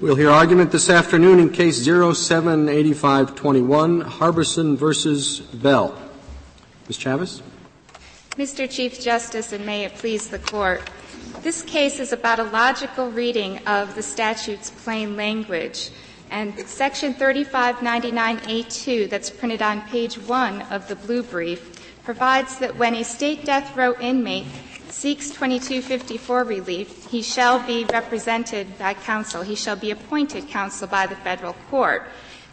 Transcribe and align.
We'll 0.00 0.16
hear 0.16 0.30
argument 0.30 0.72
this 0.72 0.90
afternoon 0.90 1.38
in 1.38 1.50
Case 1.50 1.84
078521, 1.84 4.00
Harbison 4.00 4.76
versus 4.76 5.38
Bell. 5.38 5.96
Ms. 6.88 6.96
Chavez? 6.96 7.40
Mr. 8.32 8.68
Chief 8.68 9.00
Justice, 9.00 9.52
and 9.52 9.64
may 9.64 9.84
it 9.84 9.94
please 9.94 10.26
the 10.28 10.40
Court, 10.40 10.82
this 11.42 11.62
case 11.62 12.00
is 12.00 12.12
about 12.12 12.40
a 12.40 12.44
logical 12.44 13.12
reading 13.12 13.64
of 13.68 13.94
the 13.94 14.02
statute's 14.02 14.70
plain 14.70 15.16
language. 15.16 15.90
And 16.28 16.58
Section 16.66 17.14
3599A2, 17.14 19.08
that's 19.08 19.30
printed 19.30 19.62
on 19.62 19.82
page 19.82 20.18
1 20.18 20.62
of 20.72 20.88
the 20.88 20.96
blue 20.96 21.22
brief, 21.22 21.70
provides 22.02 22.58
that 22.58 22.76
when 22.76 22.96
a 22.96 23.04
state 23.04 23.44
death 23.44 23.76
row 23.76 23.94
inmate 24.00 24.48
seeks 24.94 25.28
2254 25.30 26.44
relief, 26.44 27.10
he 27.10 27.20
shall 27.20 27.58
be 27.66 27.84
represented 27.86 28.78
by 28.78 28.94
counsel. 28.94 29.42
He 29.42 29.56
shall 29.56 29.74
be 29.74 29.90
appointed 29.90 30.48
counsel 30.48 30.86
by 30.86 31.06
the 31.06 31.16
federal 31.16 31.54
court. 31.68 32.06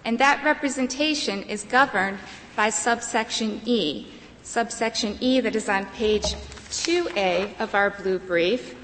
And 0.04 0.18
that 0.18 0.44
representation 0.44 1.44
is 1.44 1.64
governed 1.64 2.18
by 2.56 2.72
subsection 2.72 3.62
E. 3.66 4.08
Subsection 4.42 5.18
E 5.22 5.40
that 5.40 5.56
is 5.56 5.70
on 5.70 5.86
page 5.86 6.34
2A 6.72 7.60
of 7.60 7.76
our 7.76 7.92
blue 7.92 8.18
brief 8.18 8.76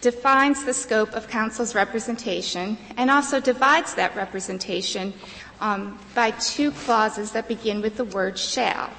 defines 0.00 0.64
the 0.64 0.72
scope 0.72 1.12
of 1.12 1.26
counsel's 1.26 1.74
representation 1.74 2.78
and 2.96 3.10
also 3.10 3.40
divides 3.40 3.94
that 3.94 4.14
representation 4.14 5.12
um, 5.60 5.98
by 6.14 6.30
two 6.32 6.70
clauses 6.70 7.32
that 7.32 7.48
begin 7.48 7.82
with 7.82 7.96
the 7.96 8.04
word 8.04 8.38
shall. 8.38 8.90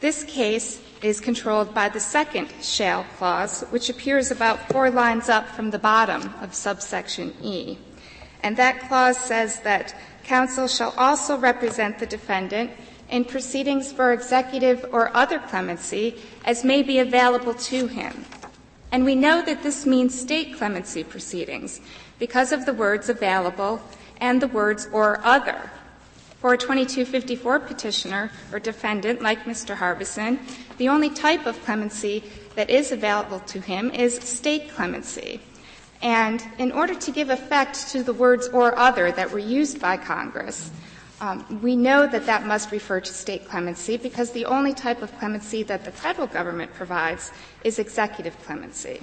This 0.00 0.22
case 0.24 0.80
is 1.04 1.20
controlled 1.20 1.74
by 1.74 1.88
the 1.88 2.00
second 2.00 2.48
shall 2.62 3.04
clause, 3.18 3.62
which 3.70 3.90
appears 3.90 4.30
about 4.30 4.68
four 4.70 4.90
lines 4.90 5.28
up 5.28 5.46
from 5.48 5.70
the 5.70 5.78
bottom 5.78 6.32
of 6.40 6.54
subsection 6.54 7.34
E. 7.42 7.76
And 8.42 8.56
that 8.56 8.80
clause 8.88 9.18
says 9.18 9.60
that 9.60 9.94
counsel 10.24 10.66
shall 10.66 10.94
also 10.96 11.36
represent 11.36 11.98
the 11.98 12.06
defendant 12.06 12.70
in 13.10 13.24
proceedings 13.24 13.92
for 13.92 14.12
executive 14.12 14.86
or 14.92 15.14
other 15.14 15.38
clemency 15.38 16.20
as 16.44 16.64
may 16.64 16.82
be 16.82 16.98
available 16.98 17.54
to 17.54 17.86
him. 17.86 18.24
And 18.90 19.04
we 19.04 19.14
know 19.14 19.42
that 19.42 19.62
this 19.62 19.84
means 19.84 20.18
state 20.18 20.56
clemency 20.56 21.04
proceedings 21.04 21.80
because 22.18 22.52
of 22.52 22.64
the 22.64 22.72
words 22.72 23.08
available 23.08 23.82
and 24.20 24.40
the 24.40 24.48
words 24.48 24.88
or 24.92 25.20
other. 25.24 25.70
For 26.44 26.52
a 26.52 26.58
2254 26.58 27.60
petitioner 27.60 28.30
or 28.52 28.58
defendant 28.58 29.22
like 29.22 29.44
Mr. 29.44 29.74
Harbison, 29.74 30.38
the 30.76 30.90
only 30.90 31.08
type 31.08 31.46
of 31.46 31.58
clemency 31.64 32.22
that 32.54 32.68
is 32.68 32.92
available 32.92 33.40
to 33.46 33.60
him 33.62 33.90
is 33.90 34.16
state 34.16 34.68
clemency. 34.68 35.40
And 36.02 36.44
in 36.58 36.70
order 36.70 36.94
to 36.94 37.10
give 37.10 37.30
effect 37.30 37.88
to 37.92 38.02
the 38.02 38.12
words 38.12 38.48
or 38.48 38.78
other 38.78 39.10
that 39.10 39.30
were 39.30 39.38
used 39.38 39.80
by 39.80 39.96
Congress, 39.96 40.70
um, 41.22 41.60
we 41.62 41.76
know 41.76 42.06
that 42.06 42.26
that 42.26 42.44
must 42.44 42.72
refer 42.72 43.00
to 43.00 43.14
state 43.14 43.48
clemency 43.48 43.96
because 43.96 44.32
the 44.32 44.44
only 44.44 44.74
type 44.74 45.00
of 45.00 45.18
clemency 45.18 45.62
that 45.62 45.86
the 45.86 45.92
federal 45.92 46.26
government 46.26 46.74
provides 46.74 47.32
is 47.62 47.78
executive 47.78 48.38
clemency. 48.42 49.00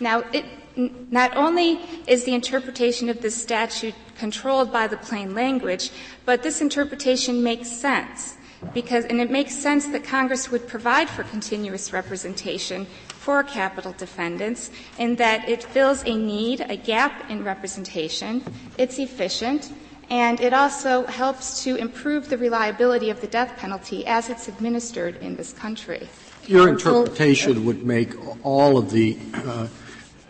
Now, 0.00 0.24
it, 0.32 0.44
not 0.76 1.36
only 1.36 1.80
is 2.06 2.24
the 2.24 2.34
interpretation 2.34 3.08
of 3.08 3.20
this 3.20 3.40
statute 3.40 3.94
controlled 4.16 4.72
by 4.72 4.86
the 4.86 4.96
plain 4.96 5.34
language, 5.34 5.90
but 6.24 6.42
this 6.42 6.60
interpretation 6.60 7.42
makes 7.42 7.70
sense 7.70 8.36
because, 8.74 9.04
and 9.06 9.20
it 9.20 9.30
makes 9.30 9.54
sense 9.54 9.86
that 9.88 10.04
Congress 10.04 10.50
would 10.50 10.68
provide 10.68 11.08
for 11.08 11.24
continuous 11.24 11.92
representation 11.92 12.86
for 13.08 13.42
capital 13.42 13.94
defendants 13.98 14.70
in 14.98 15.16
that 15.16 15.48
it 15.48 15.62
fills 15.62 16.02
a 16.04 16.14
need, 16.14 16.60
a 16.62 16.76
gap 16.76 17.30
in 17.30 17.44
representation, 17.44 18.42
it's 18.78 18.98
efficient, 18.98 19.72
and 20.10 20.40
it 20.40 20.52
also 20.52 21.06
helps 21.06 21.62
to 21.62 21.76
improve 21.76 22.28
the 22.28 22.36
reliability 22.36 23.10
of 23.10 23.20
the 23.20 23.26
death 23.26 23.56
penalty 23.56 24.06
as 24.06 24.28
it's 24.28 24.48
administered 24.48 25.16
in 25.16 25.36
this 25.36 25.52
country. 25.52 26.08
Your 26.46 26.68
interpretation 26.68 27.64
would 27.64 27.84
make 27.84 28.14
all 28.44 28.76
of 28.76 28.90
the 28.90 29.18
uh, 29.34 29.68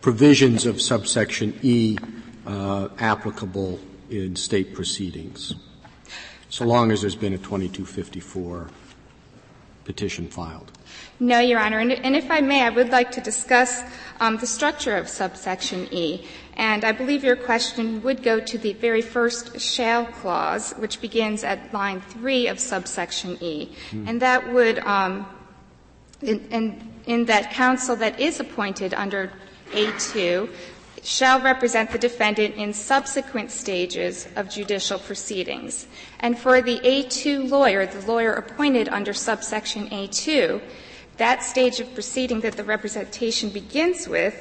provisions 0.00 0.66
of 0.66 0.81
subsection 0.81 1.59
E 1.62 1.97
uh, 2.47 2.88
applicable 2.99 3.78
in 4.11 4.34
state 4.37 4.75
proceedings, 4.75 5.55
so 6.49 6.65
long 6.65 6.91
as 6.91 7.00
there's 7.00 7.15
been 7.15 7.34
a 7.34 7.38
2254 7.38 8.69
petition 9.84 10.28
filed. 10.28 10.72
No, 11.19 11.39
Your 11.39 11.60
Honor. 11.60 11.78
And, 11.78 11.93
and 11.93 12.16
if 12.16 12.31
I 12.31 12.41
may, 12.41 12.62
I 12.62 12.71
would 12.71 12.89
like 12.89 13.10
to 13.12 13.21
discuss 13.21 13.83
um, 14.21 14.39
the 14.39 14.47
structure 14.47 14.97
of 14.97 15.09
subsection 15.09 15.87
E. 15.93 16.27
And 16.56 16.84
I 16.84 16.93
believe 16.93 17.22
your 17.22 17.37
question 17.37 18.03
would 18.03 18.22
go 18.22 18.41
to 18.41 18.59
the 18.59 18.72
very 18.75 19.03
first 19.03 19.60
shall 19.60 20.06
clause, 20.06 20.72
which 20.72 21.00
begins 21.00 21.44
at 21.44 21.72
line 21.72 22.00
three 22.00 22.49
of 22.49 22.59
subsection 22.59 23.37
E. 23.43 23.75
Hmm. 23.91 24.09
And 24.09 24.22
that 24.22 24.53
would, 24.53 24.78
um, 24.81 25.27
in, 26.22 26.41
in, 26.50 26.93
in 27.06 27.25
that 27.27 27.53
counsel 27.53 27.97
that 27.97 28.19
is 28.19 28.41
appointed 28.41 28.94
under 28.94 29.33
A2 29.72 30.50
shall 31.03 31.41
represent 31.41 31.91
the 31.91 31.98
defendant 31.98 32.56
in 32.56 32.72
subsequent 32.72 33.50
stages 33.50 34.28
of 34.36 34.50
judicial 34.50 34.98
proceedings. 34.98 35.86
And 36.20 36.38
for 36.38 36.60
the 36.60 36.78
A2 36.81 37.48
lawyer, 37.50 37.86
the 37.86 38.06
lawyer 38.06 38.34
appointed 38.34 38.88
under 38.88 39.12
subsection 39.12 39.88
A2, 39.88 40.60
that 41.16 41.42
stage 41.42 41.80
of 41.80 41.92
proceeding 41.94 42.41
that 42.41 42.56
the 42.56 42.64
representation 42.64 43.50
begins 43.50 44.09
with 44.09 44.34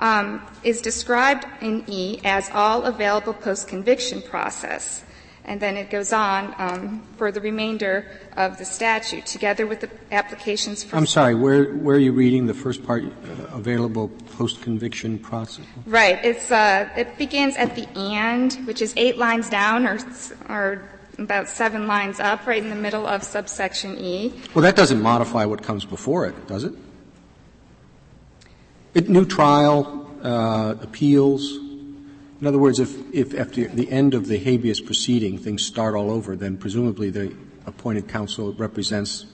um, 0.00 0.44
is 0.64 0.80
described 0.80 1.46
in 1.60 1.84
E 1.86 2.20
as 2.24 2.50
all 2.52 2.84
available 2.84 3.34
post-conviction 3.34 4.22
process. 4.22 5.04
And 5.44 5.60
then 5.60 5.76
it 5.76 5.90
goes 5.90 6.12
on 6.12 6.54
um, 6.58 7.02
for 7.16 7.32
the 7.32 7.40
remainder 7.40 8.06
of 8.36 8.58
the 8.58 8.64
statute, 8.64 9.26
together 9.26 9.66
with 9.66 9.80
the 9.80 9.90
applications 10.12 10.84
for. 10.84 10.96
I'm 10.96 11.06
sorry, 11.06 11.34
where, 11.34 11.72
where 11.74 11.96
are 11.96 12.00
you 12.00 12.12
reading 12.12 12.46
the 12.46 12.54
first 12.54 12.84
part, 12.84 13.04
uh, 13.04 13.56
available 13.56 14.08
post-conviction 14.36 15.18
process? 15.18 15.64
Right. 15.86 16.22
It's, 16.24 16.50
uh, 16.50 16.88
it 16.96 17.16
begins 17.18 17.56
at 17.56 17.74
the 17.74 17.88
and, 17.98 18.52
which 18.66 18.82
is 18.82 18.92
eight 18.96 19.18
lines 19.18 19.48
down 19.48 19.86
or, 19.86 19.98
or 20.48 20.88
about 21.18 21.48
seven 21.48 21.86
lines 21.86 22.20
up, 22.20 22.46
right 22.46 22.62
in 22.62 22.70
the 22.70 22.76
middle 22.76 23.06
of 23.06 23.22
subsection 23.22 23.98
E. 23.98 24.32
Well, 24.54 24.62
that 24.62 24.76
doesn't 24.76 25.00
modify 25.00 25.46
what 25.46 25.62
comes 25.62 25.84
before 25.84 26.26
it, 26.26 26.46
does 26.46 26.64
it? 26.64 26.74
it 28.94 29.08
new 29.08 29.24
trial, 29.24 30.10
uh, 30.22 30.74
appeals, 30.80 31.58
in 32.40 32.46
other 32.46 32.58
words, 32.58 32.78
if, 32.78 32.96
if 33.12 33.34
after 33.38 33.68
the 33.68 33.90
end 33.90 34.14
of 34.14 34.26
the 34.26 34.38
habeas 34.38 34.80
proceeding 34.80 35.38
things 35.38 35.64
start 35.64 35.94
all 35.94 36.10
over, 36.10 36.36
then 36.36 36.56
presumably 36.56 37.10
the 37.10 37.34
appointed 37.66 38.08
counsel 38.08 38.52
represents 38.54 39.26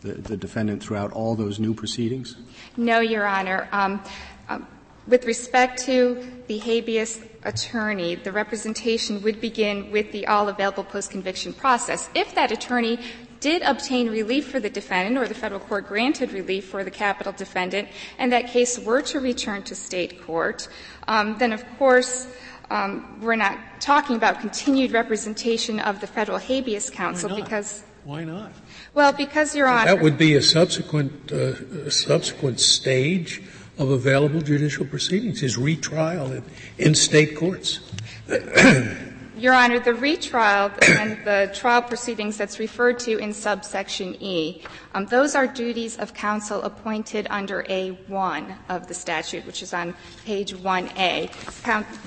the, 0.00 0.14
the 0.14 0.36
defendant 0.36 0.82
throughout 0.82 1.12
all 1.12 1.34
those 1.34 1.58
new 1.58 1.74
proceedings? 1.74 2.36
No, 2.76 3.00
Your 3.00 3.26
Honor. 3.26 3.68
Um, 3.72 4.02
um, 4.48 4.66
with 5.06 5.26
respect 5.26 5.84
to 5.84 6.26
the 6.46 6.58
habeas 6.58 7.22
attorney, 7.44 8.14
the 8.14 8.32
representation 8.32 9.22
would 9.22 9.40
begin 9.40 9.90
with 9.90 10.10
the 10.12 10.26
all 10.26 10.48
available 10.48 10.84
post 10.84 11.10
conviction 11.10 11.52
process. 11.52 12.08
If 12.14 12.34
that 12.34 12.52
attorney 12.52 12.98
did 13.40 13.62
obtain 13.62 14.10
relief 14.10 14.48
for 14.48 14.60
the 14.60 14.70
defendant 14.70 15.16
or 15.16 15.26
the 15.26 15.34
federal 15.34 15.60
court 15.60 15.88
granted 15.88 16.32
relief 16.32 16.66
for 16.66 16.84
the 16.84 16.90
capital 16.90 17.32
defendant 17.32 17.88
and 18.18 18.32
that 18.32 18.46
case 18.48 18.78
were 18.78 19.02
to 19.02 19.18
return 19.18 19.62
to 19.62 19.74
state 19.74 20.22
court, 20.22 20.68
um, 21.08 21.36
then 21.38 21.52
of 21.52 21.64
course 21.78 22.28
um, 22.70 23.18
we're 23.20 23.36
not 23.36 23.58
talking 23.80 24.16
about 24.16 24.40
continued 24.40 24.92
representation 24.92 25.80
of 25.80 26.00
the 26.00 26.06
federal 26.06 26.38
habeas 26.38 26.90
counsel 26.90 27.34
because 27.34 27.82
why 28.04 28.24
not? 28.24 28.52
Well, 28.94 29.12
because 29.12 29.54
Your 29.54 29.68
Honor, 29.68 29.94
that 29.94 30.02
would 30.02 30.16
be 30.16 30.34
a 30.34 30.42
subsequent 30.42 31.30
uh, 31.30 31.90
subsequent 31.90 32.58
stage 32.58 33.42
of 33.78 33.90
available 33.90 34.40
judicial 34.40 34.86
proceedings 34.86 35.42
is 35.42 35.58
retrial 35.58 36.32
in, 36.32 36.44
in 36.78 36.94
state 36.94 37.36
courts. 37.36 37.80
Your 39.40 39.54
Honor, 39.54 39.80
the 39.80 39.94
retrial 39.94 40.70
and 40.82 41.24
the 41.24 41.50
trial 41.54 41.80
proceedings 41.80 42.36
that's 42.36 42.58
referred 42.58 42.98
to 42.98 43.16
in 43.16 43.32
subsection 43.32 44.14
E, 44.20 44.62
um, 44.92 45.06
those 45.06 45.34
are 45.34 45.46
duties 45.46 45.96
of 45.96 46.12
counsel 46.12 46.60
appointed 46.60 47.26
under 47.30 47.62
A1 47.62 48.54
of 48.68 48.86
the 48.86 48.92
statute, 48.92 49.46
which 49.46 49.62
is 49.62 49.72
on 49.72 49.94
page 50.26 50.52
1A, 50.52 51.32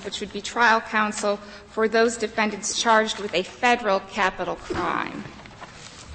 which 0.06 0.20
would 0.20 0.32
be 0.32 0.42
trial 0.42 0.80
counsel 0.80 1.38
for 1.72 1.88
those 1.88 2.18
defendants 2.18 2.80
charged 2.80 3.18
with 3.18 3.34
a 3.34 3.42
federal 3.42 4.02
capital 4.02 4.56
crime. 4.58 5.24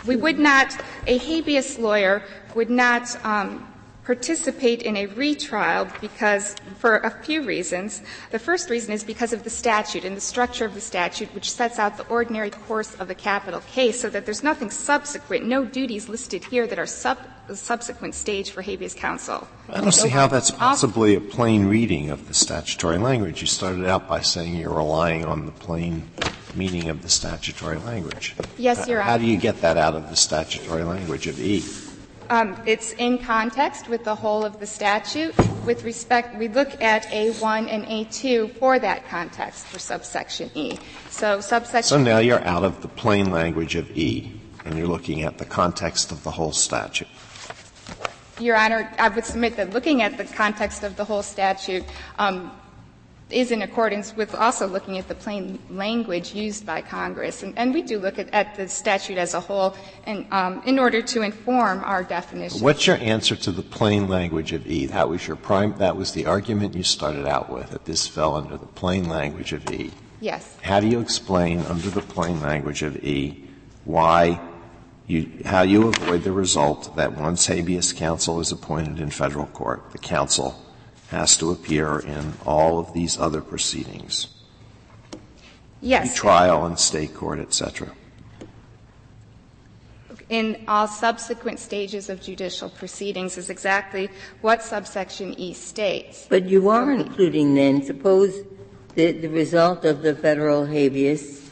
We 0.06 0.14
would 0.14 0.38
not, 0.38 0.80
a 1.08 1.18
habeas 1.18 1.80
lawyer 1.80 2.22
would 2.54 2.70
not 2.70 3.24
um, 3.24 3.67
participate 4.08 4.80
in 4.80 4.96
a 4.96 5.04
retrial 5.04 5.86
because, 6.00 6.56
for 6.78 6.96
a 6.96 7.10
few 7.10 7.42
reasons. 7.42 8.00
The 8.30 8.38
first 8.38 8.70
reason 8.70 8.94
is 8.94 9.04
because 9.04 9.34
of 9.34 9.44
the 9.44 9.50
statute 9.50 10.02
and 10.02 10.16
the 10.16 10.20
structure 10.22 10.64
of 10.64 10.72
the 10.72 10.80
statute, 10.80 11.28
which 11.34 11.52
sets 11.52 11.78
out 11.78 11.98
the 11.98 12.06
ordinary 12.06 12.48
course 12.48 12.94
of 12.94 13.10
a 13.10 13.14
capital 13.14 13.60
case, 13.70 14.00
so 14.00 14.08
that 14.08 14.24
there's 14.24 14.42
nothing 14.42 14.70
subsequent, 14.70 15.44
no 15.44 15.66
duties 15.66 16.08
listed 16.08 16.42
here 16.42 16.66
that 16.66 16.78
are 16.78 16.86
sub, 16.86 17.18
subsequent 17.52 18.14
stage 18.14 18.50
for 18.50 18.62
habeas 18.62 18.94
counsel. 18.94 19.46
I 19.68 19.82
don't 19.82 19.92
see 19.92 20.08
how 20.08 20.26
that's 20.26 20.50
possibly 20.52 21.14
a 21.14 21.20
plain 21.20 21.66
reading 21.66 22.08
of 22.08 22.28
the 22.28 22.34
statutory 22.34 22.96
language. 22.96 23.42
You 23.42 23.46
started 23.46 23.84
out 23.84 24.08
by 24.08 24.22
saying 24.22 24.56
you're 24.56 24.72
relying 24.72 25.26
on 25.26 25.44
the 25.44 25.52
plain 25.52 26.08
meaning 26.54 26.88
of 26.88 27.02
the 27.02 27.10
statutory 27.10 27.76
language. 27.76 28.34
Yes, 28.56 28.88
Your 28.88 29.02
Honor. 29.02 29.10
How 29.10 29.18
do 29.18 29.26
you 29.26 29.36
get 29.36 29.60
that 29.60 29.76
out 29.76 29.94
of 29.94 30.08
the 30.08 30.16
statutory 30.16 30.82
language 30.82 31.26
of 31.26 31.38
E? 31.38 31.62
Um, 32.30 32.60
it's 32.66 32.92
in 32.92 33.18
context 33.18 33.88
with 33.88 34.04
the 34.04 34.14
whole 34.14 34.44
of 34.44 34.60
the 34.60 34.66
statute. 34.66 35.34
With 35.64 35.82
respect, 35.84 36.36
we 36.38 36.48
look 36.48 36.80
at 36.82 37.04
A1 37.06 37.68
and 37.70 37.86
A2 37.86 38.58
for 38.58 38.78
that 38.78 39.08
context 39.08 39.66
for 39.66 39.78
subsection 39.78 40.50
E. 40.54 40.78
So 41.08 41.40
subsection. 41.40 41.88
So 41.88 42.02
now 42.02 42.18
you're 42.18 42.44
out 42.44 42.64
of 42.64 42.82
the 42.82 42.88
plain 42.88 43.30
language 43.30 43.76
of 43.76 43.90
E, 43.96 44.30
and 44.66 44.76
you're 44.76 44.86
looking 44.86 45.22
at 45.22 45.38
the 45.38 45.46
context 45.46 46.12
of 46.12 46.22
the 46.22 46.30
whole 46.30 46.52
statute. 46.52 47.08
Your 48.38 48.56
Honor, 48.56 48.92
I 48.98 49.08
would 49.08 49.24
submit 49.24 49.56
that 49.56 49.72
looking 49.72 50.02
at 50.02 50.18
the 50.18 50.24
context 50.24 50.84
of 50.84 50.96
the 50.96 51.04
whole 51.04 51.22
statute, 51.22 51.84
um, 52.18 52.52
is 53.30 53.50
in 53.50 53.62
accordance 53.62 54.16
with 54.16 54.34
also 54.34 54.66
looking 54.66 54.96
at 54.96 55.06
the 55.06 55.14
plain 55.14 55.58
language 55.70 56.34
used 56.34 56.64
by 56.64 56.80
Congress. 56.80 57.42
And, 57.42 57.56
and 57.58 57.74
we 57.74 57.82
do 57.82 57.98
look 57.98 58.18
at, 58.18 58.32
at, 58.32 58.54
the 58.54 58.68
statute 58.68 59.18
as 59.18 59.34
a 59.34 59.40
whole 59.40 59.76
and, 60.04 60.26
um, 60.32 60.62
in 60.64 60.78
order 60.78 61.02
to 61.02 61.22
inform 61.22 61.84
our 61.84 62.02
definition. 62.02 62.60
What's 62.60 62.86
your 62.86 62.96
answer 62.96 63.36
to 63.36 63.52
the 63.52 63.62
plain 63.62 64.08
language 64.08 64.52
of 64.52 64.66
E? 64.66 64.86
That 64.86 65.08
was 65.08 65.26
your 65.26 65.36
prime, 65.36 65.76
that 65.78 65.96
was 65.96 66.12
the 66.12 66.26
argument 66.26 66.74
you 66.74 66.82
started 66.82 67.26
out 67.26 67.50
with, 67.50 67.70
that 67.70 67.84
this 67.84 68.06
fell 68.06 68.34
under 68.34 68.56
the 68.56 68.66
plain 68.66 69.08
language 69.08 69.52
of 69.52 69.70
E. 69.70 69.92
Yes. 70.20 70.56
How 70.62 70.80
do 70.80 70.88
you 70.88 71.00
explain 71.00 71.60
under 71.60 71.90
the 71.90 72.00
plain 72.00 72.40
language 72.40 72.82
of 72.82 73.04
E 73.04 73.44
why 73.84 74.40
you, 75.06 75.30
how 75.44 75.62
you 75.62 75.88
avoid 75.88 76.22
the 76.22 76.32
result 76.32 76.96
that 76.96 77.16
once 77.16 77.46
habeas 77.46 77.92
counsel 77.92 78.40
is 78.40 78.52
appointed 78.52 79.00
in 79.00 79.10
federal 79.10 79.46
court, 79.46 79.92
the 79.92 79.98
counsel 79.98 80.62
has 81.08 81.36
to 81.38 81.50
appear 81.50 81.98
in 81.98 82.34
all 82.44 82.78
of 82.78 82.92
these 82.92 83.18
other 83.18 83.40
proceedings. 83.40 84.28
Yes. 85.80 86.14
Trial 86.14 86.66
and 86.66 86.78
state 86.78 87.14
court, 87.14 87.38
etc. 87.38 87.92
In 90.28 90.64
all 90.68 90.86
subsequent 90.86 91.58
stages 91.58 92.10
of 92.10 92.20
judicial 92.20 92.68
proceedings 92.68 93.38
is 93.38 93.48
exactly 93.48 94.10
what 94.42 94.62
subsection 94.62 95.34
E 95.38 95.54
states. 95.54 96.26
But 96.28 96.44
you 96.44 96.68
are 96.68 96.92
including 96.92 97.54
then, 97.54 97.82
suppose 97.82 98.44
that 98.94 99.22
the 99.22 99.28
result 99.28 99.86
of 99.86 100.02
the 100.02 100.14
federal 100.14 100.66
habeas 100.66 101.50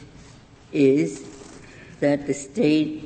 is 0.71 1.27
that 2.01 2.27
the 2.27 2.33
state 2.33 3.03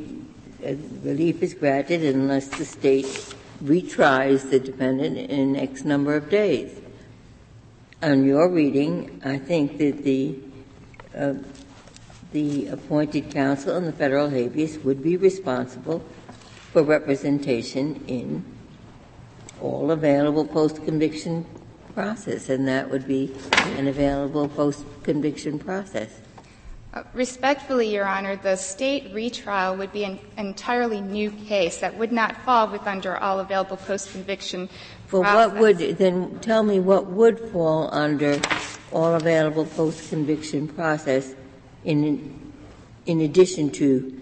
uh, 0.65 0.73
relief 1.03 1.41
is 1.41 1.53
granted 1.53 2.03
unless 2.03 2.49
the 2.49 2.65
state 2.65 3.35
retries 3.63 4.49
the 4.49 4.59
defendant 4.59 5.17
in 5.17 5.55
X 5.55 5.83
number 5.83 6.15
of 6.15 6.29
days. 6.29 6.79
On 8.01 8.25
your 8.25 8.49
reading, 8.49 9.21
I 9.23 9.37
think 9.37 9.77
that 9.77 10.03
the 10.03 10.39
uh, 11.15 11.33
the 12.31 12.67
appointed 12.67 13.29
counsel 13.29 13.75
in 13.75 13.85
the 13.85 13.91
federal 13.91 14.29
habeas 14.29 14.77
would 14.79 15.03
be 15.03 15.17
responsible 15.17 15.99
for 16.71 16.81
representation 16.81 18.01
in 18.07 18.45
all 19.61 19.91
available 19.91 20.45
post-conviction 20.45 21.45
process, 21.93 22.47
and 22.49 22.67
that 22.67 22.89
would 22.89 23.05
be 23.05 23.35
an 23.77 23.87
available 23.87 24.47
post-conviction 24.47 25.59
process. 25.59 26.20
Uh, 26.93 27.03
respectfully, 27.13 27.93
Your 27.93 28.05
Honor, 28.05 28.35
the 28.35 28.57
state 28.57 29.13
retrial 29.13 29.77
would 29.77 29.93
be 29.93 30.03
an 30.03 30.19
entirely 30.37 30.99
new 30.99 31.31
case 31.31 31.79
that 31.79 31.97
would 31.97 32.11
not 32.11 32.35
fall 32.43 32.67
with 32.67 32.85
under 32.85 33.17
all 33.17 33.39
available 33.39 33.77
post-conviction 33.77 34.69
well, 35.11 35.49
what 35.49 35.57
would 35.57 35.77
then 35.97 36.39
tell 36.39 36.63
me 36.63 36.79
what 36.79 37.07
would 37.07 37.37
fall 37.51 37.93
under 37.93 38.39
all 38.93 39.15
available 39.15 39.65
post-conviction 39.65 40.69
process 40.69 41.35
in 41.83 42.39
in 43.05 43.21
addition 43.21 43.69
to 43.71 44.17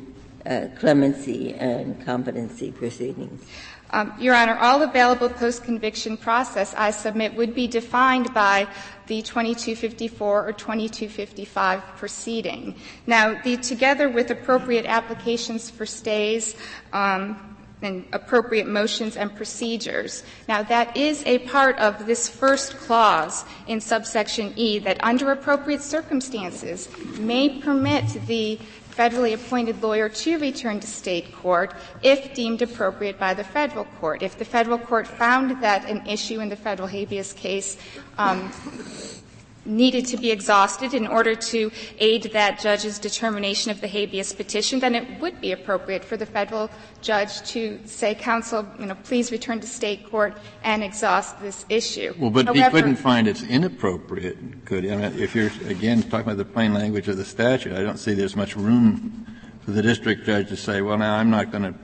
uh, 0.45 0.67
clemency 0.79 1.53
and 1.53 2.03
competency 2.05 2.71
proceedings? 2.71 3.45
Um, 3.91 4.13
Your 4.19 4.35
Honor, 4.35 4.57
all 4.57 4.81
available 4.81 5.29
post-conviction 5.29 6.17
process, 6.17 6.73
I 6.75 6.91
submit, 6.91 7.35
would 7.35 7.55
be 7.55 7.67
defined 7.67 8.33
by 8.33 8.67
the 9.09 9.21
2254 9.21 10.47
or 10.47 10.53
2255 10.53 11.83
proceeding. 11.97 12.75
Now, 13.05 13.41
the, 13.43 13.57
together 13.57 14.07
with 14.07 14.31
appropriate 14.31 14.85
applications 14.85 15.69
for 15.69 15.85
stays, 15.85 16.55
um, 16.93 17.57
and 17.81 18.05
appropriate 18.11 18.67
motions 18.67 19.15
and 19.15 19.33
procedures. 19.35 20.23
Now 20.47 20.63
that 20.63 20.97
is 20.97 21.23
a 21.25 21.39
part 21.39 21.77
of 21.79 22.05
this 22.05 22.27
first 22.27 22.75
clause 22.77 23.45
in 23.67 23.79
subsection 23.79 24.53
E 24.57 24.79
that 24.79 25.01
under 25.03 25.31
appropriate 25.31 25.81
circumstances 25.81 26.89
may 27.17 27.59
permit 27.61 28.05
the 28.27 28.59
federally 28.99 29.33
appointed 29.33 29.81
lawyer 29.81 30.09
to 30.09 30.37
return 30.39 30.77
to 30.81 30.87
state 30.87 31.33
court 31.33 31.73
if 32.03 32.33
deemed 32.33 32.61
appropriate 32.61 33.17
by 33.17 33.33
the 33.33 33.43
federal 33.45 33.85
court. 33.99 34.21
If 34.21 34.37
the 34.37 34.43
federal 34.43 34.77
court 34.77 35.07
found 35.07 35.63
that 35.63 35.87
an 35.89 36.05
issue 36.05 36.41
in 36.41 36.49
the 36.49 36.57
federal 36.57 36.87
habeas 36.89 37.31
case 37.31 37.77
um, 38.17 38.51
needed 39.65 40.05
to 40.07 40.17
be 40.17 40.31
exhausted 40.31 40.93
in 40.93 41.05
order 41.05 41.35
to 41.35 41.71
aid 41.99 42.23
that 42.33 42.59
judge's 42.59 42.97
determination 42.99 43.71
of 43.71 43.81
the 43.81 43.87
habeas 43.87 44.33
petition, 44.33 44.79
then 44.79 44.95
it 44.95 45.19
would 45.19 45.39
be 45.41 45.51
appropriate 45.51 46.03
for 46.03 46.17
the 46.17 46.25
federal 46.25 46.69
judge 47.01 47.41
to 47.43 47.79
say, 47.85 48.15
counsel, 48.15 48.65
you 48.79 48.85
know, 48.85 48.95
please 49.03 49.31
return 49.31 49.59
to 49.59 49.67
state 49.67 50.09
court 50.09 50.37
and 50.63 50.83
exhaust 50.83 51.39
this 51.41 51.65
issue. 51.69 52.13
Well, 52.17 52.29
but 52.29 52.45
However, 52.45 52.63
he 52.63 52.71
couldn't 52.71 52.95
find 52.97 53.27
it's 53.27 53.43
inappropriate, 53.43 54.65
could 54.65 54.83
he? 54.83 54.91
I 54.91 54.95
mean, 54.95 55.19
if 55.19 55.35
you're, 55.35 55.51
again, 55.67 56.01
talking 56.03 56.21
about 56.21 56.37
the 56.37 56.45
plain 56.45 56.73
language 56.73 57.07
of 57.07 57.17
the 57.17 57.25
statute, 57.25 57.73
I 57.73 57.83
don't 57.83 57.97
see 57.97 58.13
there's 58.13 58.35
much 58.35 58.55
room 58.55 59.25
for 59.61 59.71
the 59.71 59.81
district 59.81 60.25
judge 60.25 60.49
to 60.49 60.57
say, 60.57 60.81
well, 60.81 60.97
now 60.97 61.15
I'm 61.15 61.29
not 61.29 61.51
going 61.51 61.73
to 61.73 61.75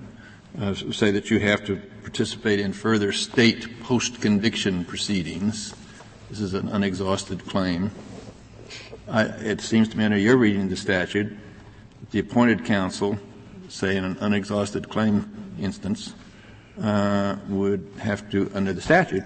uh, 0.62 0.74
say 0.92 1.12
that 1.12 1.30
you 1.30 1.40
have 1.40 1.66
to 1.66 1.76
participate 2.02 2.60
in 2.60 2.72
further 2.72 3.12
state 3.12 3.82
post-conviction 3.82 4.86
proceedings 4.86 5.74
this 6.30 6.40
is 6.40 6.54
an 6.54 6.70
unexhausted 6.70 7.46
claim. 7.48 7.92
I, 9.08 9.24
it 9.24 9.62
seems 9.62 9.88
to 9.90 9.98
me 9.98 10.06
under 10.06 10.18
your 10.18 10.38
reading 10.38 10.64
of 10.64 10.70
the 10.70 10.76
statute, 10.76 11.36
the 12.12 12.20
appointed 12.20 12.66
counsel, 12.66 13.18
say 13.70 13.96
in 13.96 14.04
an 14.04 14.18
unexhausted 14.20 14.90
claim 14.90 15.54
instance, 15.60 16.14
uh, 16.82 17.36
would 17.48 17.88
have 18.00 18.30
to, 18.32 18.52
under 18.54 18.74
the 18.74 18.82
statute, 18.82 19.24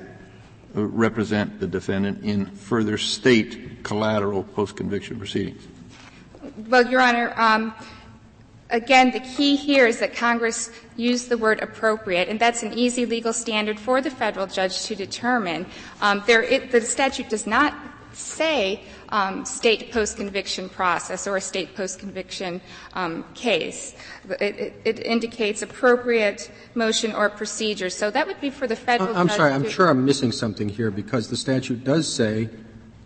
uh, 0.76 0.84
represent 0.84 1.60
the 1.60 1.68
defendant 1.68 2.24
in 2.24 2.46
further 2.46 2.98
state 2.98 3.84
collateral 3.84 4.44
post-conviction 4.44 5.18
proceedings. 5.18 5.68
Well, 6.68 6.90
Your 6.90 7.02
Honor, 7.02 7.34
um, 7.38 7.74
again, 8.70 9.12
the 9.12 9.20
key 9.20 9.56
here 9.56 9.88
is 9.88 10.00
that 10.00 10.16
Congress 10.16 10.72
used 10.96 11.30
the 11.30 11.38
word 11.38 11.62
appropriate, 11.62 12.30
and 12.30 12.40
that's 12.40 12.64
an 12.64 12.74
easy 12.74 13.06
legal 13.06 13.34
standard 13.34 13.80
for 13.80 14.02
the 14.02 14.12
federal 14.12 14.48
judge 14.48 14.84
to 14.84 14.96
determine. 14.96 15.66
Um, 16.02 16.24
there, 16.28 16.44
it, 16.44 16.72
the 16.72 16.82
statute 16.82 17.30
does 17.30 17.48
not 17.48 17.74
say 18.14 18.84
um, 19.10 19.46
state 19.46 19.92
post-conviction 19.92 20.70
process 20.70 21.26
or 21.28 21.38
a 21.38 21.42
state 21.42 21.76
post-conviction 21.76 22.62
um, 22.94 23.24
case. 23.34 23.96
It, 24.30 24.42
it, 24.42 24.82
it, 24.86 25.00
indicates 25.00 25.62
appropriate 25.62 26.52
motion 26.76 27.14
or 27.14 27.30
procedure. 27.30 27.90
So 27.90 28.12
that 28.12 28.28
would 28.28 28.42
be 28.42 28.50
for 28.50 28.68
the 28.68 28.76
federal. 28.76 29.16
I'm 29.16 29.30
sorry. 29.30 29.52
I'm 29.54 29.68
sure 29.70 29.88
I'm 29.88 30.06
missing 30.06 30.32
something 30.32 30.70
here 30.70 30.92
because 30.92 31.30
the 31.30 31.38
statute 31.38 31.84
does 31.84 32.12
say 32.12 32.50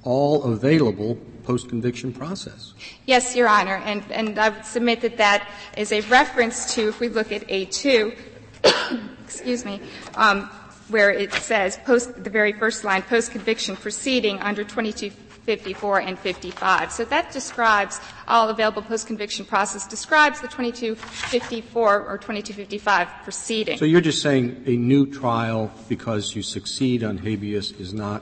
all 0.03 0.43
available 0.43 1.19
post-conviction 1.43 2.13
process. 2.13 2.73
Yes, 3.05 3.35
Your 3.35 3.47
Honor, 3.47 3.75
and, 3.75 4.03
and 4.11 4.39
I 4.39 4.49
would 4.49 4.65
submit 4.65 5.01
that 5.01 5.17
that 5.17 5.49
is 5.77 5.91
a 5.91 6.01
reference 6.01 6.73
to, 6.75 6.89
if 6.89 6.99
we 6.99 7.09
look 7.09 7.31
at 7.31 7.47
A2, 7.47 8.17
excuse 9.23 9.65
me, 9.65 9.81
um, 10.15 10.49
where 10.89 11.11
it 11.11 11.33
says 11.33 11.77
post, 11.85 12.23
the 12.23 12.29
very 12.29 12.53
first 12.53 12.83
line, 12.83 13.01
post-conviction 13.01 13.75
proceeding 13.75 14.39
under 14.39 14.63
2254 14.63 16.01
and 16.01 16.19
55. 16.19 16.91
So 16.91 17.05
that 17.05 17.31
describes 17.31 17.99
all 18.27 18.49
available 18.49 18.81
post-conviction 18.81 19.45
process, 19.45 19.87
describes 19.87 20.41
the 20.41 20.47
2254 20.47 22.01
or 22.01 22.17
2255 22.17 23.07
proceeding. 23.23 23.77
So 23.77 23.85
you're 23.85 24.01
just 24.01 24.21
saying 24.21 24.63
a 24.65 24.75
new 24.75 25.05
trial 25.05 25.71
because 25.89 26.35
you 26.35 26.41
succeed 26.41 27.03
on 27.03 27.17
habeas 27.17 27.71
is 27.71 27.93
not 27.93 28.21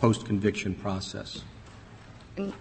post-conviction 0.00 0.74
process? 0.76 1.42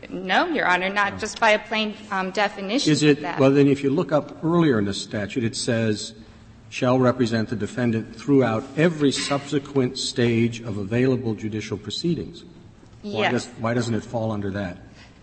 No, 0.10 0.48
Your 0.48 0.67
Honor, 0.67 0.89
not 0.89 1.19
just 1.19 1.39
by 1.39 1.51
a 1.51 1.60
plain 1.60 1.96
um, 2.12 2.31
definition. 2.31 2.91
Is 2.91 3.03
it? 3.03 3.22
Well, 3.39 3.51
then, 3.51 3.67
if 3.67 3.84
you 3.84 3.89
look 3.89 4.12
up 4.12 4.43
earlier 4.43 4.79
in 4.79 4.86
the 4.86 4.93
statute, 4.93 5.43
it 5.43 5.55
says 5.55 6.13
shall 6.69 7.00
represent 7.00 7.50
the 7.50 7.55
defendant 7.55 8.15
throughout 8.15 8.63
every 8.75 9.12
subsequent 9.12 9.98
stage 9.98 10.60
of 10.62 10.77
available 10.77 11.34
judicial 11.34 11.77
proceedings. 11.77 12.43
Why, 13.03 13.22
Yes. 13.22 13.31
does, 13.31 13.48
why 13.60 13.74
doesn't 13.74 13.93
it 13.93 14.03
fall 14.03 14.31
under 14.31 14.51
that? 14.51 14.77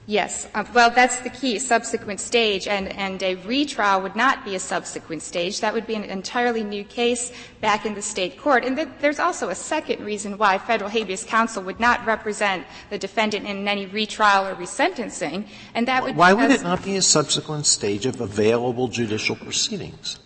Yes. 0.07 0.49
Uh, 0.55 0.65
well, 0.75 0.91
that's 0.91 1.21
the 1.21 1.31
key, 1.31 1.59
subsequent 1.59 2.21
stage, 2.21 2.69
and, 2.69 2.89
and 2.89 3.23
a 3.23 3.37
retrial 3.37 4.03
would 4.03 4.15
not 4.15 4.45
be 4.45 4.55
a 4.55 4.61
subsequent 4.61 5.23
stage. 5.23 5.61
That 5.61 5.73
would 5.73 5.87
be 5.87 5.95
an 5.95 6.05
entirely 6.05 6.63
new 6.63 6.85
case 6.85 7.33
back 7.63 7.87
in 7.87 7.95
the 7.95 8.03
state 8.03 8.39
court. 8.39 8.67
And 8.67 8.77
th- 8.77 8.89
there's 9.01 9.19
also 9.19 9.49
a 9.49 9.55
second 9.55 10.05
reason 10.05 10.37
why 10.37 10.59
federal 10.59 10.91
habeas 10.91 11.25
counsel 11.25 11.63
would 11.63 11.81
not 11.81 12.05
represent 12.05 12.67
the 12.91 12.99
defendant 12.99 13.47
in 13.47 13.67
any 13.67 13.87
retrial 13.87 14.47
or 14.47 14.55
resentencing, 14.55 15.47
and 15.75 15.89
that 15.89 16.03
would 16.03 16.17
Why 16.17 16.35
would 16.35 16.51
it 16.51 16.63
not 16.63 16.85
be 16.85 16.97
a 16.97 17.03
subsequent 17.03 17.65
stage 17.65 18.05
of 18.05 18.21
available 18.21 18.89
judicial 18.89 19.37
proceedings? 19.37 20.19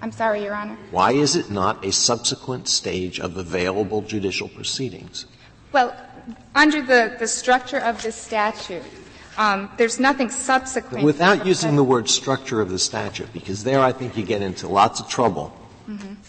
I'm 0.00 0.10
sorry, 0.10 0.42
Your 0.42 0.54
Honor. 0.54 0.76
Why 0.90 1.12
is 1.12 1.36
it 1.36 1.48
not 1.48 1.84
a 1.84 1.92
subsequent 1.92 2.66
stage 2.66 3.20
of 3.20 3.36
available 3.36 4.02
judicial 4.02 4.48
proceedings? 4.48 5.26
Well, 5.70 5.94
under 6.54 6.82
the, 6.82 7.16
the 7.18 7.28
structure 7.28 7.78
of 7.78 8.02
this 8.02 8.16
statute, 8.16 8.82
um, 9.38 9.70
there's 9.78 9.98
nothing 9.98 10.30
subsequent. 10.30 11.04
Without 11.04 11.46
using 11.46 11.76
the 11.76 11.84
word 11.84 12.08
structure 12.08 12.60
of 12.60 12.70
the 12.70 12.78
statute, 12.78 13.32
because 13.32 13.64
there 13.64 13.80
I 13.80 13.92
think 13.92 14.16
you 14.16 14.24
get 14.24 14.42
into 14.42 14.68
lots 14.68 15.00
of 15.00 15.08
trouble. 15.08 15.56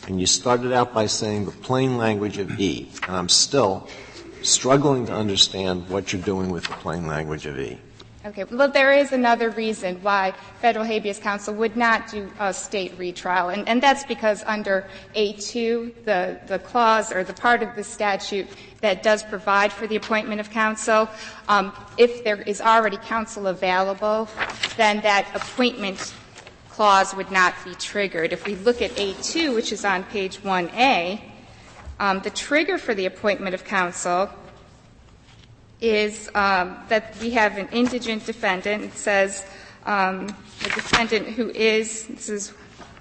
And 0.07 0.19
you 0.19 0.25
started 0.25 0.73
out 0.73 0.93
by 0.93 1.05
saying 1.05 1.45
the 1.45 1.51
plain 1.51 1.97
language 1.97 2.37
of 2.37 2.59
E, 2.59 2.89
and 3.03 3.15
I'm 3.15 3.29
still 3.29 3.87
struggling 4.41 5.05
to 5.05 5.13
understand 5.13 5.87
what 5.87 6.11
you're 6.11 6.21
doing 6.21 6.49
with 6.49 6.63
the 6.67 6.73
plain 6.73 7.07
language 7.07 7.45
of 7.45 7.57
E. 7.57 7.77
Okay. 8.25 8.45
Well, 8.45 8.69
there 8.69 8.93
is 8.93 9.11
another 9.11 9.49
reason 9.49 10.01
why 10.01 10.33
federal 10.61 10.85
habeas 10.85 11.19
counsel 11.19 11.53
would 11.55 11.75
not 11.75 12.09
do 12.09 12.31
a 12.39 12.53
state 12.53 12.97
retrial, 12.97 13.49
and, 13.49 13.67
and 13.67 13.83
that's 13.83 14.05
because 14.05 14.45
under 14.45 14.87
A2, 15.13 16.05
the, 16.05 16.39
the 16.47 16.59
clause 16.59 17.11
or 17.11 17.25
the 17.25 17.33
part 17.33 17.61
of 17.61 17.75
the 17.75 17.83
statute 17.83 18.47
that 18.79 19.03
does 19.03 19.23
provide 19.23 19.73
for 19.73 19.87
the 19.87 19.97
appointment 19.97 20.39
of 20.39 20.49
counsel, 20.49 21.09
um, 21.49 21.73
if 21.97 22.23
there 22.23 22.41
is 22.43 22.61
already 22.61 22.95
counsel 22.95 23.47
available, 23.47 24.29
then 24.77 25.01
that 25.01 25.29
appointment 25.35 26.13
clause 26.69 27.13
would 27.13 27.29
not 27.29 27.53
be 27.65 27.75
triggered. 27.75 28.31
If 28.31 28.45
we 28.45 28.55
look 28.55 28.81
at 28.81 28.91
A2, 28.91 29.53
which 29.53 29.73
is 29.73 29.83
on 29.83 30.05
page 30.05 30.37
1A, 30.37 31.19
um, 31.99 32.21
the 32.21 32.29
trigger 32.29 32.77
for 32.77 32.95
the 32.95 33.05
appointment 33.05 33.53
of 33.53 33.65
counsel 33.65 34.29
is 35.83 36.29
um, 36.33 36.77
that 36.87 37.13
we 37.19 37.29
have 37.31 37.57
an 37.57 37.67
indigent 37.71 38.25
defendant. 38.25 38.83
It 38.85 38.93
says 38.93 39.45
um, 39.85 40.33
a 40.61 40.69
defendant 40.69 41.27
who 41.27 41.49
is, 41.49 42.07
this 42.07 42.29
is 42.29 42.53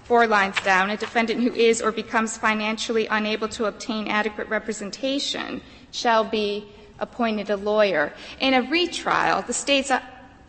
four 0.03 0.27
lines 0.27 0.61
down, 0.62 0.91
a 0.91 0.97
defendant 0.97 1.41
who 1.41 1.53
is 1.55 1.81
or 1.81 1.93
becomes 1.93 2.37
financially 2.37 3.07
unable 3.07 3.49
to 3.49 3.67
obtain 3.67 4.09
adequate 4.09 4.49
representation 4.49 5.62
shall 5.93 6.25
be 6.25 6.67
appointed 6.99 7.51
a 7.51 7.57
lawyer. 7.57 8.12
In 8.41 8.53
a 8.55 8.62
retrial, 8.62 9.43
the 9.43 9.53
states 9.53 9.91
uh, 9.91 10.01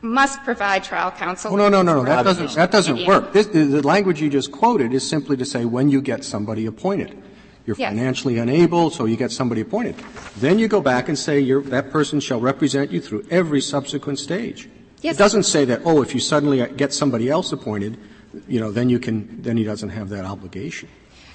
must 0.02 0.44
provide 0.44 0.84
trial 0.84 1.12
counsel. 1.12 1.54
Oh, 1.54 1.56
no, 1.56 1.70
no, 1.70 1.84
no, 1.84 1.98
no, 1.98 2.04
that 2.04 2.24
doesn't, 2.24 2.56
that 2.56 2.72
doesn't 2.72 3.06
work. 3.06 3.32
This, 3.32 3.48
the, 3.48 3.64
the 3.66 3.86
language 3.86 4.20
you 4.20 4.30
just 4.30 4.52
quoted 4.52 4.92
is 4.92 5.08
simply 5.08 5.38
to 5.38 5.46
say 5.46 5.66
when 5.66 5.90
you 5.90 6.02
get 6.02 6.24
somebody 6.24 6.66
appointed. 6.66 7.22
You're 7.66 7.78
Yes. 7.80 7.90
financially 7.92 8.38
unable, 8.38 8.90
so 8.90 9.06
you 9.06 9.16
get 9.16 9.32
somebody 9.32 9.62
appointed. 9.62 9.96
Then 10.40 10.60
you 10.60 10.68
go 10.68 10.82
back 10.82 11.08
and 11.08 11.18
say 11.18 11.50
that 11.50 11.92
person 11.92 12.20
shall 12.20 12.40
represent 12.42 12.92
you 12.92 13.00
through 13.00 13.26
every 13.32 13.62
subsequent 13.62 14.20
stage. 14.20 14.68
Yes. 15.02 15.16
It 15.16 15.18
doesn't 15.20 15.44
say 15.44 15.66
that, 15.66 15.82
oh, 15.86 16.02
if 16.02 16.14
you 16.14 16.20
suddenly 16.20 16.66
get 16.76 16.94
somebody 16.94 17.30
else 17.30 17.52
appointed, 17.52 17.98
you 18.48 18.60
know, 18.60 18.72
then 18.72 18.90
you 18.90 19.00
can, 19.00 19.42
then 19.42 19.58
he 19.58 19.64
doesn't 19.64 19.90
have 19.90 20.10
that 20.10 20.26
obligation. 20.26 20.90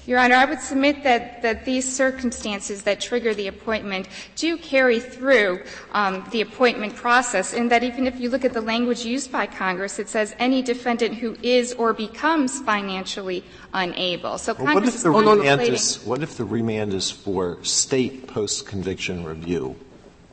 Your 0.05 0.19
Honor, 0.19 0.35
I 0.35 0.45
would 0.45 0.59
submit 0.59 1.03
that, 1.03 1.41
that 1.43 1.65
these 1.65 1.87
circumstances 1.87 2.83
that 2.83 2.99
trigger 2.99 3.33
the 3.33 3.47
appointment 3.47 4.07
do 4.35 4.57
carry 4.57 4.99
through 4.99 5.61
um, 5.91 6.25
the 6.31 6.41
appointment 6.41 6.95
process, 6.95 7.53
in 7.53 7.67
that 7.69 7.83
even 7.83 8.07
if 8.07 8.19
you 8.19 8.29
look 8.29 8.43
at 8.43 8.53
the 8.53 8.61
language 8.61 9.05
used 9.05 9.31
by 9.31 9.45
Congress, 9.45 9.99
it 9.99 10.09
says 10.09 10.35
any 10.39 10.61
defendant 10.61 11.15
who 11.15 11.37
is 11.43 11.73
or 11.73 11.93
becomes 11.93 12.59
financially 12.61 13.43
unable. 13.73 14.37
So 14.37 14.55
Congress 14.55 14.89
if 14.89 14.95
is 14.95 15.03
the 15.03 15.11
remand 15.11 15.41
contemplating. 15.41 15.73
is, 15.75 16.03
what 16.05 16.23
if 16.23 16.37
the 16.37 16.45
remand 16.45 16.93
is 16.93 17.11
for 17.11 17.63
state 17.63 18.27
post-conviction 18.27 19.25
review, 19.25 19.75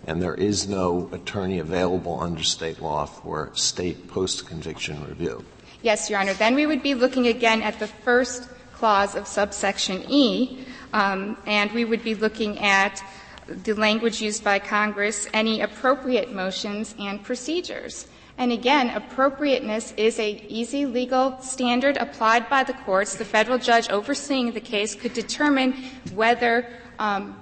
and 0.06 0.22
there 0.22 0.34
is 0.34 0.68
no 0.68 1.10
attorney 1.12 1.58
available 1.58 2.18
under 2.20 2.42
state 2.42 2.80
law 2.80 3.04
for 3.04 3.50
state 3.54 4.08
post-conviction 4.08 5.04
review? 5.04 5.44
Yes, 5.82 6.08
Your 6.08 6.18
Honor. 6.18 6.34
Then 6.34 6.54
we 6.54 6.66
would 6.66 6.82
be 6.82 6.94
looking 6.94 7.26
again 7.26 7.62
at 7.62 7.78
the 7.78 7.86
first 7.86 8.48
clause 8.76 9.14
of 9.14 9.26
subsection 9.26 10.04
E, 10.08 10.64
um, 10.92 11.36
and 11.46 11.70
we 11.72 11.84
would 11.84 12.04
be 12.04 12.14
looking 12.14 12.58
at 12.58 13.02
the 13.46 13.74
language 13.74 14.20
used 14.20 14.44
by 14.44 14.58
Congress, 14.58 15.28
any 15.32 15.60
appropriate 15.60 16.32
motions 16.32 16.94
and 16.98 17.22
procedures. 17.22 18.06
And 18.38 18.52
again, 18.52 18.90
appropriateness 18.90 19.94
is 19.96 20.18
a 20.18 20.44
easy 20.48 20.84
legal 20.84 21.40
standard 21.40 21.96
applied 21.96 22.50
by 22.50 22.64
the 22.64 22.74
courts. 22.74 23.16
The 23.16 23.24
federal 23.24 23.58
judge 23.58 23.88
overseeing 23.88 24.52
the 24.52 24.60
case 24.60 24.94
could 24.94 25.14
determine 25.14 25.72
whether 26.14 26.68
um, 26.98 27.40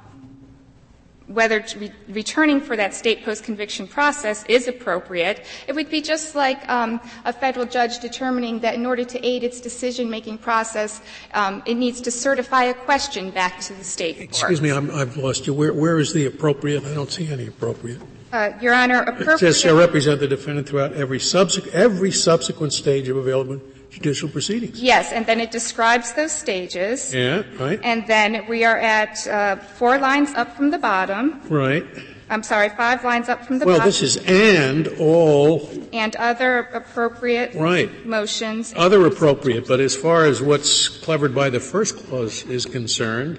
whether 1.27 1.65
re- 1.77 1.93
returning 2.09 2.61
for 2.61 2.77
that 2.77 2.95
state 2.95 3.25
post-conviction 3.25 3.89
process 3.89 4.45
is 4.49 4.69
appropriate. 4.69 5.45
It 5.67 5.75
would 5.75 5.89
be 5.91 6.03
just 6.03 6.35
like 6.35 6.69
um, 6.69 7.01
a 7.25 7.33
federal 7.33 7.67
judge 7.67 7.99
determining 8.01 8.61
that 8.61 8.75
in 8.75 8.85
order 8.85 9.05
to 9.05 9.27
aid 9.27 9.43
its 9.43 9.61
decision-making 9.61 10.39
process, 10.39 11.01
um, 11.33 11.63
it 11.67 11.75
needs 11.77 12.01
to 12.03 12.11
certify 12.11 12.65
a 12.65 12.75
question 12.75 13.31
back 13.31 13.61
to 13.61 13.73
the 13.73 13.85
state 13.85 14.17
court. 14.17 14.29
Excuse 14.29 14.61
me, 14.61 14.71
I'm, 14.71 14.91
I've 14.91 15.17
lost 15.17 15.47
you. 15.47 15.55
Where, 15.55 15.73
where 15.73 15.99
is 15.99 16.13
the 16.13 16.27
appropriate? 16.27 16.85
I 16.85 16.95
don't 16.95 17.11
see 17.11 17.31
any 17.33 17.47
appropriate. 17.47 18.01
Uh, 18.33 18.51
Your 18.61 18.75
Honor, 18.75 19.03
It 19.03 19.09
appropriate. 19.09 19.39
says 19.39 19.61
shall 19.61 19.77
represent 19.77 20.21
the 20.21 20.27
defendant 20.29 20.69
throughout 20.69 20.93
every 20.93 21.21
subsequent, 21.21 21.75
every 21.75 22.11
subsequent 22.11 22.73
stage 22.73 23.09
of 23.09 23.17
available 23.17 23.61
judicial 23.95 24.29
proceedings. 24.29 24.83
Yes, 24.83 25.13
and 25.13 25.25
then 25.27 25.41
it 25.41 25.51
describes 25.51 26.13
those 26.15 26.33
stages. 26.33 27.15
Yeah, 27.15 27.43
right? 27.59 27.79
And 27.83 28.07
then 28.07 28.47
we 28.49 28.65
are 28.65 28.77
at 28.79 29.27
uh, 29.29 29.57
four 29.57 29.99
lines 29.99 30.31
up 30.35 30.57
from 30.57 30.71
the 30.71 30.79
bottom. 30.79 31.41
Right. 31.49 31.87
I'm 32.31 32.43
sorry, 32.43 32.71
five 32.71 33.05
lines 33.05 33.29
up 33.29 33.45
from 33.45 33.59
the 33.59 33.67
Well, 33.67 33.77
bottom. 33.79 33.89
this 33.89 34.03
is 34.03 34.17
and 34.27 34.89
all 34.99 35.71
and 35.93 36.17
other 36.17 36.61
appropriate 36.73 37.55
Right. 37.55 37.91
motions. 38.07 38.73
other 38.77 39.07
appropriate, 39.07 39.69
but 39.69 39.79
as 39.79 39.95
far 39.95 40.25
as 40.25 40.43
what's 40.43 40.89
covered 40.89 41.35
by 41.35 41.51
the 41.51 41.61
first 41.61 41.97
clause 41.97 42.43
is 42.47 42.65
concerned, 42.67 43.39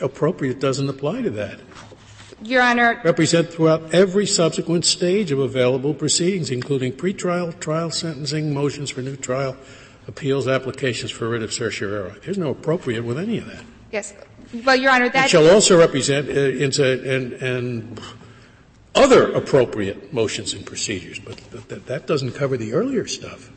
appropriate 0.00 0.60
doesn't 0.60 0.88
apply 0.88 1.22
to 1.22 1.30
that. 1.30 1.58
Your 2.42 2.62
Honor, 2.62 3.00
Represent 3.04 3.50
throughout 3.52 3.94
every 3.94 4.26
subsequent 4.26 4.84
stage 4.84 5.30
of 5.30 5.38
available 5.38 5.94
proceedings, 5.94 6.50
including 6.50 6.92
pretrial, 6.92 7.58
trial 7.60 7.90
sentencing, 7.90 8.52
motions 8.52 8.90
for 8.90 9.02
new 9.02 9.16
trial, 9.16 9.56
appeals, 10.06 10.46
applications 10.48 11.10
for 11.10 11.28
writ 11.28 11.42
of 11.42 11.52
certiorari. 11.52 12.18
There's 12.24 12.38
no 12.38 12.50
appropriate 12.50 13.04
with 13.04 13.18
any 13.18 13.38
of 13.38 13.46
that. 13.46 13.64
yes. 13.90 14.14
Well, 14.64 14.76
Your 14.76 14.90
Honor, 14.92 15.06
It 15.06 15.14
that 15.14 15.30
shall 15.30 15.48
also 15.50 15.78
represent 15.78 16.28
uh, 16.28 16.32
into, 16.32 16.84
and, 16.84 17.32
and 17.34 18.00
other 18.94 19.32
appropriate 19.32 20.12
motions 20.12 20.52
and 20.52 20.64
procedures, 20.64 21.18
but 21.18 21.36
that, 21.68 21.86
that 21.86 22.06
doesn't 22.06 22.32
cover 22.32 22.56
the 22.56 22.72
earlier 22.74 23.06
stuff. 23.06 23.50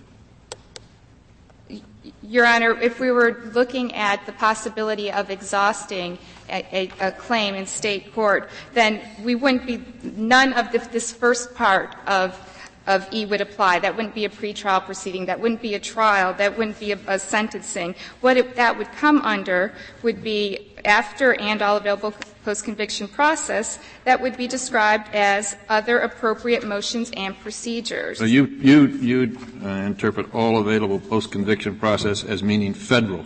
Your 2.29 2.45
Honor, 2.45 2.77
if 2.81 2.99
we 2.99 3.09
were 3.09 3.41
looking 3.53 3.95
at 3.95 4.25
the 4.25 4.33
possibility 4.33 5.09
of 5.09 5.29
exhausting 5.29 6.17
a, 6.49 6.89
a, 6.99 7.07
a 7.07 7.11
claim 7.13 7.55
in 7.55 7.65
state 7.65 8.13
court, 8.13 8.49
then 8.73 8.99
we 9.23 9.33
wouldn't 9.35 9.65
be, 9.65 9.81
none 10.03 10.51
of 10.51 10.73
the, 10.73 10.79
this 10.91 11.13
first 11.13 11.55
part 11.55 11.95
of, 12.05 12.37
of 12.85 13.07
E 13.13 13.25
would 13.25 13.39
apply. 13.39 13.79
That 13.79 13.95
wouldn't 13.95 14.13
be 14.13 14.25
a 14.25 14.29
pretrial 14.29 14.83
proceeding. 14.83 15.25
That 15.27 15.39
wouldn't 15.39 15.61
be 15.61 15.75
a 15.75 15.79
trial. 15.79 16.33
That 16.33 16.57
wouldn't 16.57 16.81
be 16.81 16.91
a, 16.91 16.99
a 17.07 17.17
sentencing. 17.17 17.95
What 18.19 18.35
it, 18.35 18.57
that 18.57 18.77
would 18.77 18.91
come 18.91 19.21
under 19.21 19.71
would 20.03 20.21
be 20.21 20.73
after 20.87 21.33
and 21.39 21.61
all 21.61 21.77
available 21.77 22.13
post-conviction 22.45 23.09
process 23.09 23.77
that 24.05 24.21
would 24.21 24.37
be 24.37 24.47
described 24.47 25.13
as 25.13 25.57
other 25.67 25.99
appropriate 25.99 26.65
motions 26.65 27.11
and 27.17 27.37
procedures. 27.41 28.17
So 28.17 28.23
you, 28.23 28.45
you, 28.45 28.87
you 28.87 29.37
uh, 29.63 29.67
interpret 29.67 30.33
all 30.33 30.59
available 30.59 30.99
post-conviction 30.99 31.77
process 31.77 32.23
as 32.23 32.41
meaning 32.41 32.73
federal. 32.73 33.25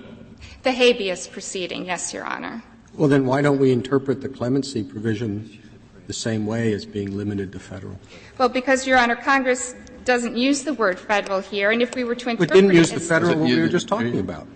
The 0.64 0.72
habeas 0.72 1.28
proceeding, 1.28 1.86
yes, 1.86 2.14
Your 2.14 2.26
Honor. 2.26 2.64
Well, 2.96 3.08
then 3.08 3.26
why 3.26 3.42
don't 3.42 3.60
we 3.60 3.72
interpret 3.72 4.22
the 4.22 4.30
clemency 4.30 4.84
provision 4.84 5.60
the 6.08 6.14
same 6.14 6.46
way 6.46 6.74
as 6.74 6.86
being 6.86 7.16
limited 7.16 7.52
to 7.54 7.60
federal? 7.60 8.00
Well, 8.38 8.50
because, 8.50 8.86
Your 8.86 8.98
Honor, 8.98 9.16
Congress 9.16 9.76
doesn't 10.04 10.36
use 10.36 10.64
the 10.64 10.74
word 10.74 11.00
federal 11.00 11.42
here, 11.42 11.72
and 11.72 11.82
if 11.82 11.96
we 11.96 12.04
were 12.04 12.16
to 12.16 12.30
interpret 12.30 12.50
But 12.50 12.58
interpret 12.58 12.74
didn't 12.74 12.76
it 12.76 12.80
use 12.80 12.90
the 12.90 12.96
as- 12.96 13.08
federal 13.08 13.40
what 13.40 13.50
we 13.50 13.60
were 13.60 13.70
just 13.70 13.88
talking 13.88 14.20
about. 14.20 14.48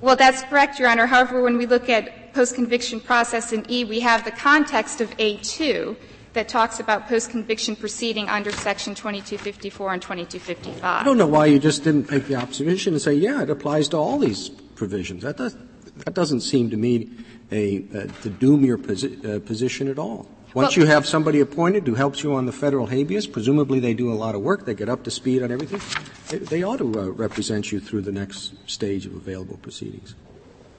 Well, 0.00 0.16
that's 0.16 0.42
correct, 0.42 0.78
Your 0.78 0.88
Honor. 0.88 1.06
However, 1.06 1.42
when 1.42 1.58
we 1.58 1.66
look 1.66 1.88
at 1.88 2.32
post-conviction 2.32 3.00
process 3.00 3.52
in 3.52 3.68
E, 3.70 3.84
we 3.84 4.00
have 4.00 4.24
the 4.24 4.30
context 4.30 5.00
of 5.00 5.10
A2 5.16 5.96
that 6.34 6.48
talks 6.48 6.78
about 6.78 7.08
post-conviction 7.08 7.74
proceeding 7.74 8.28
under 8.28 8.52
Section 8.52 8.94
2254 8.94 9.92
and 9.94 10.02
2255. 10.02 10.82
I 10.84 11.04
don't 11.04 11.18
know 11.18 11.26
why 11.26 11.46
you 11.46 11.58
just 11.58 11.82
didn't 11.82 12.10
make 12.10 12.26
the 12.26 12.36
observation 12.36 12.92
and 12.92 13.02
say, 13.02 13.14
yeah, 13.14 13.42
it 13.42 13.50
applies 13.50 13.88
to 13.88 13.96
all 13.96 14.18
these 14.18 14.50
provisions. 14.50 15.22
That, 15.24 15.36
does, 15.36 15.56
that 16.04 16.14
doesn't 16.14 16.42
seem 16.42 16.70
to 16.70 16.76
me 16.76 17.10
a, 17.50 17.80
to 17.80 18.30
doom 18.30 18.64
your 18.64 18.78
posi- 18.78 19.24
uh, 19.24 19.40
position 19.40 19.88
at 19.88 19.98
all. 19.98 20.28
Once 20.54 20.76
well, 20.76 20.86
you 20.86 20.90
have 20.90 21.06
somebody 21.06 21.40
appointed 21.40 21.86
who 21.86 21.94
helps 21.94 22.22
you 22.22 22.34
on 22.34 22.46
the 22.46 22.52
federal 22.52 22.86
habeas, 22.86 23.26
presumably 23.26 23.80
they 23.80 23.92
do 23.92 24.10
a 24.10 24.14
lot 24.14 24.34
of 24.34 24.40
work, 24.40 24.64
they 24.64 24.74
get 24.74 24.88
up 24.88 25.02
to 25.04 25.10
speed 25.10 25.42
on 25.42 25.52
everything, 25.52 25.80
they, 26.28 26.38
they 26.38 26.62
ought 26.62 26.78
to 26.78 27.00
uh, 27.00 27.04
represent 27.10 27.70
you 27.70 27.78
through 27.78 28.00
the 28.00 28.12
next 28.12 28.54
stage 28.68 29.04
of 29.04 29.14
available 29.14 29.58
proceedings. 29.58 30.14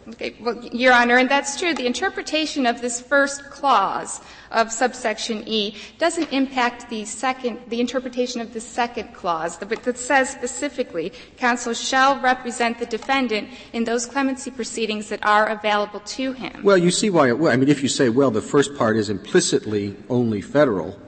Okay, 0.10 0.36
well, 0.40 0.60
Your 0.66 0.94
Honor, 0.94 1.18
and 1.18 1.30
that's 1.30 1.60
true. 1.60 1.74
The 1.74 1.86
interpretation 1.86 2.66
of 2.66 2.82
this 2.82 3.00
first 3.00 3.44
clause 3.52 4.22
of 4.52 4.72
subsection 4.72 5.44
E 5.48 5.76
doesn't 6.00 6.34
impact 6.34 6.90
the 6.90 7.06
second, 7.06 7.60
the 7.68 7.80
interpretation 7.80 8.42
of 8.42 8.52
the 8.54 8.60
second 8.60 9.14
clause, 9.14 9.58
that 9.58 9.98
says 9.98 10.32
specifically, 10.32 11.14
counsel 11.38 11.74
shall 11.74 12.20
represent 12.22 12.80
the 12.80 12.88
defendant 12.88 13.50
in 13.74 13.84
those 13.84 14.08
clemency 14.08 14.50
proceedings 14.50 15.10
that 15.10 15.24
are 15.24 15.48
available 15.48 16.00
to 16.02 16.34
him. 16.34 16.64
Well, 16.64 16.78
you 16.78 16.90
see 16.90 17.12
why. 17.12 17.30
I 17.30 17.56
mean, 17.58 17.70
if 17.70 17.84
you 17.84 17.90
say, 17.90 18.10
well, 18.10 18.32
the 18.32 18.42
first 18.42 18.76
part 18.76 18.98
is 18.98 19.10
implicitly 19.10 19.96
only 20.10 20.42
federal, 20.42 21.00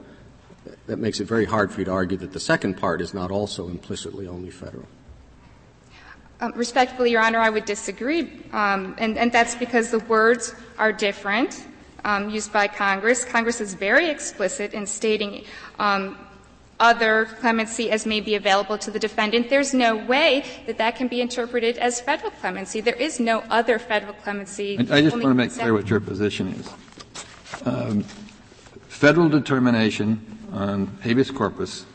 that 0.86 0.98
makes 0.98 1.18
it 1.18 1.24
very 1.26 1.44
hard 1.44 1.72
for 1.72 1.80
you 1.80 1.86
to 1.86 1.92
argue 1.92 2.18
that 2.18 2.32
the 2.32 2.40
second 2.40 2.76
part 2.76 3.00
is 3.00 3.12
not 3.12 3.32
also 3.32 3.68
implicitly 3.68 4.28
only 4.28 4.50
federal. 4.50 4.86
Um, 6.42 6.52
respectfully, 6.56 7.12
Your 7.12 7.22
Honor, 7.22 7.38
I 7.38 7.50
would 7.50 7.64
disagree, 7.66 8.22
um, 8.52 8.96
and, 8.98 9.16
and, 9.16 9.30
that's 9.30 9.54
because 9.54 9.92
the 9.92 10.00
words 10.00 10.56
are 10.76 10.92
different 10.92 11.64
um, 12.04 12.30
used 12.30 12.52
by 12.52 12.66
Congress. 12.66 13.24
Congress 13.24 13.60
is 13.60 13.74
very 13.74 14.10
explicit 14.10 14.74
in 14.74 14.84
stating 14.84 15.44
um, 15.78 16.18
other 16.80 17.26
clemency 17.38 17.92
as 17.92 18.06
may 18.06 18.20
be 18.20 18.34
available 18.34 18.76
to 18.78 18.90
the 18.90 18.98
defendant. 18.98 19.50
There's 19.50 19.72
no 19.72 19.94
way 19.94 20.44
that 20.66 20.78
that 20.78 20.96
can 20.96 21.06
be 21.06 21.20
interpreted 21.20 21.78
as 21.78 22.00
federal 22.00 22.32
clemency. 22.32 22.80
There 22.80 22.96
is 22.96 23.20
no 23.20 23.44
other 23.48 23.78
federal 23.78 24.14
clemency. 24.14 24.78
I, 24.90 24.96
I 24.96 25.00
just 25.00 25.12
want 25.12 25.26
to 25.26 25.34
make 25.34 25.52
clear 25.52 25.72
what 25.72 25.88
your 25.88 26.00
position 26.00 26.48
is. 26.54 26.68
Um, 27.64 28.02
federal 28.88 29.28
determination 29.28 30.38
on 30.50 30.88
habeas 31.04 31.30
corpus 31.30 31.86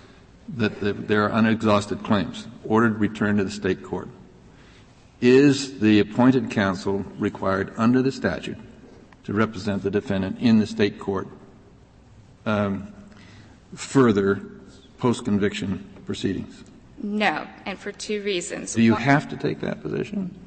that 0.56 0.80
the, 0.80 0.94
there 0.94 1.26
are 1.26 1.34
unexhausted 1.34 2.02
claims 2.06 2.48
ordered 2.64 3.02
returned 3.02 3.40
to 3.40 3.44
the 3.44 3.52
state 3.52 3.84
court 3.84 4.08
is 5.22 5.80
the 5.80 6.00
appointed 6.00 6.52
counsel 6.52 7.06
required 7.18 7.74
under 7.78 8.02
the 8.02 8.12
statute 8.12 8.58
to 9.24 9.34
represent 9.34 9.84
the 9.84 9.92
defendant 9.92 10.40
in 10.40 10.60
the 10.60 10.68
state 10.68 11.00
court 11.00 11.28
um, 12.46 12.94
further 13.74 14.42
post-conviction 14.98 15.88
proceedings? 16.06 16.64
No, 17.02 17.48
and 17.66 17.78
for 17.78 17.92
two 17.92 18.24
reasons. 18.24 18.74
Do 18.74 18.82
you 18.82 18.96
have 18.96 19.30
to 19.30 19.38
take 19.38 19.60
that 19.62 19.82
position? 19.82 20.47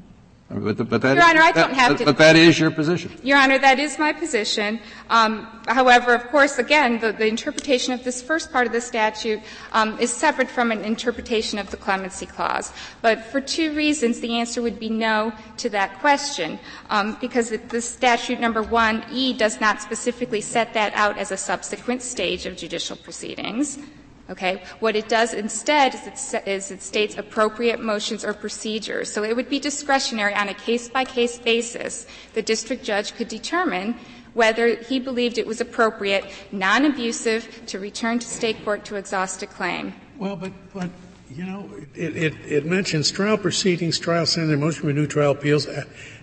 But, 0.52 0.88
but 0.88 1.00
that 1.02 1.16
Your 1.16 1.25
Honor, 1.25 1.42
I 1.42 1.52
don't 1.52 1.73
have 1.73 1.97
to. 1.99 2.04
But 2.04 2.19
that 2.19 2.35
is 2.35 2.59
your 2.59 2.73
position. 2.73 3.12
Your 3.23 3.38
Honor, 3.38 3.57
that 3.61 3.78
is 3.78 4.00
my 4.00 4.12
position. 4.12 4.80
Um, 5.09 5.47
however, 5.69 6.12
of 6.12 6.26
course, 6.26 6.59
again, 6.59 6.99
the, 6.99 7.12
the, 7.12 7.26
interpretation 7.26 7.92
of 7.95 8.02
this 8.02 8.21
first 8.21 8.50
part 8.50 8.66
of 8.66 8.73
the 8.73 8.80
statute 8.80 9.40
um, 9.71 9.97
is 10.00 10.12
separate 10.12 10.50
from 10.50 10.73
an 10.73 10.85
interpretation 10.85 11.61
of 11.61 11.71
the 11.71 11.76
clemency 11.76 12.26
clause. 12.26 12.73
But 13.00 13.25
for 13.26 13.40
two 13.40 13.73
reasons, 13.75 14.19
the 14.19 14.38
answer 14.38 14.61
would 14.61 14.80
be 14.80 14.90
no 14.90 15.33
to 15.59 15.71
that 15.71 16.00
question, 16.00 16.59
um, 16.88 17.16
because 17.21 17.52
it, 17.52 17.69
the 17.69 17.80
statute 17.80 18.40
number 18.40 18.62
one 18.62 19.04
E 19.12 19.33
does 19.33 19.61
not 19.61 19.80
specifically 19.80 20.40
set 20.40 20.75
that 20.75 20.92
out 20.95 21.16
as 21.16 21.30
a 21.30 21.37
subsequent 21.37 22.02
stage 22.02 22.45
of 22.45 22.57
judicial 22.57 22.97
proceedings. 22.97 23.78
Okay? 24.30 24.62
What 24.78 24.94
it 24.94 25.08
does 25.08 25.34
instead 25.34 25.94
is 26.46 26.70
it, 26.70 26.82
states 26.82 27.18
appropriate 27.18 27.80
motions 27.80 28.25
or 28.25 28.32
procedures. 28.32 29.12
So 29.12 29.25
it 29.25 29.34
would 29.34 29.49
be 29.49 29.58
discretionary 29.58 30.34
on 30.34 30.49
a 30.49 30.54
case-by-case 30.54 31.38
basis. 31.38 32.06
The 32.34 32.42
district 32.42 32.84
judge 32.84 33.14
could 33.14 33.28
determine 33.28 33.96
whether 34.34 34.76
he 34.76 35.00
believed 35.00 35.38
it 35.38 35.46
was 35.46 35.60
appropriate, 35.60 36.25
non-abusive, 36.52 37.66
to 37.66 37.78
return 37.80 38.20
to 38.20 38.26
state 38.26 38.64
court 38.64 38.84
to 38.84 38.94
exhaust 38.94 39.42
a 39.42 39.46
claim. 39.46 39.92
Well, 40.18 40.37
but, 40.37 40.52
but 40.72 40.90
you 41.28 41.44
know, 41.44 41.68
it, 41.94 42.34
it, 42.46 42.64
mentions 42.64 43.10
trial 43.10 43.37
proceedings, 43.37 43.99
trial 43.99 44.26
sentence, 44.26 44.60
motion 44.60 44.82
for 44.82 44.92
new 44.92 45.06
trial 45.06 45.32
appeals, 45.32 45.66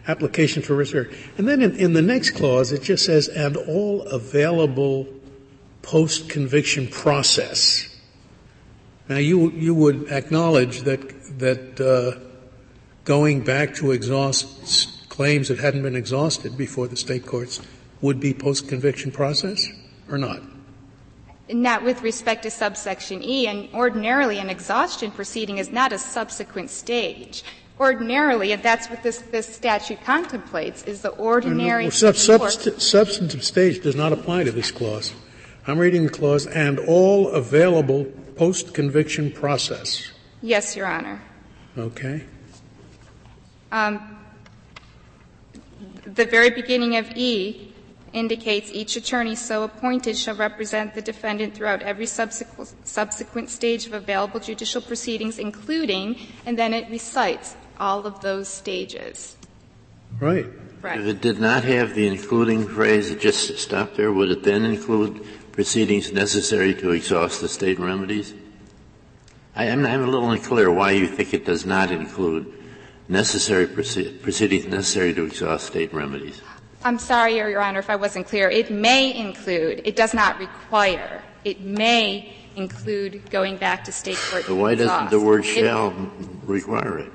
application 0.08 0.62
for 0.62 0.76
research. 0.76 1.14
And 1.38 1.48
then 1.48 1.62
in, 1.62 1.76
in 1.76 1.94
the 1.94 2.02
next 2.02 2.32
clause, 2.32 2.72
it 2.72 2.84
just 2.84 3.06
says, 3.06 3.28
and 3.28 3.58
all 3.58 4.04
available 4.04 5.08
post-conviction 5.82 6.88
process. 6.88 7.88
Now, 9.10 9.18
you, 9.18 9.52
you 9.52 9.74
would 9.74 10.12
acknowledge 10.12 10.82
that, 10.82 11.40
that 11.40 11.80
uh, 11.80 12.20
going 13.06 13.42
back 13.42 13.76
to 13.76 13.92
exhaust 13.92 15.08
claims 15.10 15.48
that 15.48 15.60
hadn't 15.60 15.84
been 15.84 15.96
exhausted 15.96 16.58
before 16.58 16.88
the 16.88 16.98
state 16.98 17.26
courts 17.26 17.62
would 18.02 18.20
be 18.20 18.34
post-conviction 18.34 19.12
process, 19.12 19.66
or 20.10 20.18
not? 20.18 20.42
Not 21.50 21.84
with 21.84 22.02
respect 22.04 22.44
to 22.44 22.52
subsection 22.52 23.24
E, 23.24 23.48
and 23.48 23.70
ordinarily 23.74 24.40
an 24.40 24.50
exhaustion 24.50 25.12
proceeding 25.12 25.58
is 25.58 25.72
not 25.72 25.94
a 25.94 25.98
subsequent 25.98 26.70
stage. 26.70 27.44
Ordinarily, 27.80 28.52
and 28.52 28.62
that's 28.62 28.90
what 28.90 29.04
this, 29.04 29.20
this 29.20 29.48
statute 29.48 30.04
contemplates, 30.04 30.84
is 30.84 31.02
the 31.02 31.10
ordinary. 31.10 31.86
Well, 31.86 31.92
sub, 31.92 32.16
substantive 32.52 33.44
stage 33.44 33.82
does 33.82 33.96
not 33.96 34.12
apply 34.12 34.44
to 34.44 34.52
this 34.52 34.72
clause. 34.72 35.14
I'm 35.66 35.80
reading 35.80 36.04
the 36.04 36.12
clause, 36.12 36.46
and 36.48 36.80
all 36.80 37.30
available 37.30 38.12
post-conviction 38.38 39.32
process. 39.32 40.12
Yes, 40.42 40.76
Your 40.76 40.88
Honor. 40.88 41.22
Okay. 41.78 42.24
Um, 43.72 44.18
the 46.06 46.26
very 46.26 46.50
beginning 46.50 46.96
of 46.96 47.10
E 47.16 47.74
indicates 48.14 48.72
each 48.72 48.96
attorney 48.96 49.36
so 49.36 49.64
appointed 49.64 50.18
shall 50.18 50.36
represent 50.36 50.94
the 50.96 51.02
defendant 51.02 51.54
throughout 51.54 51.82
every 51.82 52.06
subsequent, 52.06 52.74
subsequent 52.88 53.50
stage 53.50 53.86
of 53.86 53.94
available 53.94 54.40
judicial 54.40 54.82
proceedings, 54.82 55.38
including, 55.38 56.18
and 56.46 56.58
then 56.58 56.74
it 56.74 56.90
recites 56.90 57.56
all 57.80 58.06
of 58.08 58.22
those 58.22 58.48
stages. 58.48 59.36
Right. 60.20 60.48
Right. 60.82 61.00
If 61.00 61.08
it 61.08 61.22
did 61.22 61.40
not 61.40 61.64
have 61.64 61.96
the 61.96 62.08
including 62.08 62.68
phrase, 62.68 63.10
it 63.10 63.20
just 63.20 63.58
stopped 63.58 63.98
there, 63.98 64.12
would 64.12 64.30
it 64.30 64.44
then 64.44 64.64
include 64.64 65.26
proceedings 65.58 66.14
necessary 66.14 66.76
to 66.76 66.92
exhaust 66.92 67.42
the 67.42 67.50
state 67.50 67.80
remedies? 67.80 68.36
I 69.56 69.66
am 69.66 69.88
I'm 69.88 70.04
a 70.04 70.06
little 70.06 70.30
unclear 70.30 70.72
why 70.72 70.92
you 70.92 71.08
think 71.08 71.34
it 71.34 71.46
does 71.46 71.66
not 71.66 71.90
include 71.90 72.54
necessary 73.10 73.66
proceedings 73.66 74.68
necessary 74.68 75.16
to 75.16 75.26
exhaust 75.26 75.66
state 75.66 75.92
remedies. 75.92 76.44
I'm 76.84 77.00
sorry, 77.00 77.38
Your 77.38 77.60
Honor, 77.60 77.80
if 77.80 77.90
I 77.90 77.96
wasn't 77.96 78.28
clear. 78.28 78.52
It 78.52 78.70
may 78.70 79.18
include, 79.18 79.82
it 79.84 79.96
does 79.96 80.14
not 80.14 80.38
require, 80.38 81.24
it 81.44 81.62
may 81.62 82.36
include 82.56 83.28
going 83.32 83.58
back 83.58 83.84
to 83.86 83.92
state 83.92 84.20
court. 84.30 84.46
But 84.48 84.58
why 84.58 84.76
doesn't 84.76 85.10
the 85.10 85.20
word 85.20 85.44
shall 85.44 85.90
it, 85.90 85.96
require 86.46 87.00
it? 87.00 87.12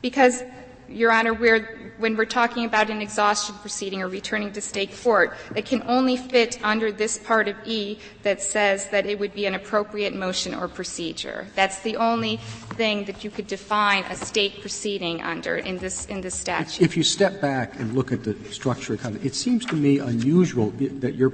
Because, 0.00 0.42
Your 0.88 1.10
Honor, 1.10 1.34
we're 1.34 1.92
when 1.98 2.16
we're 2.16 2.26
talking 2.26 2.66
about 2.66 2.90
an 2.90 3.00
exhaustion 3.00 3.54
proceeding 3.56 4.02
or 4.02 4.08
returning 4.08 4.52
to 4.52 4.60
state 4.60 4.94
court, 5.02 5.34
it 5.54 5.64
can 5.64 5.82
only 5.86 6.16
fit 6.16 6.62
under 6.62 6.92
this 6.92 7.16
part 7.16 7.48
of 7.48 7.56
E 7.64 7.98
that 8.22 8.42
says 8.42 8.90
that 8.90 9.06
it 9.06 9.18
would 9.18 9.32
be 9.32 9.46
an 9.46 9.54
appropriate 9.54 10.14
motion 10.14 10.54
or 10.54 10.68
procedure. 10.68 11.46
That's 11.54 11.80
the 11.80 11.96
only 11.96 12.36
thing 12.74 13.06
that 13.06 13.24
you 13.24 13.30
could 13.30 13.46
define 13.46 14.04
a 14.04 14.14
state 14.14 14.60
proceeding 14.60 15.22
under 15.22 15.56
in 15.56 15.78
this 15.78 16.04
in 16.06 16.20
this 16.20 16.34
statute. 16.34 16.84
If 16.84 16.96
you 16.96 17.02
step 17.02 17.40
back 17.40 17.80
and 17.80 17.94
look 17.94 18.12
at 18.12 18.24
the 18.24 18.34
structure 18.52 18.94
of 18.94 19.16
it, 19.16 19.24
it 19.24 19.34
seems 19.34 19.64
to 19.66 19.74
me 19.74 19.98
unusual 19.98 20.70
that 20.70 21.14
your 21.14 21.32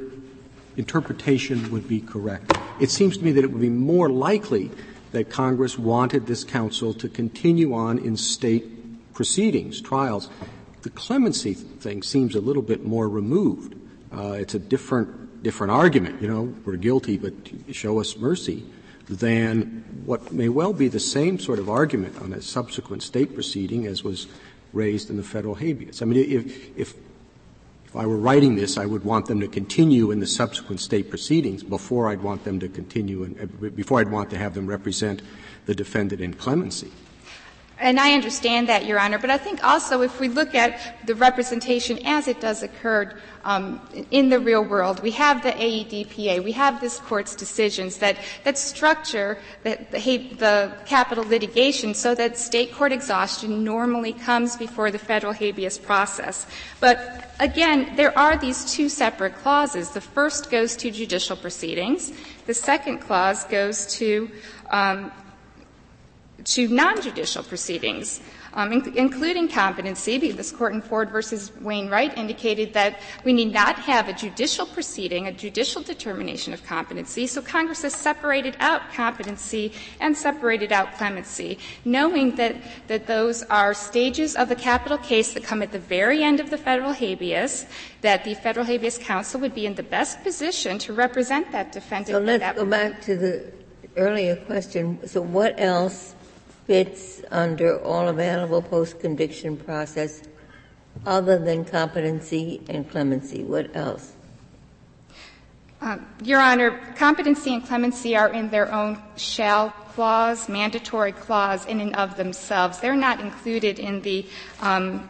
interpretation 0.76 1.70
would 1.70 1.86
be 1.86 2.00
correct. 2.00 2.56
It 2.80 2.90
seems 2.90 3.18
to 3.18 3.24
me 3.24 3.32
that 3.32 3.44
it 3.44 3.50
would 3.50 3.60
be 3.60 3.68
more 3.68 4.08
likely 4.08 4.70
that 5.10 5.28
Congress 5.28 5.78
wanted 5.78 6.26
this 6.26 6.42
counsel 6.42 6.94
to 6.94 7.08
continue 7.08 7.74
on 7.74 7.98
in 7.98 8.16
state 8.16 8.64
proceedings, 9.22 9.80
trials. 9.80 10.28
The 10.82 10.90
clemency 10.90 11.54
thing 11.54 12.02
seems 12.02 12.34
a 12.34 12.40
little 12.40 12.60
bit 12.60 12.84
more 12.84 13.08
removed. 13.08 13.76
Uh, 14.12 14.32
it's 14.32 14.54
a 14.54 14.58
different, 14.58 15.44
different 15.44 15.70
argument. 15.70 16.20
You 16.20 16.26
know, 16.26 16.54
we're 16.64 16.74
guilty, 16.74 17.18
but 17.18 17.32
show 17.70 18.00
us 18.00 18.16
mercy 18.16 18.64
than 19.08 19.84
what 20.06 20.32
may 20.32 20.48
well 20.48 20.72
be 20.72 20.88
the 20.88 20.98
same 20.98 21.38
sort 21.38 21.60
of 21.60 21.70
argument 21.70 22.20
on 22.20 22.32
a 22.32 22.42
subsequent 22.42 23.04
state 23.04 23.32
proceeding 23.32 23.86
as 23.86 24.02
was 24.02 24.26
raised 24.72 25.08
in 25.08 25.16
the 25.16 25.22
federal 25.22 25.54
habeas. 25.54 26.02
I 26.02 26.06
mean, 26.06 26.18
if, 26.18 26.76
if, 26.76 26.96
if 27.86 27.94
I 27.94 28.06
were 28.06 28.16
writing 28.16 28.56
this, 28.56 28.76
I 28.76 28.86
would 28.86 29.04
want 29.04 29.26
them 29.26 29.38
to 29.38 29.46
continue 29.46 30.10
in 30.10 30.18
the 30.18 30.26
subsequent 30.26 30.80
state 30.80 31.10
proceedings 31.10 31.62
before 31.62 32.08
I'd 32.08 32.22
want 32.22 32.42
them 32.42 32.58
to 32.58 32.68
continue, 32.68 33.22
and 33.22 33.76
before 33.76 34.00
I'd 34.00 34.10
want 34.10 34.30
to 34.30 34.36
have 34.36 34.54
them 34.54 34.66
represent 34.66 35.22
the 35.66 35.76
defendant 35.76 36.20
in 36.20 36.34
clemency. 36.34 36.90
And 37.82 37.98
I 37.98 38.14
understand 38.14 38.68
that, 38.68 38.86
Your 38.86 39.00
Honor, 39.00 39.18
but 39.18 39.28
I 39.28 39.36
think 39.36 39.64
also 39.64 40.02
if 40.02 40.20
we 40.20 40.28
look 40.28 40.54
at 40.54 41.04
the 41.04 41.16
representation 41.16 41.98
as 42.06 42.28
it 42.28 42.40
does 42.40 42.62
occur 42.62 43.20
um, 43.44 43.80
in 44.12 44.28
the 44.28 44.38
real 44.38 44.62
world, 44.62 45.02
we 45.02 45.10
have 45.10 45.42
the 45.42 45.50
AEDPA, 45.50 46.44
we 46.44 46.52
have 46.52 46.80
this 46.80 47.00
Court's 47.00 47.34
decisions 47.34 47.98
that, 47.98 48.18
that 48.44 48.56
structure 48.56 49.36
the, 49.64 49.84
the, 49.90 49.98
the 50.38 50.72
capital 50.86 51.24
litigation 51.24 51.92
so 51.92 52.14
that 52.14 52.38
state 52.38 52.72
court 52.72 52.92
exhaustion 52.92 53.64
normally 53.64 54.12
comes 54.12 54.56
before 54.56 54.92
the 54.92 54.98
federal 54.98 55.32
habeas 55.32 55.76
process. 55.76 56.46
But 56.78 57.34
again, 57.40 57.96
there 57.96 58.16
are 58.16 58.36
these 58.36 58.64
two 58.72 58.88
separate 58.88 59.34
clauses. 59.34 59.90
The 59.90 60.00
first 60.00 60.52
goes 60.52 60.76
to 60.76 60.92
judicial 60.92 61.36
proceedings. 61.36 62.12
The 62.46 62.54
second 62.54 62.98
clause 62.98 63.42
goes 63.46 63.86
to 63.98 64.30
um, 64.70 65.10
to 66.44 66.68
non-judicial 66.68 67.42
proceedings, 67.42 68.20
um, 68.54 68.72
in- 68.72 68.92
including 68.96 69.48
competency. 69.48 70.18
This 70.32 70.52
court 70.52 70.74
in 70.74 70.82
Ford 70.82 71.10
versus 71.10 71.52
Wainwright 71.60 72.16
indicated 72.18 72.72
that 72.74 73.00
we 73.24 73.32
need 73.32 73.52
not 73.52 73.78
have 73.78 74.08
a 74.08 74.12
judicial 74.12 74.66
proceeding, 74.66 75.26
a 75.26 75.32
judicial 75.32 75.82
determination 75.82 76.52
of 76.52 76.64
competency. 76.64 77.26
So 77.26 77.42
Congress 77.42 77.82
has 77.82 77.94
separated 77.94 78.56
out 78.60 78.92
competency 78.92 79.72
and 80.00 80.16
separated 80.16 80.72
out 80.72 80.94
clemency, 80.94 81.58
knowing 81.84 82.36
that, 82.36 82.56
that 82.88 83.06
those 83.06 83.42
are 83.44 83.74
stages 83.74 84.36
of 84.36 84.48
the 84.48 84.56
capital 84.56 84.98
case 84.98 85.32
that 85.34 85.44
come 85.44 85.62
at 85.62 85.72
the 85.72 85.78
very 85.78 86.22
end 86.22 86.40
of 86.40 86.50
the 86.50 86.58
federal 86.58 86.92
habeas, 86.92 87.66
that 88.02 88.24
the 88.24 88.34
federal 88.34 88.66
habeas 88.66 88.98
counsel 88.98 89.40
would 89.40 89.54
be 89.54 89.66
in 89.66 89.74
the 89.74 89.82
best 89.82 90.22
position 90.22 90.78
to 90.78 90.92
represent 90.92 91.50
that 91.52 91.72
defendant. 91.72 92.08
So 92.08 92.20
let's 92.20 92.58
go 92.58 92.66
back 92.66 93.00
to 93.02 93.16
the 93.16 93.52
earlier 93.96 94.36
question. 94.36 95.06
So 95.06 95.22
what 95.22 95.58
else 95.58 96.14
fits 96.66 97.22
under 97.30 97.80
all 97.82 98.08
available 98.08 98.62
post-conviction 98.62 99.56
process 99.56 100.22
other 101.06 101.38
than 101.38 101.64
competency 101.64 102.62
and 102.68 102.88
clemency? 102.90 103.42
What 103.42 103.74
else? 103.74 104.12
Uh, 105.80 105.98
Your 106.22 106.40
Honor, 106.40 106.78
competency 106.96 107.54
and 107.54 107.66
clemency 107.66 108.14
are 108.14 108.32
in 108.32 108.50
their 108.50 108.72
own 108.72 109.02
shall 109.16 109.70
clause, 109.94 110.48
mandatory 110.48 111.12
clause 111.12 111.66
in 111.66 111.80
and 111.80 111.94
of 111.96 112.16
themselves. 112.16 112.78
They're 112.78 112.94
not 112.94 113.20
included 113.20 113.78
in 113.78 114.00
the 114.02 114.24
um, 114.60 115.08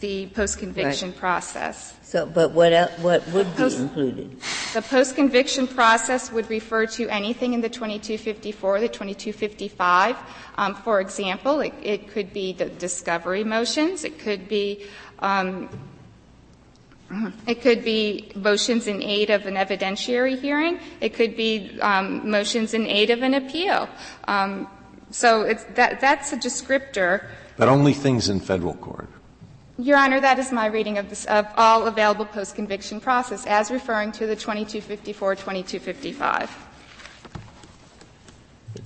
the 0.00 0.26
post-conviction 0.28 1.10
right. 1.10 1.18
process. 1.18 1.94
So, 2.02 2.26
but 2.26 2.52
what 2.52 2.72
else, 2.72 2.90
what 2.98 3.26
would 3.28 3.46
post, 3.54 3.78
be 3.78 3.82
included? 3.84 4.40
The 4.74 4.82
post-conviction 4.82 5.68
process 5.68 6.30
would 6.30 6.48
refer 6.50 6.86
to 6.86 7.08
anything 7.08 7.54
in 7.54 7.60
the 7.60 7.68
2254, 7.68 8.80
the 8.80 8.88
2255. 8.88 10.16
Um, 10.56 10.74
for 10.74 11.00
example, 11.00 11.60
it, 11.60 11.72
it, 11.82 12.08
could 12.08 12.32
be 12.32 12.52
the 12.52 12.66
discovery 12.66 13.44
motions. 13.44 14.04
It 14.04 14.18
could 14.18 14.48
be 14.48 14.84
um, 15.20 15.68
it 17.46 17.60
could 17.60 17.84
be 17.84 18.32
motions 18.34 18.86
in 18.86 19.02
aid 19.02 19.30
of 19.30 19.46
an 19.46 19.54
evidentiary 19.54 20.40
hearing. 20.40 20.80
It 21.00 21.14
could 21.14 21.36
be 21.36 21.78
um, 21.80 22.30
motions 22.30 22.74
in 22.74 22.86
aid 22.86 23.10
of 23.10 23.22
an 23.22 23.34
appeal. 23.34 23.88
Um, 24.24 24.68
so 25.10 25.52
that, 25.74 26.00
that's 26.00 26.32
a 26.32 26.36
descriptor. 26.36 27.28
But 27.56 27.68
only 27.68 27.92
things 27.92 28.28
in 28.28 28.40
federal 28.40 28.74
court. 28.74 29.08
Your 29.78 29.96
Honor, 29.96 30.20
that 30.20 30.38
is 30.38 30.52
my 30.52 30.66
reading 30.66 30.98
of, 30.98 31.08
this, 31.08 31.24
of 31.24 31.46
all 31.56 31.86
available 31.86 32.26
post-conviction 32.26 33.00
process 33.00 33.46
as 33.46 33.70
referring 33.70 34.12
to 34.12 34.26
the 34.26 34.36
2254, 34.36 35.34
2255. 35.34 36.68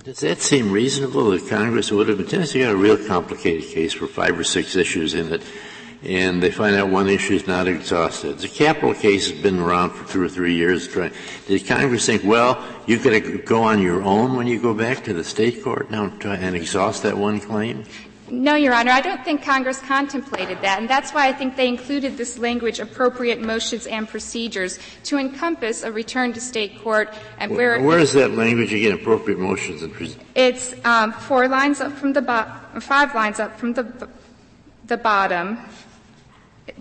Does 0.03 0.19
that 0.21 0.39
seem 0.39 0.71
reasonable 0.71 1.31
that 1.31 1.49
Congress 1.49 1.91
would 1.91 2.07
have, 2.07 2.25
Tennessee 2.29 2.61
got 2.61 2.71
a 2.71 2.77
real 2.77 2.97
complicated 3.05 3.69
case 3.69 3.91
for 3.91 4.07
five 4.07 4.39
or 4.39 4.45
six 4.45 4.77
issues 4.77 5.13
in 5.13 5.33
it, 5.33 5.41
and 6.03 6.41
they 6.41 6.51
find 6.51 6.75
out 6.77 6.87
one 6.89 7.09
issue 7.09 7.33
is 7.33 7.47
not 7.47 7.67
exhausted. 7.67 8.39
The 8.39 8.47
capital 8.47 8.93
case 8.93 9.29
has 9.29 9.41
been 9.41 9.59
around 9.59 9.89
for 9.91 10.09
two 10.09 10.23
or 10.23 10.29
three 10.29 10.55
years. 10.55 10.87
Did 10.87 11.67
Congress 11.67 12.05
think, 12.05 12.23
well, 12.23 12.65
you 12.85 12.97
could 12.97 13.45
go 13.45 13.63
on 13.63 13.81
your 13.81 14.03
own 14.03 14.37
when 14.37 14.47
you 14.47 14.61
go 14.61 14.73
back 14.73 15.03
to 15.03 15.13
the 15.13 15.23
state 15.25 15.61
court 15.61 15.91
now 15.91 16.13
and 16.23 16.55
exhaust 16.55 17.03
that 17.03 17.17
one 17.17 17.41
claim? 17.41 17.83
No, 18.29 18.55
Your 18.55 18.73
Honor, 18.73 18.91
I 18.91 19.01
don't 19.01 19.23
think 19.23 19.41
Congress 19.43 19.79
contemplated 19.79 20.61
that, 20.61 20.79
and 20.79 20.89
that's 20.89 21.13
why 21.13 21.27
I 21.27 21.33
think 21.33 21.55
they 21.55 21.67
included 21.67 22.17
this 22.17 22.37
language, 22.37 22.79
appropriate 22.79 23.41
motions 23.41 23.87
and 23.87 24.07
procedures, 24.07 24.79
to 25.05 25.17
encompass 25.17 25.83
a 25.83 25.91
return 25.91 26.33
to 26.33 26.41
state 26.41 26.81
court 26.81 27.13
and 27.39 27.51
where. 27.51 27.81
Where 27.81 27.99
is 27.99 28.13
that 28.13 28.31
language 28.31 28.73
again? 28.73 28.93
Appropriate 28.93 29.39
motions 29.39 29.81
and 29.81 29.93
procedures. 29.93 30.23
It's 30.35 30.75
um, 30.85 31.13
four 31.13 31.47
lines 31.47 31.79
up 31.79 31.93
from 31.93 32.13
the 32.13 32.21
bottom, 32.21 32.81
five 32.81 33.15
lines 33.15 33.39
up 33.39 33.57
from 33.57 33.73
the 33.73 34.09
the 34.85 34.97
bottom. 34.97 35.59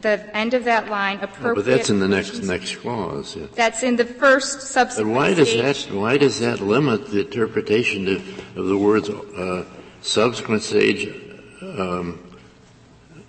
The 0.01 0.37
end 0.37 0.53
of 0.53 0.65
that 0.65 0.91
line, 0.91 1.21
appropriate. 1.21 1.53
Oh, 1.53 1.55
but 1.55 1.65
that's 1.65 1.91
in 1.91 2.01
the 2.01 2.09
next 2.09 2.43
next 2.43 2.77
clause. 2.77 3.37
Yeah. 3.37 3.47
That's 3.55 3.85
in 3.85 3.95
the 3.95 4.05
first 4.05 4.63
subsequent. 4.63 5.15
But 5.15 5.17
why 5.17 5.33
does 5.33 5.55
that 5.55 5.95
why 5.95 6.19
does 6.19 6.41
that 6.41 6.61
limit 6.61 7.07
the 7.07 7.21
interpretation 7.21 8.09
of, 8.09 8.59
of 8.59 8.67
the 8.67 8.77
words 8.77 9.09
uh, 9.09 9.65
subsequent 10.01 10.65
stage 10.65 11.07
um, 11.63 12.37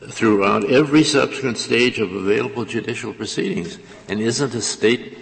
throughout 0.09 0.69
every 0.69 1.03
subsequent 1.03 1.57
stage 1.57 1.99
of 1.99 2.13
available 2.13 2.65
judicial 2.65 3.13
proceedings. 3.13 3.79
And 4.07 4.21
isn't 4.21 4.53
a 4.53 4.61
state 4.61 5.17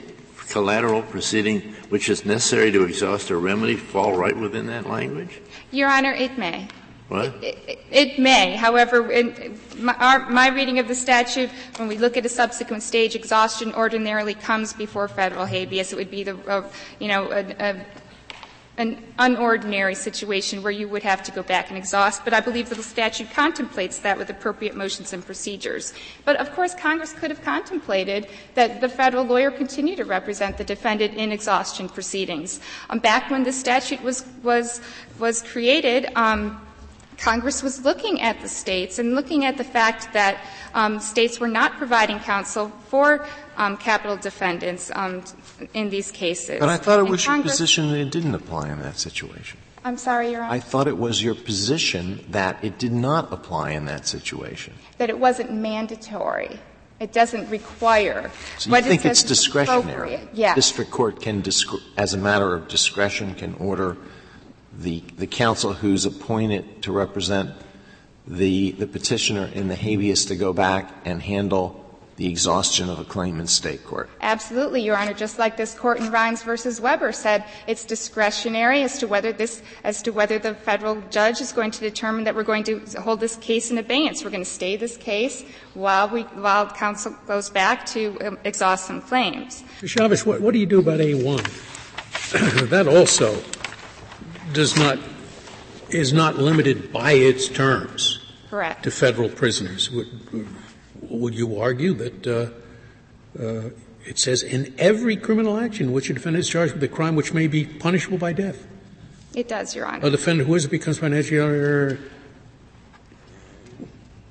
collateral 0.49 1.01
proceeding 1.01 1.73
which 1.89 2.09
is 2.09 2.25
necessary 2.25 2.71
to 2.71 2.83
exhaust 2.83 3.29
a 3.29 3.37
remedy 3.37 3.75
fall 3.75 4.15
right 4.15 4.35
within 4.35 4.67
that 4.67 4.87
language? 4.87 5.41
Your 5.71 5.89
Honor, 5.89 6.11
it 6.11 6.37
may. 6.37 6.67
What? 7.07 7.35
It, 7.43 7.57
it, 7.67 7.79
it 7.91 8.19
may. 8.19 8.55
However, 8.55 9.11
in 9.11 9.59
my, 9.77 9.93
our, 9.95 10.27
my, 10.27 10.47
reading 10.47 10.79
of 10.79 10.87
the 10.87 10.95
statute, 10.95 11.51
when 11.77 11.87
we 11.87 11.99
look 11.99 12.17
at 12.17 12.25
a 12.25 12.29
subsequent 12.29 12.81
stage, 12.81 13.15
exhaustion 13.15 13.73
ordinarily 13.75 14.33
comes 14.33 14.73
before 14.73 15.07
federal 15.07 15.45
habeas. 15.45 15.93
It 15.93 15.97
would 15.97 16.09
be 16.09 16.23
the, 16.23 16.35
uh, 16.47 16.67
you 16.99 17.07
know, 17.07 17.31
a, 17.31 17.45
a 17.59 17.85
an 18.77 19.01
unordinary 19.19 19.95
situation 19.95 20.61
where 20.61 20.71
you 20.71 20.88
would 20.88 21.03
have 21.03 21.23
to 21.23 21.31
go 21.31 21.41
back 21.41 21.69
and 21.69 21.77
exhaust, 21.77 22.25
but 22.25 22.33
I 22.33 22.41
believe 22.41 22.69
that 22.69 22.75
the 22.75 22.83
statute 22.83 23.31
contemplates 23.31 23.99
that 23.99 24.17
with 24.17 24.29
appropriate 24.29 24.75
motions 24.75 25.13
and 25.13 25.25
procedures. 25.25 25.93
But 26.25 26.35
of 26.38 26.51
course, 26.53 26.75
Congress 26.75 27.13
could 27.13 27.29
have 27.29 27.41
contemplated 27.41 28.27
that 28.55 28.81
the 28.81 28.89
federal 28.89 29.23
lawyer 29.23 29.49
continue 29.49 29.95
to 29.95 30.03
represent 30.03 30.57
the 30.57 30.63
defendant 30.63 31.13
in 31.15 31.31
exhaustion 31.31 31.88
proceedings. 31.88 32.59
Um, 32.89 32.99
back 32.99 33.31
when 33.31 33.43
the 33.43 33.53
statute 33.53 34.01
was 34.01 34.25
was 34.43 34.81
was 35.19 35.41
created, 35.41 36.11
um, 36.15 36.59
Congress 37.17 37.63
was 37.63 37.84
looking 37.84 38.21
at 38.21 38.41
the 38.41 38.49
states 38.49 38.99
and 38.99 39.15
looking 39.15 39.45
at 39.45 39.58
the 39.58 39.63
fact 39.63 40.13
that 40.13 40.43
um, 40.73 40.99
states 40.99 41.39
were 41.39 41.47
not 41.47 41.78
providing 41.78 42.19
counsel 42.19 42.69
for 42.88 43.25
um, 43.58 43.78
capital 43.78 44.17
defendants 44.17 44.91
um, 44.95 45.23
in 45.73 45.89
these 45.89 46.12
cases. 46.12 46.60
But 46.60 46.69
I 46.69 46.78
thought 46.78 46.99
it 46.99 47.10
was 47.10 47.25
your 47.25 47.41
position 47.41 47.89
that 47.89 47.99
it 47.99 48.12
didn't 48.12 48.36
apply 48.36 48.69
in 48.69 48.80
that 48.82 48.97
situation. 48.97 49.60
I'm 49.84 49.97
sorry, 49.97 50.32
Your 50.32 50.41
Honor. 50.41 50.51
I 50.51 50.60
thought 50.60 50.88
it 50.88 50.97
was 50.97 51.21
your 51.21 51.36
position 51.36 52.25
that 52.30 52.63
it 52.63 52.80
did 52.80 52.91
not 52.91 53.32
apply 53.32 53.71
in 53.71 53.86
that 53.86 54.08
situation. 54.08 54.73
That 54.97 55.12
it 55.12 55.19
wasn't 55.19 55.54
mandatory. 55.54 56.60
It 56.99 57.12
doesn't 57.13 57.49
require. 57.49 58.32
So 58.58 58.75
you 58.75 58.82
think 58.82 59.06
it's 59.06 59.21
discretionary? 59.21 60.19
Yes. 60.34 60.56
District 60.56 60.89
court 60.89 61.21
can, 61.21 61.43
as 61.97 62.13
a 62.13 62.17
matter 62.17 62.56
of 62.56 62.67
discretion, 62.67 63.36
can 63.36 63.54
order 63.56 63.97
the, 64.77 65.01
the 65.17 65.27
counsel 65.27 65.73
who's 65.73 66.05
appointed 66.05 66.83
to 66.83 66.91
represent 66.91 67.51
the, 68.27 68.71
the 68.71 68.88
petitioner 68.88 69.45
in 69.53 69.67
the 69.67 69.75
habeas 69.75 70.25
to 70.25 70.35
go 70.35 70.53
back 70.53 70.91
and 71.05 71.21
handle 71.21 71.81
the 72.17 72.27
exhaustion 72.27 72.89
of 72.89 72.97
a 72.97 73.03
claim 73.03 73.41
in 73.41 73.47
state 73.47 73.83
court. 73.83 74.09
Absolutely, 74.21 74.81
Your 74.81 74.95
Honor. 74.95 75.13
Just 75.13 75.38
like 75.38 75.57
this 75.57 75.73
court 75.73 75.99
in 75.99 76.09
Rhines 76.11 76.43
versus 76.43 76.79
Weber 76.79 77.11
said, 77.11 77.43
it's 77.67 77.83
discretionary 77.83 78.83
as 78.83 78.97
to 78.99 79.07
whether 79.07 79.33
this, 79.33 79.61
as 79.83 80.01
to 80.03 80.11
whether 80.11 80.39
the 80.39 80.55
federal 80.55 81.01
judge 81.09 81.41
is 81.41 81.51
going 81.51 81.71
to 81.71 81.81
determine 81.81 82.23
that 82.23 82.33
we're 82.33 82.43
going 82.43 82.63
to 82.63 82.79
hold 83.01 83.19
this 83.19 83.35
case 83.35 83.69
in 83.69 83.77
abeyance. 83.77 84.23
We're 84.23 84.29
going 84.29 84.43
to 84.43 84.49
stay 84.49 84.77
this 84.77 84.95
case 84.95 85.43
while 85.73 86.07
we, 86.07 86.21
while 86.21 86.69
counsel 86.69 87.17
goes 87.27 87.49
back 87.49 87.85
to 87.88 88.17
um, 88.21 88.39
exhaust 88.45 88.85
some 88.85 89.01
claims. 89.01 89.63
Mr. 89.81 89.89
Chavez, 89.89 90.25
what, 90.25 90.39
what 90.39 90.53
do 90.53 90.59
you 90.59 90.65
do 90.65 90.79
about 90.79 91.01
A1? 91.01 92.69
that 92.69 92.88
also 92.88 93.38
does 94.53 94.77
not 94.77 94.99
is 95.89 96.13
not 96.13 96.38
limited 96.38 96.91
by 96.91 97.13
its 97.13 97.47
terms 97.47 98.19
Correct. 98.49 98.84
to 98.84 98.91
federal 98.91 99.29
prisoners. 99.29 99.91
Would, 99.91 100.08
would 101.01 101.36
you 101.36 101.60
argue 101.60 101.93
that 101.93 102.27
uh, 102.27 103.41
uh, 103.41 103.69
it 104.05 104.17
says 104.17 104.41
in 104.41 104.73
every 104.77 105.15
criminal 105.15 105.58
action 105.58 105.91
which 105.91 106.10
a 106.10 106.13
defendant 106.13 106.41
is 106.41 106.49
charged 106.49 106.73
with 106.73 106.84
a 106.84 106.88
crime 106.88 107.15
which 107.15 107.34
may 107.34 107.47
be 107.47 107.65
punishable 107.65 108.17
by 108.17 108.34
death? 108.34 108.65
It 109.36 109.47
does, 109.47 109.75
Your 109.75 109.86
Honor. 109.86 110.08
A 110.08 110.10
defendant 110.10 110.47
who 110.47 110.55
is 110.55 110.65
becomes 110.65 110.97
financially 110.97 111.97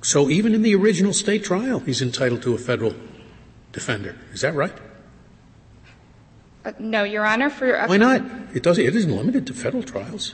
so 0.05 0.29
even 0.29 0.53
in 0.53 0.61
the 0.61 0.75
original 0.75 1.13
state 1.13 1.43
trial, 1.43 1.79
he's 1.79 1.99
entitled 1.99 2.43
to 2.43 2.53
a 2.53 2.59
federal 2.59 2.93
defender. 3.71 4.15
Is 4.33 4.41
that 4.41 4.53
right? 4.53 4.71
Uh, 6.65 6.71
no, 6.79 7.03
Your 7.03 7.25
Honor. 7.25 7.49
For 7.49 7.85
why 7.85 7.97
not? 7.97 8.21
It 8.53 8.63
does. 8.63 8.77
It 8.77 8.95
isn't 8.95 9.15
limited 9.15 9.45
to 9.47 9.53
federal 9.53 9.83
trials. 9.83 10.33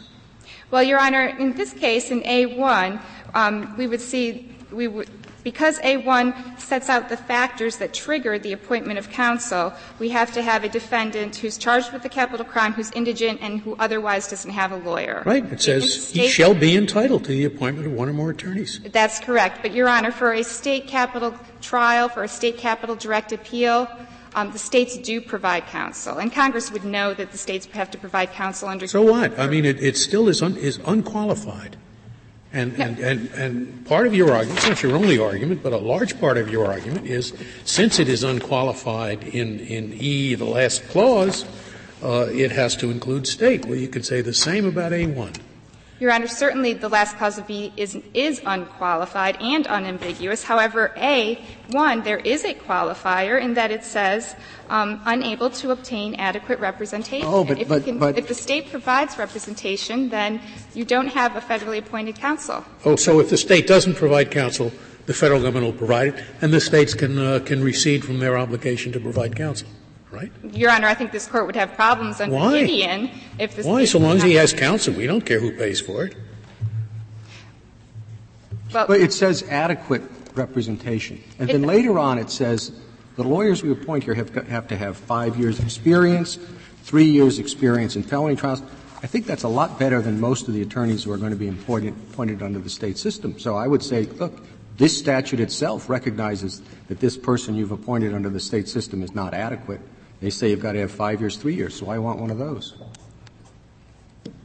Well, 0.72 0.82
Your 0.82 1.00
Honor, 1.00 1.26
in 1.26 1.54
this 1.54 1.74
case, 1.74 2.10
in 2.12 2.22
A1, 2.22 3.02
um, 3.34 3.76
we 3.78 3.88
would 3.88 4.00
see, 4.00 4.50
we 4.72 4.88
would, 4.88 5.10
because 5.44 5.80
A1 5.80 6.60
sets 6.60 6.88
out 6.88 7.10
the 7.10 7.18
factors 7.18 7.76
that 7.78 7.94
trigger 7.94 8.40
the 8.40 8.54
appointment 8.54 8.98
of 8.98 9.10
counsel, 9.10 9.74
we 10.00 10.10
have 10.10 10.32
to 10.34 10.42
have 10.42 10.64
a 10.64 10.70
defendant 10.70 11.36
who's 11.36 11.58
charged 11.58 11.92
with 11.92 12.06
a 12.06 12.10
capital 12.10 12.46
crime, 12.46 12.72
who's 12.72 12.92
indigent, 12.92 13.40
and 13.42 13.60
who 13.60 13.76
otherwise 13.80 14.30
doesn't 14.30 14.52
have 14.52 14.72
a 14.72 14.78
lawyer. 14.78 15.24
Right. 15.26 15.44
It 15.52 15.62
says 15.62 16.12
he 16.12 16.30
shall 16.30 16.54
be 16.54 16.78
entitled 16.78 17.26
to 17.26 17.32
the 17.32 17.44
appointment 17.44 17.88
of 17.88 17.94
one 17.94 18.08
or 18.08 18.14
more 18.14 18.30
attorneys. 18.30 18.80
That's 18.80 19.20
correct. 19.20 19.60
But, 19.62 19.74
Your 19.74 19.90
Honor, 19.90 20.12
for 20.12 20.32
a 20.32 20.44
state 20.44 20.88
capital 20.88 21.36
trial, 21.60 22.08
for 22.08 22.24
a 22.24 22.30
state 22.30 22.58
capital 22.58 22.96
direct 22.96 23.34
appeal, 23.34 23.90
um, 24.36 24.52
the 24.52 24.60
states 24.60 24.98
do 24.98 25.22
provide 25.22 25.68
counsel, 25.68 26.18
and 26.18 26.32
Congress 26.32 26.72
would 26.72 26.86
know 26.86 27.14
that 27.14 27.32
the 27.32 27.38
states 27.38 27.66
have 27.68 27.92
to 27.92 27.98
provide 27.98 28.32
counsel 28.32 28.70
under. 28.70 28.88
So 28.88 29.02
what? 29.02 29.38
I 29.40 29.48
mean, 29.48 29.66
it, 29.66 29.82
it 29.82 29.98
still 29.98 30.28
is 30.30 30.42
un, 30.42 30.58
is 30.58 30.80
unqualified. 30.86 31.78
And, 32.54 32.74
and, 32.82 33.00
and, 33.00 33.30
and 33.32 33.86
part 33.86 34.08
of 34.08 34.14
your 34.14 34.34
argument, 34.34 34.60
it's 34.60 34.68
not 34.68 34.84
your 34.84 34.98
only 34.98 35.18
argument, 35.18 35.64
but 35.64 35.72
a 35.72 35.78
large 35.78 36.20
part 36.20 36.38
of 36.38 36.50
your 36.50 36.68
argument 36.68 37.08
is 37.08 37.34
since 37.64 37.98
it 37.98 38.10
is 38.10 38.24
unqualified 38.24 39.24
in, 39.24 39.62
in 39.62 39.94
E, 39.94 40.36
the 40.36 40.44
last 40.46 40.86
clause, 40.90 41.46
uh, 42.04 42.28
it 42.30 42.52
has 42.52 42.76
to 42.78 42.92
include 42.92 43.26
state. 43.26 43.66
Well, 43.66 43.78
you 43.78 43.88
could 43.88 44.06
say 44.06 44.20
the 44.22 44.34
same 44.34 44.66
about 44.66 44.92
A1. 44.92 45.38
Your 46.02 46.12
Honor, 46.12 46.26
certainly 46.26 46.74
the 46.74 46.90
last 46.90 47.16
clause 47.18 47.38
of 47.38 47.46
B 47.46 47.72
is, 47.78 47.96
is 48.16 48.42
unqualified 48.44 49.40
and 49.40 49.68
unambiguous. 49.68 50.42
However, 50.42 50.92
A, 50.98 51.46
one, 51.70 52.02
there 52.02 52.18
is 52.18 52.44
a 52.44 52.56
qualifier 52.56 53.40
in 53.40 53.54
that 53.54 53.70
it 53.70 53.84
says 53.84 54.36
um, 54.70 55.00
unable 55.06 55.52
to 55.52 55.70
obtain 55.70 56.16
adequate 56.16 56.58
representation. 56.58 57.28
Oh, 57.30 57.44
but, 57.44 57.60
if, 57.60 57.68
but, 57.68 57.84
can, 57.84 58.00
but, 58.00 58.18
if 58.18 58.28
the 58.28 58.34
state 58.34 58.72
provides 58.72 59.20
representation, 59.20 60.10
then 60.10 60.42
you 60.74 60.86
don't 60.86 61.06
have 61.06 61.36
a 61.36 61.40
federally 61.40 61.78
appointed 61.78 62.16
counsel. 62.16 62.66
Oh, 62.84 62.96
so 62.96 63.20
if 63.20 63.30
the 63.30 63.38
state 63.38 63.68
doesn't 63.68 63.94
provide 63.94 64.32
counsel, 64.32 64.72
the 65.06 65.14
federal 65.14 65.40
government 65.40 65.68
will 65.68 65.78
provide 65.78 66.16
it, 66.16 66.26
and 66.42 66.52
the 66.52 66.62
states 66.62 66.96
can 66.96 67.20
uh, 67.20 67.42
can 67.46 67.64
recede 67.64 68.04
from 68.04 68.18
their 68.18 68.40
obligation 68.40 68.92
to 68.94 69.00
provide 69.00 69.36
counsel 69.36 69.68
right? 70.12 70.32
Your 70.44 70.72
Honor, 70.72 70.88
I 70.88 70.94
think 70.94 71.12
this 71.12 71.28
court 71.28 71.46
would 71.46 71.56
have 71.56 71.74
problems 71.74 72.20
under 72.20 72.36
Why? 72.36 72.60
Gideon 72.60 73.10
if 73.40 73.56
the 73.56 73.64
Why? 73.64 73.86
So 73.86 74.00
long 74.00 74.18
as 74.18 74.24
he 74.24 74.36
has 74.36 74.54
counsel, 74.54 74.94
we 74.94 75.08
don't 75.08 75.26
care 75.26 75.40
who 75.40 75.52
pays 75.52 75.80
for 75.80 76.06
it. 76.06 76.16
Well, 78.74 78.88
but 78.88 79.02
it 79.02 79.12
says 79.12 79.44
adequate 79.50 80.04
representation, 80.36 81.22
and 81.40 81.50
then 81.50 81.64
later 81.64 82.00
on 82.00 82.18
it 82.18 82.30
says 82.30 82.72
the 83.18 83.24
lawyers 83.24 83.64
we 83.64 83.72
appoint 83.72 84.06
here 84.06 84.14
have, 84.14 84.34
have 84.48 84.68
to 84.70 84.78
have 84.78 84.96
five 84.96 85.38
years 85.38 85.60
experience, 85.60 86.40
three 86.84 87.06
years 87.06 87.40
experience 87.40 87.96
in 87.96 88.04
felony 88.04 88.36
trials. 88.36 88.64
I 89.04 89.08
think 89.08 89.26
that's 89.26 89.44
a 89.44 89.50
lot 89.50 89.80
better 89.80 90.02
than 90.02 90.20
most 90.20 90.48
of 90.48 90.54
the 90.54 90.62
attorneys 90.62 91.04
who 91.04 91.12
are 91.12 91.18
going 91.18 91.32
to 91.32 91.38
be 91.38 91.50
appointed, 91.50 91.96
appointed 92.12 92.42
under 92.42 92.60
the 92.60 92.70
state 92.70 92.98
system. 92.98 93.40
So 93.40 93.56
I 93.56 93.68
would 93.68 93.84
say, 93.84 94.04
look, 94.04 94.46
this 94.78 94.98
statute 94.98 95.40
itself 95.40 95.90
recognizes 95.90 96.62
that 96.88 97.00
this 97.00 97.18
person 97.18 97.56
you've 97.56 97.72
appointed 97.72 98.14
under 98.14 98.30
the 98.30 98.40
state 98.40 98.70
system 98.70 99.04
is 99.04 99.14
not 99.14 99.34
adequate. 99.34 99.82
They 100.22 100.30
say 100.30 100.52
you've 100.52 100.62
got 100.62 100.74
to 100.74 100.80
have 100.80 100.92
five 100.92 101.20
years, 101.20 101.36
three 101.36 101.56
years, 101.56 101.76
so 101.76 101.90
I 101.90 101.98
want 101.98 102.20
one 102.20 102.30
of 102.30 102.38
those. 102.38 102.76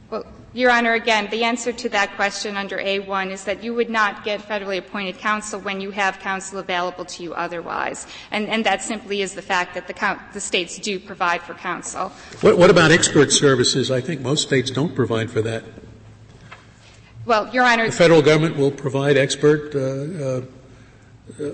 Well, 0.09 0.25
Your 0.53 0.71
Honor, 0.71 0.93
again, 0.93 1.29
the 1.29 1.43
answer 1.43 1.71
to 1.71 1.89
that 1.89 2.15
question 2.15 2.57
under 2.57 2.77
A1 2.77 3.31
is 3.31 3.43
that 3.43 3.63
you 3.63 3.75
would 3.75 3.89
not 3.89 4.23
get 4.23 4.41
federally 4.41 4.79
appointed 4.79 5.19
counsel 5.19 5.59
when 5.59 5.79
you 5.79 5.91
have 5.91 6.17
counsel 6.17 6.57
available 6.57 7.05
to 7.05 7.21
you 7.21 7.35
otherwise. 7.35 8.07
And, 8.31 8.47
and 8.47 8.65
that 8.65 8.81
simply 8.81 9.21
is 9.21 9.35
the 9.35 9.41
fact 9.43 9.75
that 9.75 9.87
the, 9.87 10.19
the 10.33 10.41
states 10.41 10.79
do 10.79 10.99
provide 10.99 11.43
for 11.43 11.53
counsel. 11.53 12.09
What, 12.41 12.57
what 12.57 12.71
about 12.71 12.89
expert 12.89 13.31
services? 13.31 13.91
I 13.91 14.01
think 14.01 14.21
most 14.21 14.41
states 14.47 14.71
don't 14.71 14.95
provide 14.95 15.29
for 15.29 15.43
that. 15.43 15.63
Well, 17.27 17.53
Your 17.53 17.65
Honor. 17.65 17.85
The 17.85 17.91
federal 17.91 18.23
government 18.23 18.57
will 18.57 18.71
provide 18.71 19.15
expert 19.15 19.75
uh, 19.75 19.79
uh, 19.79 20.41
uh, 21.39 21.51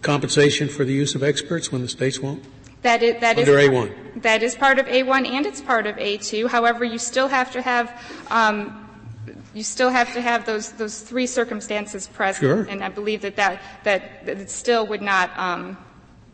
compensation 0.00 0.68
for 0.68 0.84
the 0.84 0.94
use 0.94 1.14
of 1.14 1.22
experts 1.22 1.70
when 1.70 1.82
the 1.82 1.88
states 1.88 2.20
won't? 2.20 2.42
That 2.86 3.02
is, 3.02 3.20
that 3.20 3.36
Under 3.36 3.58
is, 3.58 3.68
A1. 3.68 4.22
That 4.22 4.44
is 4.44 4.54
part 4.54 4.78
of 4.78 4.86
A1 4.86 5.26
and 5.26 5.44
it's 5.44 5.60
part 5.60 5.88
of 5.88 5.96
A2. 5.96 6.48
However, 6.48 6.84
you 6.84 6.98
still 6.98 7.26
have 7.26 7.50
to 7.50 7.60
have 7.60 7.90
um, 8.30 8.88
you 9.54 9.64
still 9.64 9.90
have 9.90 10.12
to 10.14 10.20
have 10.20 10.46
those 10.46 10.70
those 10.72 11.00
three 11.00 11.26
circumstances 11.26 12.06
present. 12.06 12.42
Sure. 12.42 12.62
And 12.62 12.84
I 12.84 12.88
believe 12.88 13.22
that 13.22 13.34
that 13.36 13.60
that, 13.82 14.24
that 14.26 14.38
it 14.38 14.50
still 14.50 14.86
would 14.86 15.02
not. 15.02 15.36
Um, 15.36 15.76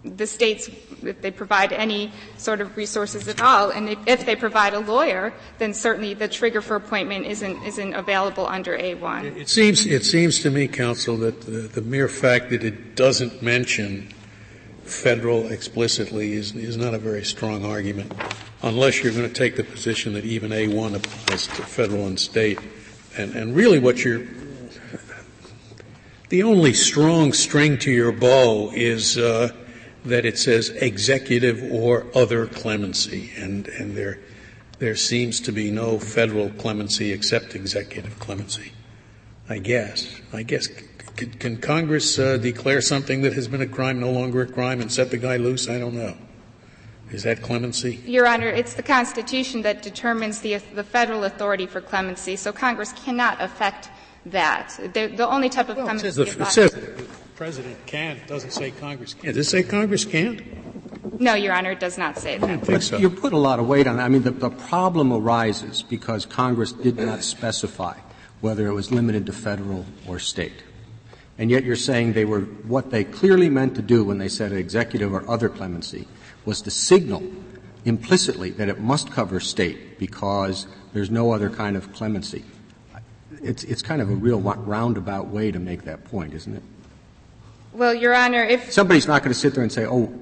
the 0.05 0.27
states, 0.27 0.69
if 1.05 1.23
they 1.23 1.31
provide 1.31 1.73
any 1.73 2.11
sort 2.37 2.61
of 2.61 2.77
resources 2.77 3.29
at 3.29 3.41
all, 3.41 3.71
and 3.71 3.89
if, 3.89 3.99
if, 4.09 4.27
they 4.27 4.35
provide 4.35 4.75
a 4.75 4.81
lawyer, 4.81 5.33
then 5.59 5.73
certainly 5.73 6.13
the 6.13 6.27
trigger 6.27 6.61
for 6.61 6.75
appointment 6.75 7.25
isn't 7.25 7.63
isn't 7.63 7.95
available 7.95 8.47
under 8.47 8.77
A1. 8.77 9.37
It 9.37 9.49
seems 9.49 9.87
it 9.87 10.05
seems 10.05 10.41
to 10.43 10.51
me, 10.51 10.69
counsel, 10.69 11.17
that 11.19 11.43
the, 11.43 11.69
the 11.77 11.83
mere 11.83 12.09
fact 12.09 12.51
that 12.51 12.65
it 12.65 12.97
doesn't 12.97 13.43
mention 13.43 14.13
federal 14.93 15.51
explicitly 15.51 16.33
is, 16.33 16.55
is 16.55 16.77
not 16.77 16.95
a 16.95 16.99
very 16.99 17.25
strong 17.25 17.65
argument, 17.65 18.13
unless 18.63 19.03
you're 19.03 19.13
going 19.13 19.29
to 19.29 19.35
take 19.35 19.57
the 19.57 19.65
position 19.65 20.13
that 20.15 20.25
even 20.25 20.51
A1 20.51 20.95
applies 20.95 21.47
to 21.49 21.63
federal 21.63 22.07
and 22.07 22.19
state. 22.19 22.59
And, 23.17 23.35
and 23.35 23.57
really 23.57 23.79
what 23.79 24.05
you're, 24.05 24.27
the 26.29 26.43
only 26.43 26.73
strong 26.73 27.33
string 27.33 27.79
to 27.79 27.91
your 27.91 28.13
bow 28.13 28.71
is 28.75 29.19
uh, 29.19 29.51
that 30.05 30.25
it 30.25 30.39
says 30.39 30.71
executive 30.71 31.63
or 31.73 32.07
other 32.15 32.47
clemency, 32.47 33.33
and, 33.37 33.69
and 33.69 33.97
there, 33.97 34.21
there 34.79 34.97
seems 34.97 35.41
to 35.41 35.53
be 35.53 35.71
no 35.71 35.99
federal 35.99 36.51
clemency 36.51 37.13
except 37.13 37.55
executive 37.55 38.19
clemency. 38.19 38.73
I 39.49 39.59
guess. 39.59 40.21
I 40.33 40.45
guess 40.45 40.69
can, 41.17 41.31
can 41.33 41.57
Congress 41.59 42.19
uh, 42.19 42.37
declare 42.37 42.81
something 42.81 43.23
that 43.23 43.35
has 43.35 43.49
been 43.49 43.61
a 43.61 43.67
crime 43.67 44.01
no 44.01 44.11
longer 44.11 44.43
a 44.43 44.47
crime 44.47 44.81
and 44.81 44.91
set 44.91 45.11
the 45.11 45.19
guy 45.19 45.37
loose? 45.37 45.69
I 45.69 45.79
don't 45.79 45.95
know. 45.95 46.17
Is 47.11 47.25
that 47.25 47.43
clemency? 47.43 48.01
Your 48.07 48.27
Honor, 48.27 48.49
it's 48.49 48.75
the 48.75 48.83
Constitution 48.83 49.63
that 49.63 49.83
determines 49.83 50.41
the, 50.41 50.57
the 50.75 50.83
federal 50.83 51.25
authority 51.25 51.67
for 51.67 51.83
clemency, 51.83 52.37
so 52.37 52.53
Congress 52.53 52.93
cannot 52.93 53.41
affect 53.41 53.91
that. 54.27 54.75
The, 54.95 55.09
the 55.09 55.29
only 55.29 55.51
type 55.51 55.69
of 55.69 55.77
well, 55.77 55.85
clemency. 55.85 56.09
It 56.09 56.13
says, 56.15 56.37
the, 56.37 56.43
it 56.43 56.47
says 56.47 56.73
the 56.73 57.07
President 57.37 57.77
can't, 57.85 58.27
doesn't 58.27 58.53
say 58.53 58.71
Congress 58.71 59.13
can't. 59.13 59.35
Does 59.35 59.47
it 59.47 59.51
say 59.51 59.63
Congress 59.63 60.07
can't? 60.07 61.21
No, 61.21 61.35
Your 61.35 61.53
Honor, 61.53 61.73
it 61.73 61.81
does 61.81 61.99
not 61.99 62.17
say 62.17 62.39
that. 62.39 62.47
I 62.47 62.49
don't 62.55 62.65
think 62.65 62.83
so. 62.83 62.97
You 62.97 63.11
put 63.11 63.35
a 63.35 63.39
lot 63.39 63.59
of 63.59 63.69
weight 63.69 63.87
on 63.87 63.99
that. 63.99 64.05
I 64.05 64.09
mean, 64.09 64.23
the, 64.23 64.31
the 64.31 64.51
problem 64.51 65.13
arises 65.13 65.83
because 65.83 66.25
Congress 66.25 66.73
did 66.73 66.97
not 66.97 67.23
specify 67.23 67.99
whether 68.41 68.67
it 68.67 68.73
was 68.73 68.91
limited 68.91 69.27
to 69.27 69.33
federal 69.33 69.85
or 70.09 70.19
state 70.19 70.63
and 71.39 71.51
yet 71.51 71.65
you're 71.65 71.77
saying 71.77 72.13
they 72.13 72.25
were 72.25 72.41
what 72.41 72.91
they 72.91 73.05
clearly 73.05 73.49
meant 73.49 73.75
to 73.77 73.83
do 73.83 74.05
when 74.05 74.19
they 74.19 74.29
said 74.29 74.53
executive 74.53 75.13
or 75.13 75.29
other 75.31 75.49
clemency 75.49 76.07
was 76.45 76.61
to 76.63 76.71
signal 76.71 77.23
implicitly 77.85 78.51
that 78.51 78.69
it 78.69 78.81
must 78.81 79.11
cover 79.11 79.41
state 79.41 79.99
because 79.99 80.67
there's 80.93 81.11
no 81.11 81.33
other 81.33 81.51
kind 81.51 81.77
of 81.77 81.93
clemency. 81.93 82.45
It's, 83.43 83.65
it's 83.65 83.83
kind 83.83 84.01
of 84.01 84.11
a 84.11 84.15
real 84.15 84.41
roundabout 84.41 85.29
way 85.29 85.51
to 85.51 85.59
make 85.59 85.83
that 85.83 86.05
point, 86.05 86.35
isn't 86.35 86.55
it? 86.55 86.63
Well, 87.73 87.95
Your 87.95 88.15
Honor, 88.15 88.45
if 88.45 88.71
somebody's 88.71 89.09
not 89.09 89.23
going 89.23 89.33
to 89.33 89.39
sit 89.39 89.55
there 89.55 89.63
and 89.63 89.73
say, 89.73 89.87
"Oh, 89.87 90.13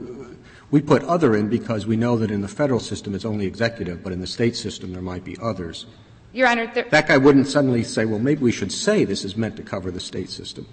we 0.71 0.81
put 0.81 1.03
other 1.03 1.35
in 1.35 1.49
because 1.49 1.85
we 1.85 1.97
know 1.97 2.17
that 2.17 2.31
in 2.31 2.43
the 2.43 2.49
federal 2.49 2.79
system 2.79 3.15
it's 3.15 3.25
only 3.25 3.45
executive, 3.45 4.05
but 4.05 4.13
in 4.13 4.21
the 4.21 4.27
state 4.27 4.57
system 4.57 4.93
there 4.93 5.03
might 5.03 5.25
be 5.25 5.37
others." 5.43 5.87
Your 6.33 6.47
Honor, 6.47 6.73
that 6.73 7.09
guy 7.09 7.17
wouldn't 7.17 7.49
suddenly 7.49 7.83
say, 7.83 8.05
"Well, 8.05 8.21
maybe 8.21 8.43
we 8.43 8.53
should 8.53 8.71
say 8.71 9.05
this 9.05 9.25
is 9.25 9.37
meant 9.37 9.57
to 9.57 9.65
cover 9.65 9.91
the 9.91 9.99
state 9.99 10.31
system." 10.31 10.67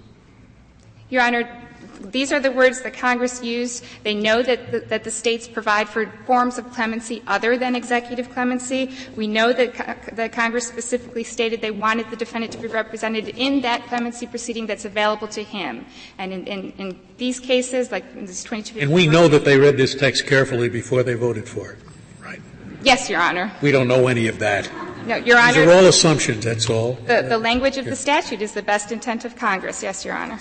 Your 1.09 1.21
Honor, 1.21 1.67
these 2.01 2.31
are 2.31 2.39
the 2.39 2.51
words 2.51 2.81
that 2.81 2.93
Congress 2.93 3.43
used. 3.43 3.83
They 4.03 4.13
know 4.13 4.43
that 4.43 4.71
the, 4.71 4.79
that 4.81 5.03
the 5.03 5.11
states 5.11 5.47
provide 5.47 5.89
for 5.89 6.05
forms 6.25 6.57
of 6.57 6.71
clemency 6.71 7.23
other 7.27 7.57
than 7.57 7.75
executive 7.75 8.29
clemency. 8.31 8.93
We 9.15 9.27
know 9.27 9.53
that, 9.53 10.15
that 10.15 10.31
Congress 10.31 10.67
specifically 10.67 11.23
stated 11.23 11.61
they 11.61 11.71
wanted 11.71 12.09
the 12.09 12.15
defendant 12.15 12.53
to 12.53 12.59
be 12.59 12.67
represented 12.67 13.29
in 13.29 13.61
that 13.61 13.85
clemency 13.87 14.27
proceeding 14.27 14.67
that's 14.67 14.85
available 14.85 15.27
to 15.29 15.43
him. 15.43 15.85
And 16.17 16.33
in, 16.33 16.47
in, 16.47 16.71
in 16.77 16.99
these 17.17 17.39
cases, 17.39 17.91
like 17.91 18.05
in 18.15 18.25
this 18.25 18.43
22. 18.43 18.79
And 18.79 18.91
we 18.91 19.07
know 19.07 19.27
that 19.27 19.45
they 19.45 19.57
read 19.57 19.77
this 19.77 19.95
text 19.95 20.27
carefully 20.27 20.69
before 20.69 21.03
they 21.03 21.13
voted 21.13 21.47
for 21.47 21.71
it, 21.71 21.79
right? 22.21 22.41
Yes, 22.83 23.09
Your 23.09 23.21
Honor. 23.21 23.51
We 23.61 23.71
don't 23.71 23.87
know 23.87 24.07
any 24.07 24.27
of 24.27 24.39
that. 24.39 24.69
No, 25.05 25.15
Your 25.15 25.39
Honor. 25.39 25.53
These 25.53 25.67
are 25.67 25.71
all 25.71 25.85
assumptions. 25.85 26.43
That's 26.43 26.69
all. 26.69 26.93
The, 27.05 27.25
the 27.27 27.37
language 27.37 27.77
of 27.77 27.85
the 27.85 27.95
statute 27.95 28.41
is 28.41 28.53
the 28.53 28.61
best 28.61 28.91
intent 28.91 29.25
of 29.25 29.35
Congress. 29.35 29.81
Yes, 29.81 30.05
Your 30.05 30.15
Honor. 30.15 30.39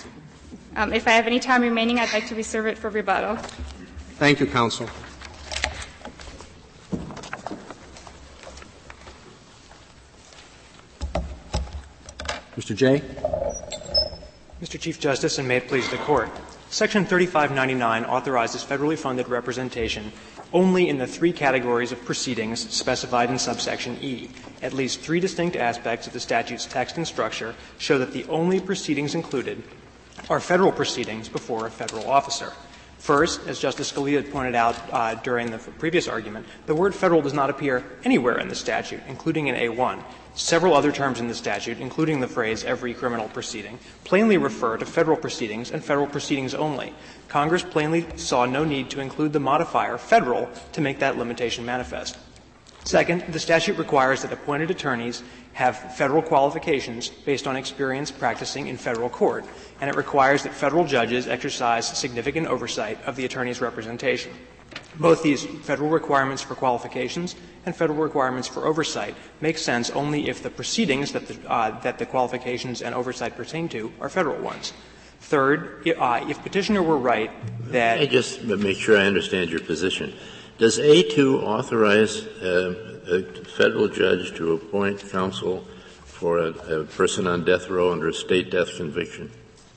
Um, 0.77 0.93
if 0.93 1.07
I 1.07 1.11
have 1.11 1.25
any 1.25 1.39
time 1.39 1.63
remaining, 1.63 1.99
I'd 1.99 2.13
like 2.13 2.27
to 2.27 2.35
reserve 2.35 2.67
it 2.67 2.77
for 2.77 2.91
rebuttal. 2.91 3.35
Thank 4.19 4.39
you, 4.39 4.45
counsel. 4.45 4.87
Mr. 12.55 12.75
Jay. 12.75 13.01
Mr. 14.61 14.79
Chief 14.79 14.99
Justice, 14.99 15.39
and 15.39 15.47
may 15.47 15.57
it 15.57 15.67
please 15.67 15.89
the 15.89 15.97
Court. 15.97 16.29
Section 16.69 17.05
3599 17.05 18.05
authorizes 18.05 18.63
federally 18.63 18.97
funded 18.97 19.29
representation 19.29 20.11
only 20.53 20.89
in 20.89 20.97
the 20.97 21.07
three 21.07 21.33
categories 21.33 21.91
of 21.91 22.05
proceedings 22.05 22.69
specified 22.73 23.31
in 23.31 23.39
subsection 23.39 23.97
E. 24.01 24.29
At 24.61 24.73
least 24.73 24.99
three 24.99 25.19
distinct 25.19 25.55
aspects 25.55 26.05
of 26.05 26.13
the 26.13 26.19
statute's 26.19 26.65
text 26.65 26.97
and 26.97 27.07
structure 27.07 27.55
show 27.79 27.97
that 27.97 28.13
the 28.13 28.25
only 28.25 28.59
proceedings 28.59 29.15
included 29.15 29.63
are 30.29 30.39
federal 30.39 30.71
proceedings 30.71 31.29
before 31.29 31.67
a 31.67 31.71
federal 31.71 32.09
officer. 32.09 32.51
First, 32.97 33.47
as 33.47 33.59
Justice 33.59 33.91
Scalia 33.91 34.29
pointed 34.29 34.55
out 34.55 34.75
uh, 34.91 35.15
during 35.15 35.51
the 35.51 35.59
previous 35.59 36.07
argument, 36.07 36.47
the 36.65 36.75
word 36.75 36.95
federal 36.95 37.21
does 37.21 37.33
not 37.33 37.49
appear 37.49 37.83
anywhere 38.03 38.39
in 38.39 38.47
the 38.47 38.55
statute, 38.55 39.01
including 39.07 39.47
in 39.47 39.55
A1. 39.55 40.03
Several 40.33 40.73
other 40.73 40.91
terms 40.91 41.19
in 41.19 41.27
the 41.27 41.35
statute, 41.35 41.79
including 41.79 42.19
the 42.19 42.27
phrase 42.27 42.63
every 42.63 42.93
criminal 42.93 43.29
proceeding, 43.29 43.79
plainly 44.03 44.37
refer 44.37 44.77
to 44.77 44.85
federal 44.85 45.17
proceedings 45.17 45.71
and 45.71 45.83
federal 45.83 46.07
proceedings 46.07 46.53
only. 46.53 46.93
Congress 47.27 47.63
plainly 47.63 48.05
saw 48.17 48.45
no 48.45 48.63
need 48.63 48.89
to 48.89 48.99
include 48.99 49.33
the 49.33 49.39
modifier 49.39 49.97
federal 49.97 50.49
to 50.73 50.81
make 50.81 50.99
that 50.99 51.17
limitation 51.17 51.65
manifest. 51.65 52.17
Second, 52.87 53.25
the 53.33 53.39
statute 53.39 53.77
requires 53.77 54.21
that 54.21 54.31
appointed 54.31 54.71
attorneys 54.71 55.21
have 55.51 55.93
federal 55.97 56.21
qualifications 56.21 57.09
based 57.09 57.45
on 57.45 57.57
experience 57.57 58.11
practicing 58.11 58.67
in 58.67 58.77
federal 58.77 59.09
court, 59.09 59.43
and 59.81 59.89
it 59.89 59.97
requires 59.97 60.43
that 60.43 60.53
federal 60.53 60.85
judges 60.85 61.27
exercise 61.27 61.85
significant 61.85 62.47
oversight 62.47 62.97
of 63.05 63.17
the 63.17 63.25
attorney's 63.25 63.59
representation. 63.59 64.31
Both 64.95 65.21
these 65.21 65.43
federal 65.63 65.89
requirements 65.89 66.41
for 66.41 66.55
qualifications 66.55 67.35
and 67.65 67.75
federal 67.75 67.99
requirements 67.99 68.47
for 68.47 68.65
oversight 68.65 69.15
make 69.41 69.57
sense 69.57 69.89
only 69.89 70.29
if 70.29 70.41
the 70.41 70.49
proceedings 70.49 71.11
that 71.11 71.27
the, 71.27 71.51
uh, 71.51 71.77
that 71.81 71.99
the 71.99 72.05
qualifications 72.05 72.81
and 72.81 72.95
oversight 72.95 73.35
pertain 73.35 73.67
to 73.69 73.91
are 73.99 74.07
federal 74.07 74.41
ones. 74.41 74.71
Third, 75.19 75.85
uh, 75.89 76.25
if 76.29 76.41
petitioner 76.41 76.81
were 76.81 76.97
right 76.97 77.31
that. 77.69 77.99
I 77.99 78.05
just 78.05 78.43
make 78.43 78.77
sure 78.77 78.97
I 78.97 79.03
understand 79.07 79.49
your 79.49 79.59
position. 79.59 80.13
Does 80.57 80.79
A2 80.79 81.43
authorize 81.43 82.25
uh, 82.25 82.97
a 83.07 83.21
federal 83.45 83.87
judge 83.87 84.35
to 84.37 84.53
appoint 84.53 85.07
counsel 85.11 85.63
for 86.03 86.39
a, 86.39 86.49
a, 86.49 86.83
person 86.83 87.27
on 87.27 87.45
death 87.45 87.69
row 87.69 87.91
under 87.91 88.07
a 88.07 88.13
state 88.13 88.49
death 88.49 88.75
conviction 88.75 89.29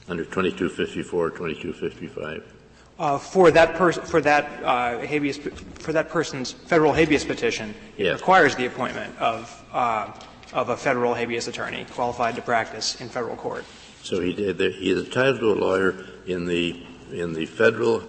under 0.08 0.24
2254 0.24 1.26
or 1.26 1.30
2255? 1.30 2.56
Uh, 2.98 3.18
for 3.18 3.50
that 3.50 3.74
person, 3.74 4.02
for 4.04 4.22
that 4.22 4.64
uh, 4.64 4.98
habeas, 5.00 5.38
for 5.78 5.92
that 5.92 6.08
person's 6.08 6.52
federal 6.52 6.92
habeas 6.94 7.24
petition, 7.24 7.74
it 7.98 8.04
yes. 8.04 8.20
requires 8.20 8.56
the 8.56 8.66
appointment 8.66 9.16
of 9.18 9.64
uh, 9.72 10.10
of 10.52 10.70
a 10.70 10.76
federal 10.76 11.14
habeas 11.14 11.46
attorney 11.46 11.86
qualified 11.92 12.34
to 12.36 12.42
practice 12.42 13.00
in 13.00 13.08
federal 13.08 13.36
court. 13.36 13.64
So 14.02 14.20
he 14.20 14.32
did. 14.32 14.58
He 14.60 14.90
is 14.90 15.04
entitled 15.04 15.40
to 15.40 15.52
a 15.52 15.58
lawyer 15.60 16.06
in 16.26 16.46
the 16.46 16.82
in 17.12 17.34
the 17.34 17.46
federal 17.46 18.02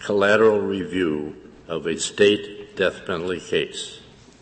collateral 0.00 0.60
review 0.60 1.36
of 1.68 1.86
a 1.86 1.98
state 1.98 2.76
death 2.76 3.06
penalty 3.06 3.40
case. 3.40 4.00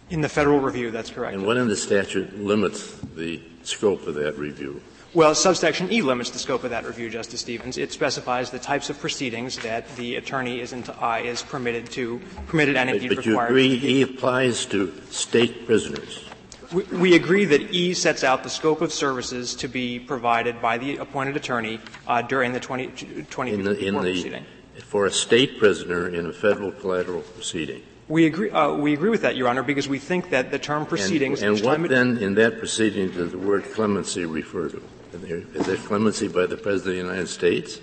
In 0.08 0.20
the 0.20 0.28
federal 0.28 0.60
review, 0.60 0.90
that's 0.90 1.10
correct. 1.10 1.34
And 1.34 1.44
what 1.44 1.56
in 1.56 1.66
the 1.68 1.76
statute 1.76 2.38
limits 2.38 2.92
the 3.16 3.42
scope 3.64 4.06
of 4.06 4.14
that 4.14 4.38
review? 4.38 4.80
Well, 5.14 5.34
subsection 5.34 5.90
E 5.90 6.02
limits 6.02 6.30
the 6.30 6.38
scope 6.38 6.62
of 6.62 6.70
that 6.70 6.84
review, 6.84 7.08
Justice 7.08 7.40
Stevens. 7.40 7.78
It 7.78 7.90
specifies 7.90 8.50
the 8.50 8.58
types 8.58 8.90
of 8.90 9.00
proceedings 9.00 9.56
that 9.60 9.88
the 9.96 10.16
attorney 10.16 10.60
is, 10.60 10.74
into, 10.74 10.92
uh, 11.02 11.16
is 11.16 11.42
permitted 11.42 11.90
to 11.92 12.20
permitted 12.46 12.76
and 12.76 12.90
indeed 12.90 13.08
but, 13.08 13.16
but 13.16 13.26
required. 13.26 13.48
But 13.48 13.54
you 13.54 13.76
agree 13.76 13.88
E 13.88 14.02
applies 14.02 14.66
to 14.66 14.92
state 15.10 15.66
prisoners. 15.66 16.28
We, 16.70 16.82
we, 16.82 17.14
agree 17.14 17.46
that 17.46 17.72
E 17.72 17.94
sets 17.94 18.24
out 18.24 18.42
the 18.42 18.50
scope 18.50 18.82
of 18.82 18.92
services 18.92 19.54
to 19.56 19.68
be 19.68 19.98
provided 19.98 20.60
by 20.60 20.78
the 20.78 20.98
appointed 20.98 21.36
attorney 21.36 21.80
uh, 22.06 22.22
during 22.22 22.52
the 22.52 22.60
20, 22.60 23.24
20 23.30 23.52
in 23.52 23.62
the, 23.62 23.78
in 23.78 23.94
the, 23.94 24.00
proceeding. 24.00 24.44
For 24.84 25.06
a 25.06 25.10
state 25.10 25.58
prisoner 25.58 26.08
in 26.08 26.26
a 26.26 26.32
federal 26.32 26.72
collateral 26.72 27.22
proceeding. 27.22 27.82
We 28.08 28.26
agree, 28.26 28.50
uh, 28.50 28.72
we 28.72 28.92
agree 28.92 29.10
with 29.10 29.22
that, 29.22 29.34
Your 29.36 29.48
Honor, 29.48 29.64
because 29.64 29.88
we 29.88 29.98
think 29.98 30.30
that 30.30 30.52
the 30.52 30.60
term 30.60 30.86
proceedings. 30.86 31.42
And, 31.42 31.56
and 31.56 31.64
what 31.64 31.88
then 31.88 32.18
in 32.18 32.34
that 32.36 32.58
proceeding 32.58 33.10
does 33.10 33.32
the 33.32 33.38
word 33.38 33.64
clemency 33.72 34.24
refer 34.24 34.68
to? 34.68 34.82
Is 35.12 35.66
there 35.66 35.76
clemency 35.76 36.28
by 36.28 36.46
the 36.46 36.56
President 36.56 36.98
of 36.98 37.06
the 37.06 37.12
United 37.12 37.28
States? 37.28 37.80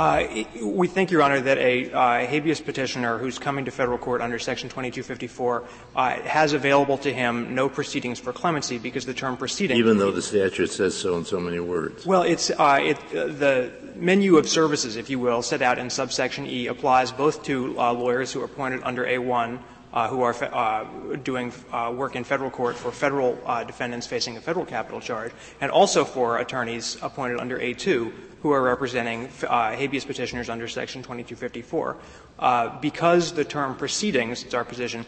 Uh, 0.00 0.44
we 0.62 0.88
think, 0.88 1.10
Your 1.10 1.20
Honor, 1.20 1.42
that 1.42 1.58
a 1.58 1.92
uh, 1.92 2.26
habeas 2.26 2.58
petitioner 2.58 3.18
who's 3.18 3.38
coming 3.38 3.66
to 3.66 3.70
federal 3.70 3.98
court 3.98 4.22
under 4.22 4.38
Section 4.38 4.70
2254 4.70 5.62
uh, 5.94 6.10
has 6.22 6.54
available 6.54 6.96
to 6.96 7.12
him 7.12 7.54
no 7.54 7.68
proceedings 7.68 8.18
for 8.18 8.32
clemency 8.32 8.78
because 8.78 9.04
the 9.04 9.12
term 9.12 9.36
proceeding. 9.36 9.76
Even 9.76 9.98
though 9.98 10.10
the 10.10 10.22
statute 10.22 10.70
says 10.70 10.96
so 10.96 11.18
in 11.18 11.26
so 11.26 11.38
many 11.38 11.60
words. 11.60 12.06
Well, 12.06 12.22
it's 12.22 12.48
it, 12.48 13.10
the 13.10 13.70
menu 13.94 14.38
of 14.38 14.48
services, 14.48 14.96
if 14.96 15.10
you 15.10 15.18
will, 15.18 15.42
set 15.42 15.60
out 15.60 15.78
in 15.78 15.90
subsection 15.90 16.46
E 16.46 16.68
applies 16.68 17.12
both 17.12 17.42
to 17.42 17.74
lawyers 17.74 18.32
who 18.32 18.40
are 18.40 18.46
appointed 18.46 18.80
under 18.84 19.04
A1 19.04 19.58
uh, 19.92 20.08
who 20.08 20.22
are 20.22 20.34
uh, 20.44 20.84
doing 21.24 21.52
uh, 21.72 21.92
work 21.94 22.16
in 22.16 22.24
federal 22.24 22.50
court 22.50 22.76
for 22.76 22.90
federal 22.90 23.38
uh, 23.46 23.64
defendants 23.64 24.06
facing 24.06 24.36
a 24.36 24.40
federal 24.40 24.64
capital 24.64 25.00
charge, 25.00 25.32
and 25.60 25.70
also 25.70 26.04
for 26.04 26.38
attorneys 26.38 26.96
appointed 27.02 27.38
under 27.38 27.58
A2 27.58 28.12
who 28.42 28.52
are 28.52 28.62
representing 28.62 29.28
uh, 29.46 29.72
habeas 29.72 30.04
petitioners 30.04 30.48
under 30.48 30.66
Section 30.66 31.02
2254. 31.02 31.96
Uh, 32.38 32.80
because 32.80 33.32
the 33.32 33.44
term 33.44 33.76
proceedings, 33.76 34.44
it's 34.44 34.54
our 34.54 34.64
position, 34.64 35.04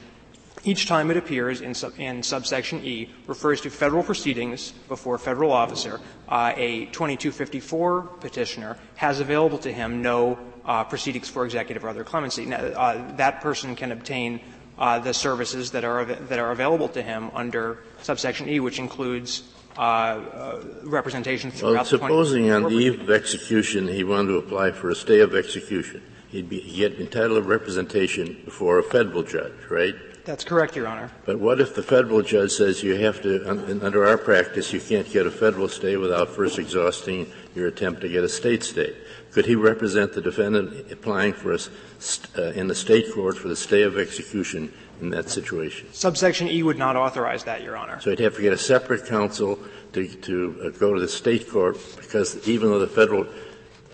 each 0.65 0.87
time 0.87 1.11
it 1.11 1.17
appears 1.17 1.61
in, 1.61 1.75
sub, 1.75 1.99
in, 1.99 2.23
subsection 2.23 2.85
E 2.85 3.11
refers 3.27 3.61
to 3.63 3.71
federal 3.71 4.03
proceedings 4.03 4.73
before 4.89 5.17
a 5.17 5.19
federal 5.19 5.51
officer. 5.51 5.99
Uh, 6.29 6.53
a 6.57 6.87
2254 6.87 8.03
petitioner 8.21 8.77
has 8.95 9.19
available 9.19 9.59
to 9.59 9.73
him 9.73 10.03
no 10.03 10.39
uh, 10.65 10.85
proceedings 10.85 11.29
for 11.29 11.45
executive 11.45 11.85
or 11.85 11.89
other 11.89 12.05
clemency. 12.05 12.45
Now, 12.47 12.59
uh, 12.59 13.17
that 13.17 13.41
person 13.41 13.75
can 13.75 13.91
obtain 13.91 14.41
uh, 14.79 14.99
the 14.99 15.13
services 15.13 15.71
that 15.73 15.85
are 15.85 16.05
that 16.05 16.39
are 16.39 16.51
available 16.51 16.89
to 16.89 17.03
him 17.03 17.31
under 17.35 17.79
subsection 18.03 18.49
E, 18.49 18.61
which 18.61 18.79
includes 18.79 19.43
uh, 19.77 19.81
uh, 19.81 20.63
representation 20.85 21.51
throughout 21.51 21.75
well, 21.75 21.85
supposing 21.85 22.51
on 22.51 22.65
the 22.65 22.71
eve 22.71 23.01
of 23.01 23.11
execution 23.11 23.89
he 23.89 24.05
wanted 24.05 24.29
to 24.29 24.37
apply 24.37 24.71
for 24.71 24.91
a 24.91 24.95
stay 24.95 25.21
of 25.21 25.35
execution, 25.35 26.03
he'd 26.29 26.49
be 26.49 26.61
he'd 26.61 26.91
get 26.91 27.01
entitled 27.01 27.43
to 27.43 27.49
representation 27.49 28.41
before 28.45 28.79
a 28.79 28.83
federal 28.83 29.23
judge, 29.23 29.53
right? 29.71 29.95
That's 30.25 30.45
correct, 30.45 30.77
Your 30.77 30.87
Honor. 30.87 31.11
But 31.25 31.41
what 31.41 31.61
if 31.61 31.75
the 31.75 31.83
federal 31.83 32.23
judge 32.23 32.53
says 32.53 32.83
you 32.83 32.95
have 32.97 33.21
to, 33.23 33.49
under 33.85 34.07
our 34.07 34.17
practice, 34.17 34.73
you 34.73 34.81
can't 34.81 35.11
get 35.11 35.27
a 35.27 35.33
federal 35.33 35.69
stay 35.69 35.97
without 35.97 36.29
first 36.29 36.61
exhausting 36.61 37.33
your 37.57 37.67
attempt 37.67 38.03
to 38.03 38.09
get 38.09 38.23
a 38.23 38.29
state 38.29 38.63
stay? 38.63 38.95
Could 39.33 39.47
he 39.47 39.55
represent 39.55 40.13
the 40.13 40.21
defendant 40.21 40.93
applying 40.93 41.33
for 41.33 41.53
a, 41.53 41.59
uh, 42.37 42.53
in 42.53 42.67
the 42.67 42.75
state 42.75 43.13
court 43.15 43.39
for 43.39 43.49
the 43.49 43.57
stay 43.57 43.83
of 43.83 43.97
execution 43.97 44.73
in 45.01 45.09
that 45.11 45.31
situation? 45.31 45.89
Subsection 45.93 46.49
E 46.49 46.63
would 46.63 46.77
not 46.77 46.97
authorize 46.97 47.43
that, 47.45 47.63
Your 47.63 47.77
Honor. 47.77 47.99
So 48.01 48.11
he'd 48.11 48.19
have 48.19 48.37
to 48.37 48.43
get 48.43 48.53
a 48.53 48.59
separate 48.59 49.07
counsel 49.07 49.59
to, 49.95 50.07
to 50.07 50.63
uh, 50.65 50.79
go 50.79 50.93
to 50.93 51.01
the 51.01 51.09
state 51.09 51.49
court 51.49 51.79
because 51.97 52.47
even 52.47 52.69
though 52.69 52.79
the 52.79 52.87
federal 52.87 53.27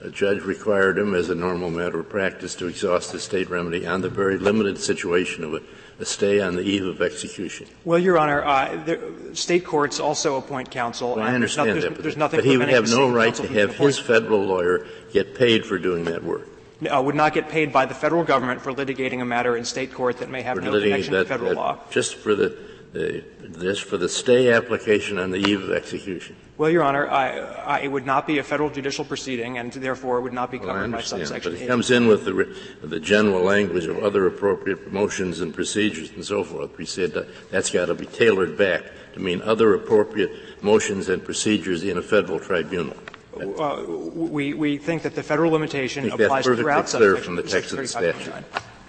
uh, 0.04 0.08
judge 0.08 0.42
required 0.42 0.98
him 0.98 1.14
as 1.14 1.30
a 1.30 1.36
normal 1.36 1.70
matter 1.70 2.00
of 2.00 2.08
practice 2.08 2.56
to 2.56 2.66
exhaust 2.66 3.12
the 3.12 3.20
state 3.20 3.48
remedy 3.48 3.86
on 3.86 4.00
the 4.00 4.08
very 4.08 4.38
limited 4.38 4.76
situation 4.76 5.44
of 5.44 5.54
a 5.54 5.60
a 6.00 6.04
stay 6.04 6.40
on 6.40 6.54
the 6.54 6.62
eve 6.62 6.86
of 6.86 7.02
execution? 7.02 7.66
Well, 7.84 7.98
Your 7.98 8.18
Honor, 8.18 8.44
uh, 8.44 8.82
the 8.84 9.34
state 9.34 9.64
courts 9.64 9.98
also 9.98 10.36
appoint 10.36 10.70
counsel. 10.70 11.16
Well, 11.16 11.24
I 11.24 11.34
understand 11.34 11.70
there's, 11.70 11.84
that, 11.84 11.94
but, 11.94 12.02
there's 12.02 12.16
nothing 12.16 12.38
but 12.38 12.44
he 12.44 12.56
would 12.56 12.68
have 12.68 12.88
no 12.88 13.10
right 13.10 13.34
to 13.34 13.46
have 13.48 13.76
his 13.76 13.98
federal 13.98 14.44
lawyer 14.44 14.86
get 15.12 15.34
paid 15.34 15.66
for 15.66 15.78
doing 15.78 16.04
that 16.04 16.22
work. 16.22 16.46
Uh, 16.88 17.02
would 17.02 17.16
not 17.16 17.34
get 17.34 17.48
paid 17.48 17.72
by 17.72 17.84
the 17.86 17.94
federal 17.94 18.22
government 18.22 18.62
for 18.62 18.72
litigating 18.72 19.20
a 19.20 19.24
matter 19.24 19.56
in 19.56 19.64
state 19.64 19.92
court 19.92 20.18
that 20.18 20.30
may 20.30 20.42
have 20.42 20.56
for 20.56 20.62
no 20.62 20.80
connection 20.80 21.12
that, 21.12 21.24
to 21.24 21.28
federal 21.28 21.50
that, 21.50 21.56
law. 21.56 21.78
Just 21.90 22.14
for 22.14 22.36
the 22.36 22.56
uh, 22.94 23.20
this 23.40 23.80
for 23.80 23.96
the 23.96 24.08
stay 24.08 24.52
application 24.52 25.18
on 25.18 25.30
the 25.30 25.38
eve 25.38 25.62
of 25.62 25.72
execution? 25.72 26.36
Well, 26.58 26.70
Your 26.70 26.82
Honor, 26.82 27.08
I, 27.08 27.38
I, 27.38 27.80
it 27.82 27.88
would 27.88 28.04
not 28.04 28.26
be 28.26 28.38
a 28.38 28.42
federal 28.42 28.68
judicial 28.68 29.04
proceeding, 29.04 29.58
and 29.58 29.72
therefore 29.72 30.18
it 30.18 30.22
would 30.22 30.32
not 30.32 30.50
be 30.50 30.58
covered 30.58 30.90
well, 30.90 30.90
by 30.90 31.02
subsection. 31.02 31.52
But 31.52 31.62
it 31.62 31.68
comes 31.68 31.92
in 31.92 32.08
with 32.08 32.24
the, 32.24 32.56
the 32.82 32.98
general 32.98 33.42
language 33.44 33.86
of 33.86 33.98
other 33.98 34.26
appropriate 34.26 34.92
motions 34.92 35.40
and 35.40 35.54
procedures 35.54 36.10
and 36.10 36.24
so 36.24 36.42
forth. 36.42 36.76
We 36.76 36.84
said 36.84 37.12
that 37.12 37.28
that's 37.52 37.70
got 37.70 37.86
to 37.86 37.94
be 37.94 38.06
tailored 38.06 38.58
back 38.58 38.82
to 39.14 39.20
mean 39.20 39.40
other 39.42 39.72
appropriate 39.74 40.32
motions 40.60 41.08
and 41.08 41.24
procedures 41.24 41.84
in 41.84 41.96
a 41.96 42.02
federal 42.02 42.40
tribunal. 42.40 42.96
Uh, 43.40 43.84
we, 43.86 44.52
we 44.52 44.78
think 44.78 45.02
that 45.02 45.14
the 45.14 45.22
federal 45.22 45.52
limitation 45.52 46.10
applies 46.10 46.44
throughout 46.44 46.86
clear 46.86 47.16
from 47.16 47.36
the 47.36 47.42
text 47.44 47.70
of 47.70 47.78
the 47.78 47.86
statute. 47.86 48.34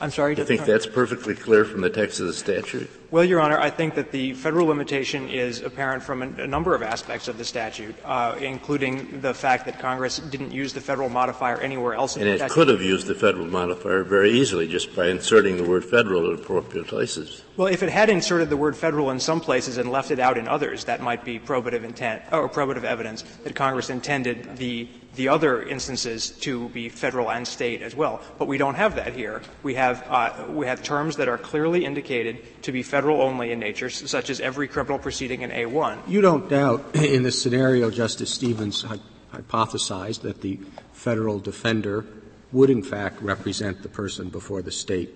I'm 0.02 0.12
sorry. 0.12 0.36
You 0.36 0.46
think 0.46 0.66
that's 0.66 0.86
perfectly 0.86 1.36
clear 1.36 1.66
from 1.66 1.82
the 1.82 1.90
text 1.90 2.20
of 2.20 2.28
the 2.28 2.34
statute? 2.34 2.90
Well, 3.12 3.24
Your 3.24 3.42
Honor, 3.42 3.60
I 3.60 3.70
think 3.70 3.96
that 3.96 4.12
the 4.12 4.34
federal 4.34 4.68
limitation 4.68 5.28
is 5.30 5.62
apparent 5.62 6.04
from 6.04 6.22
a, 6.22 6.48
number 6.48 6.76
of 6.76 6.84
aspects 6.84 7.28
of 7.28 7.38
the 7.38 7.44
statute, 7.44 7.96
uh, 8.06 8.36
including 8.40 9.20
the 9.22 9.34
fact 9.34 9.66
that 9.66 9.80
Congress 9.80 10.20
didn't 10.20 10.52
use 10.52 10.74
the 10.74 10.82
federal 10.82 11.10
modifier 11.10 11.60
anywhere 11.60 11.96
else 11.96 12.16
in 12.16 12.22
the 12.22 12.38
statute. 12.38 12.44
and 12.44 12.52
it 12.52 12.54
could 12.54 12.68
have 12.68 12.82
used 12.82 13.08
the 13.08 13.16
federal 13.16 13.48
modifier 13.48 14.04
very 14.04 14.32
easily 14.32 14.68
just 14.68 14.96
by 14.96 15.08
inserting 15.08 15.58
the 15.58 15.64
word 15.64 15.84
federal 15.84 16.32
at 16.32 16.40
appropriate 16.40 16.88
places. 16.88 17.44
Well, 17.58 17.68
if 17.68 17.84
it 17.84 17.90
had 17.90 18.10
inserted 18.10 18.50
the 18.50 18.58
word 18.58 18.78
federal 18.78 19.10
in 19.10 19.20
some 19.20 19.42
places 19.42 19.78
and 19.78 19.92
left 19.92 20.12
it 20.12 20.20
out 20.20 20.38
in 20.38 20.48
others, 20.48 20.86
that 20.86 21.02
might 21.02 21.26
be 21.26 21.40
probative 21.40 21.84
intent 21.84 22.22
or 22.32 22.48
probative 22.48 22.84
evidence 22.84 23.24
that 23.44 23.56
Congress 23.56 23.90
intended 23.90 24.56
the 24.58 24.88
the 25.20 25.28
other 25.28 25.62
instances 25.62 26.30
to 26.30 26.70
be 26.70 26.88
federal 26.88 27.30
and 27.30 27.46
state 27.46 27.82
as 27.82 27.94
well. 27.94 28.22
But 28.38 28.48
we 28.48 28.58
don't 28.58 28.76
have 28.76 28.96
that 28.96 29.14
here. 29.14 29.42
We 29.64 29.74
have 29.76 30.02
uh, 30.08 30.46
we 30.48 30.66
have 30.66 30.82
terms 30.82 31.18
that 31.18 31.28
are 31.28 31.38
clearly 31.38 31.84
indicated 31.84 32.64
to 32.64 32.72
be 32.72 32.84
federal 32.84 33.22
only 33.22 33.52
in 33.52 33.60
nature, 33.60 33.90
such 33.90 34.30
as 34.30 34.40
every 34.40 34.70
criminal 34.70 34.98
proceeding 34.98 35.42
in 35.42 35.52
A1. 35.52 36.08
You 36.08 36.22
don't 36.22 36.48
doubt 36.48 36.86
in 36.96 37.24
this 37.24 37.42
scenario, 37.42 37.92
Justice 37.92 38.34
Stevens 38.34 38.86
hypothesized 39.34 40.22
that 40.22 40.40
the 40.40 40.58
federal 40.94 41.40
defender 41.40 42.06
would 42.54 42.70
in 42.70 42.82
fact 42.82 43.22
represent 43.22 43.84
the 43.84 43.90
person 43.90 44.30
before 44.30 44.62
the 44.62 44.72
state 44.72 45.14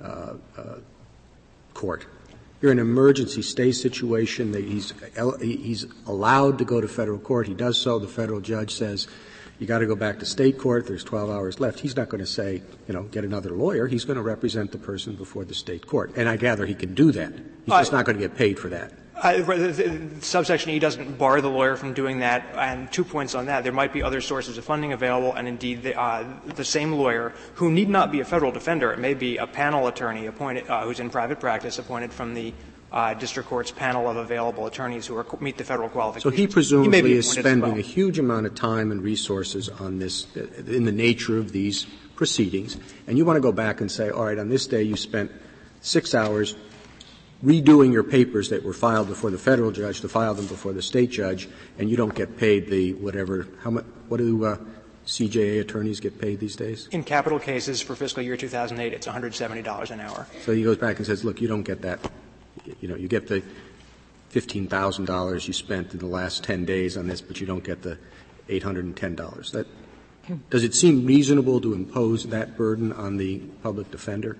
uh, 0.00 0.34
uh, 0.56 0.76
court. 1.74 2.06
You're 2.62 2.70
in 2.70 2.78
an 2.78 2.86
emergency 2.86 3.42
stay 3.42 3.72
situation 3.72 4.52
that 4.52 4.64
he's, 4.64 4.92
he's 5.40 5.86
allowed 6.06 6.58
to 6.58 6.64
go 6.64 6.80
to 6.80 6.86
federal 6.86 7.18
court. 7.18 7.48
He 7.48 7.54
does 7.54 7.80
so. 7.80 7.98
The 7.98 8.06
federal 8.06 8.40
judge 8.40 8.74
says, 8.74 9.08
you 9.60 9.66
got 9.66 9.78
to 9.80 9.86
go 9.86 9.94
back 9.94 10.18
to 10.18 10.26
state 10.26 10.58
court. 10.58 10.86
There's 10.86 11.04
12 11.04 11.30
hours 11.30 11.60
left. 11.60 11.80
He's 11.80 11.94
not 11.94 12.08
going 12.08 12.20
to 12.20 12.26
say, 12.26 12.62
you 12.88 12.94
know, 12.94 13.04
get 13.04 13.24
another 13.24 13.50
lawyer. 13.50 13.86
He's 13.86 14.06
going 14.06 14.16
to 14.16 14.22
represent 14.22 14.72
the 14.72 14.78
person 14.78 15.14
before 15.14 15.44
the 15.44 15.54
state 15.54 15.86
court. 15.86 16.12
And 16.16 16.28
I 16.30 16.38
gather 16.38 16.64
he 16.64 16.74
can 16.74 16.94
do 16.94 17.12
that. 17.12 17.32
He's 17.66 17.74
just 17.74 17.92
not 17.92 18.06
going 18.06 18.16
to 18.16 18.26
get 18.26 18.36
paid 18.36 18.58
for 18.58 18.70
that. 18.70 18.92
Uh, 19.22 20.22
subsection 20.22 20.70
E 20.70 20.78
doesn't 20.78 21.18
bar 21.18 21.42
the 21.42 21.50
lawyer 21.50 21.76
from 21.76 21.92
doing 21.92 22.20
that. 22.20 22.42
And 22.56 22.90
two 22.90 23.04
points 23.04 23.34
on 23.34 23.46
that. 23.46 23.62
There 23.62 23.72
might 23.72 23.92
be 23.92 24.02
other 24.02 24.22
sources 24.22 24.56
of 24.56 24.64
funding 24.64 24.94
available, 24.94 25.34
and 25.34 25.46
indeed 25.46 25.82
the, 25.82 26.00
uh, 26.00 26.24
the 26.56 26.64
same 26.64 26.92
lawyer, 26.92 27.34
who 27.56 27.70
need 27.70 27.90
not 27.90 28.10
be 28.10 28.20
a 28.20 28.24
federal 28.24 28.50
defender, 28.50 28.92
it 28.92 28.98
may 28.98 29.12
be 29.12 29.36
a 29.36 29.46
panel 29.46 29.86
attorney 29.88 30.24
appointed, 30.24 30.70
uh, 30.70 30.84
who's 30.84 31.00
in 31.00 31.10
private 31.10 31.38
practice, 31.38 31.78
appointed 31.78 32.14
from 32.14 32.32
the 32.32 32.54
uh, 32.92 33.14
district 33.14 33.48
court's 33.48 33.70
panel 33.70 34.08
of 34.08 34.16
available 34.16 34.66
attorneys 34.66 35.06
who 35.06 35.16
are, 35.16 35.26
meet 35.40 35.56
the 35.56 35.64
federal 35.64 35.88
qualifications. 35.88 36.34
So 36.34 36.36
he 36.36 36.46
presumably 36.46 37.02
he 37.02 37.12
is 37.16 37.30
spending 37.30 37.70
well. 37.70 37.78
a 37.78 37.82
huge 37.82 38.18
amount 38.18 38.46
of 38.46 38.54
time 38.54 38.90
and 38.90 39.02
resources 39.02 39.68
on 39.68 39.98
this, 39.98 40.26
in 40.34 40.84
the 40.84 40.92
nature 40.92 41.38
of 41.38 41.52
these 41.52 41.86
proceedings, 42.16 42.76
and 43.06 43.16
you 43.16 43.24
want 43.24 43.36
to 43.36 43.40
go 43.40 43.52
back 43.52 43.80
and 43.80 43.90
say, 43.90 44.10
all 44.10 44.24
right, 44.24 44.38
on 44.38 44.48
this 44.48 44.66
day 44.66 44.82
you 44.82 44.96
spent 44.96 45.30
six 45.80 46.14
hours 46.14 46.56
redoing 47.44 47.92
your 47.92 48.02
papers 48.02 48.50
that 48.50 48.62
were 48.62 48.72
filed 48.72 49.08
before 49.08 49.30
the 49.30 49.38
federal 49.38 49.70
judge 49.70 50.00
to 50.02 50.08
file 50.08 50.34
them 50.34 50.46
before 50.46 50.72
the 50.72 50.82
state 50.82 51.10
judge, 51.10 51.48
and 51.78 51.88
you 51.88 51.96
don't 51.96 52.14
get 52.14 52.36
paid 52.36 52.68
the 52.68 52.92
whatever. 52.94 53.46
How 53.62 53.70
much? 53.70 53.84
What 54.08 54.18
do 54.18 54.44
uh, 54.44 54.58
CJA 55.06 55.60
attorneys 55.60 56.00
get 56.00 56.20
paid 56.20 56.40
these 56.40 56.56
days? 56.56 56.88
In 56.90 57.04
capital 57.04 57.38
cases 57.38 57.80
for 57.80 57.94
fiscal 57.94 58.22
year 58.22 58.36
2008, 58.36 58.92
it's 58.92 59.06
$170 59.06 59.90
an 59.90 60.00
hour. 60.00 60.26
So 60.44 60.52
he 60.52 60.62
goes 60.62 60.76
back 60.76 60.98
and 60.98 61.06
says, 61.06 61.24
"Look, 61.24 61.40
you 61.40 61.48
don't 61.48 61.62
get 61.62 61.80
that. 61.82 62.00
You 62.80 62.88
know, 62.88 62.96
you 62.96 63.08
get 63.08 63.28
the 63.28 63.42
fifteen 64.28 64.66
thousand 64.66 65.06
dollars 65.06 65.46
you 65.46 65.52
spent 65.52 65.92
in 65.92 65.98
the 65.98 66.06
last 66.06 66.44
ten 66.44 66.64
days 66.64 66.96
on 66.96 67.06
this, 67.08 67.20
but 67.20 67.40
you 67.40 67.46
don't 67.46 67.64
get 67.64 67.82
the 67.82 67.98
eight 68.48 68.62
hundred 68.62 68.84
and 68.84 68.96
ten 68.96 69.14
dollars." 69.14 69.52
That 69.52 69.66
does 70.50 70.64
it 70.64 70.74
seem 70.74 71.06
reasonable 71.06 71.60
to 71.60 71.74
impose 71.74 72.24
that 72.26 72.56
burden 72.56 72.92
on 72.92 73.16
the 73.16 73.38
public 73.62 73.90
defender? 73.90 74.36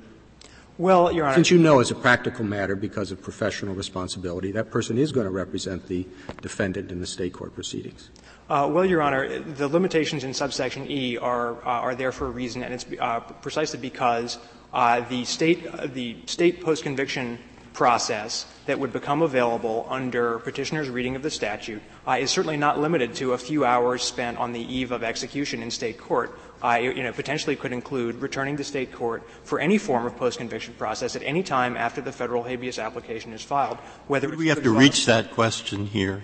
Well, 0.79 1.13
Your 1.13 1.27
Honor. 1.27 1.35
Since 1.35 1.51
you 1.51 1.59
know 1.59 1.81
as 1.81 1.91
a 1.91 1.95
practical 1.95 2.45
matter, 2.45 2.75
because 2.75 3.11
of 3.11 3.21
professional 3.21 3.75
responsibility, 3.75 4.51
that 4.53 4.71
person 4.71 4.97
is 4.97 5.13
going 5.13 5.27
to 5.27 5.31
represent 5.31 5.89
the 5.89 6.07
defendant 6.41 6.91
in 6.91 7.01
the 7.01 7.07
state 7.07 7.35
court 7.35 7.55
proceedings. 7.55 8.09
Uh, 8.49 8.69
well, 8.73 8.87
Your 8.87 9.03
Honor, 9.03 9.41
the 9.41 9.69
limitations 9.69 10.25
in 10.25 10.33
subsection 10.33 10.91
E 10.91 11.19
are, 11.19 11.57
uh, 11.67 11.69
are 11.69 11.95
there 11.95 12.13
for 12.13 12.29
a 12.29 12.31
reason, 12.31 12.63
and 12.63 12.73
it's 12.73 12.87
uh, 12.99 13.21
precisely 13.21 13.79
because 13.79 14.39
uh, 14.73 15.01
the 15.03 15.25
state, 15.27 15.67
uh, 15.67 15.87
the 15.87 16.17
state 16.25 16.63
post-conviction 16.63 17.39
process 17.73 18.47
that 18.67 18.79
would 18.79 18.93
become 18.93 19.23
available 19.23 19.87
under 19.89 20.39
petitioner's 20.41 20.89
reading 20.89 21.17
of 21.17 21.23
the 21.23 21.31
statute 21.31 21.83
uh, 22.07 22.13
is 22.21 22.31
certainly 22.31 22.57
not 22.57 22.79
limited 22.79 23.15
to 23.15 23.33
a 23.33 23.39
few 23.39 23.65
hours 23.65 24.03
spent 24.03 24.39
on 24.39 24.53
the 24.53 24.61
eve 24.61 24.93
of 24.93 25.03
execution 25.03 25.63
in 25.63 25.71
state 25.71 25.99
court. 25.99 26.39
Uh, 26.63 26.79
you 26.81 27.03
know, 27.03 27.13
potentially 27.13 27.57
could 27.57 27.73
include 27.73 28.17
returning 28.17 28.57
to 28.57 28.65
state 28.65 28.93
court 28.93 29.23
for 29.45 29.59
any 29.61 29.79
form 29.79 30.05
of 30.05 30.15
post-conviction 30.17 30.75
process 30.75 31.17
at 31.17 31.23
any 31.23 31.43
time 31.43 31.75
after 31.75 32.03
the 32.03 32.13
federal 32.13 32.43
habeas 32.43 32.79
application 32.79 33.33
is 33.33 33.43
filed. 33.43 33.79
Whether 34.09 34.29
we 34.29 34.49
have 34.49 34.63
to 34.63 34.71
reach 34.71 35.07
that 35.07 35.31
question 35.31 35.87
here, 35.87 36.23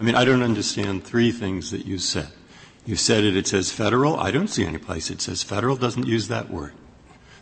I 0.00 0.02
mean, 0.02 0.16
I 0.16 0.24
don't 0.24 0.42
understand 0.42 1.04
three 1.04 1.30
things 1.30 1.70
that 1.70 1.86
you 1.86 1.98
said. 1.98 2.28
You 2.86 2.96
said 2.96 3.22
it, 3.22 3.36
it 3.36 3.46
says 3.46 3.70
federal. 3.70 4.18
I 4.18 4.30
don't 4.30 4.48
see 4.48 4.64
any 4.64 4.78
place 4.78 5.10
it 5.10 5.20
says 5.20 5.42
federal. 5.42 5.76
Doesn't 5.76 6.06
use 6.06 6.28
that 6.28 6.50
word. 6.50 6.72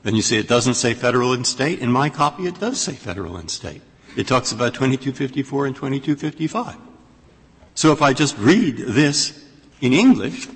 Then 0.06 0.14
you 0.14 0.22
say 0.22 0.36
it 0.36 0.46
doesn't 0.46 0.74
say 0.74 0.94
federal 0.94 1.32
and 1.32 1.44
state. 1.44 1.80
In 1.80 1.90
my 1.90 2.10
copy, 2.10 2.46
it 2.46 2.60
does 2.60 2.80
say 2.80 2.92
federal 2.92 3.36
and 3.38 3.50
state. 3.50 3.82
It 4.16 4.28
talks 4.28 4.52
about 4.52 4.72
2254 4.72 5.66
and 5.66 5.74
2255. 5.74 6.76
So 7.74 7.90
if 7.90 8.00
I 8.02 8.12
just 8.12 8.38
read 8.38 8.76
this 8.76 9.44
in 9.80 9.92
English, 9.92 10.46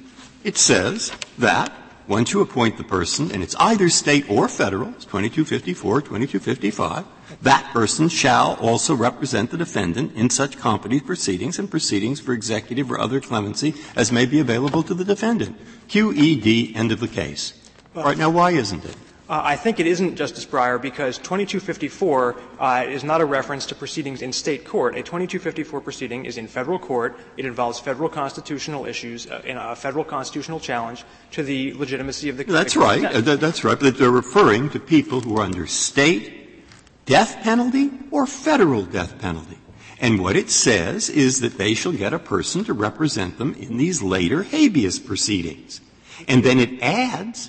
it 0.45 0.57
says 0.57 1.11
that 1.39 1.73
once 2.07 2.33
you 2.33 2.41
appoint 2.43 2.79
the 2.79 2.85
person, 2.85 3.33
and 3.33 3.43
it's 3.43 3.57
either 3.57 3.89
state 3.89 4.31
or 4.31 4.47
federal, 4.47 4.91
it's 4.91 5.05
2254, 5.05 6.03
2255, 6.03 7.05
that 7.43 7.73
person 7.73 8.09
shall 8.09 8.55
also 8.61 8.95
represent 8.95 9.51
the 9.51 9.59
defendant 9.59 10.15
in 10.15 10.31
such 10.31 10.59
competency 10.59 11.05
proceedings 11.05 11.59
and 11.59 11.69
proceedings 11.69 12.21
for 12.21 12.35
executive 12.35 12.89
or 12.89 13.01
other 13.01 13.21
clemency 13.21 13.75
as 13.97 14.13
may 14.13 14.27
be 14.27 14.39
available 14.39 14.85
to 14.85 14.95
the 14.95 15.05
defendant. 15.05 15.59
QED, 15.89 16.77
end 16.77 16.93
of 16.93 17.01
the 17.01 17.09
case. 17.09 17.55
All 17.97 18.05
right, 18.05 18.17
now 18.17 18.31
why 18.31 18.53
isn't 18.53 18.85
it? 18.85 18.95
Uh, 19.31 19.41
I 19.45 19.55
think 19.55 19.79
it 19.79 19.87
isn't, 19.87 20.17
Justice 20.17 20.45
Breyer, 20.45 20.83
because 20.83 21.17
2254 21.19 22.35
uh, 22.59 22.85
is 22.89 23.05
not 23.05 23.21
a 23.21 23.25
reference 23.25 23.65
to 23.67 23.77
proceedings 23.77 24.23
in 24.23 24.33
state 24.33 24.65
court. 24.65 24.97
A 24.97 25.05
2254 25.05 25.81
proceeding 25.81 26.25
is 26.25 26.37
in 26.37 26.49
federal 26.49 26.81
court. 26.81 27.17
It 27.37 27.47
involves 27.47 27.79
federal 27.79 28.09
constitutional 28.09 28.87
issues, 28.87 29.29
uh, 29.29 29.41
in 29.45 29.57
a 29.57 29.77
federal 29.77 30.03
constitutional 30.03 30.59
challenge 30.59 31.05
to 31.31 31.45
the 31.45 31.75
legitimacy 31.75 32.29
of 32.29 32.39
the. 32.39 32.45
That's 32.45 32.75
right. 32.75 33.05
Uh, 33.05 33.37
that's 33.37 33.63
right. 33.63 33.79
But 33.79 33.99
they're 33.99 34.11
referring 34.11 34.69
to 34.71 34.81
people 34.81 35.21
who 35.21 35.37
are 35.37 35.45
under 35.45 35.69
state 35.69 36.67
death 37.07 37.41
penalty 37.45 37.93
or 38.11 38.27
federal 38.27 38.83
death 38.83 39.21
penalty. 39.21 39.59
And 40.01 40.21
what 40.21 40.35
it 40.35 40.51
says 40.51 41.09
is 41.09 41.41
that 41.41 41.57
they 41.57 41.75
shall 41.75 41.93
get 41.93 42.13
a 42.13 42.19
person 42.19 42.65
to 42.65 42.73
represent 42.73 43.39
them 43.39 43.55
in 43.55 43.77
these 43.77 44.03
later 44.03 44.43
habeas 44.43 44.99
proceedings. 44.99 45.81
And 46.27 46.43
then 46.43 46.59
it 46.59 46.83
adds 46.83 47.49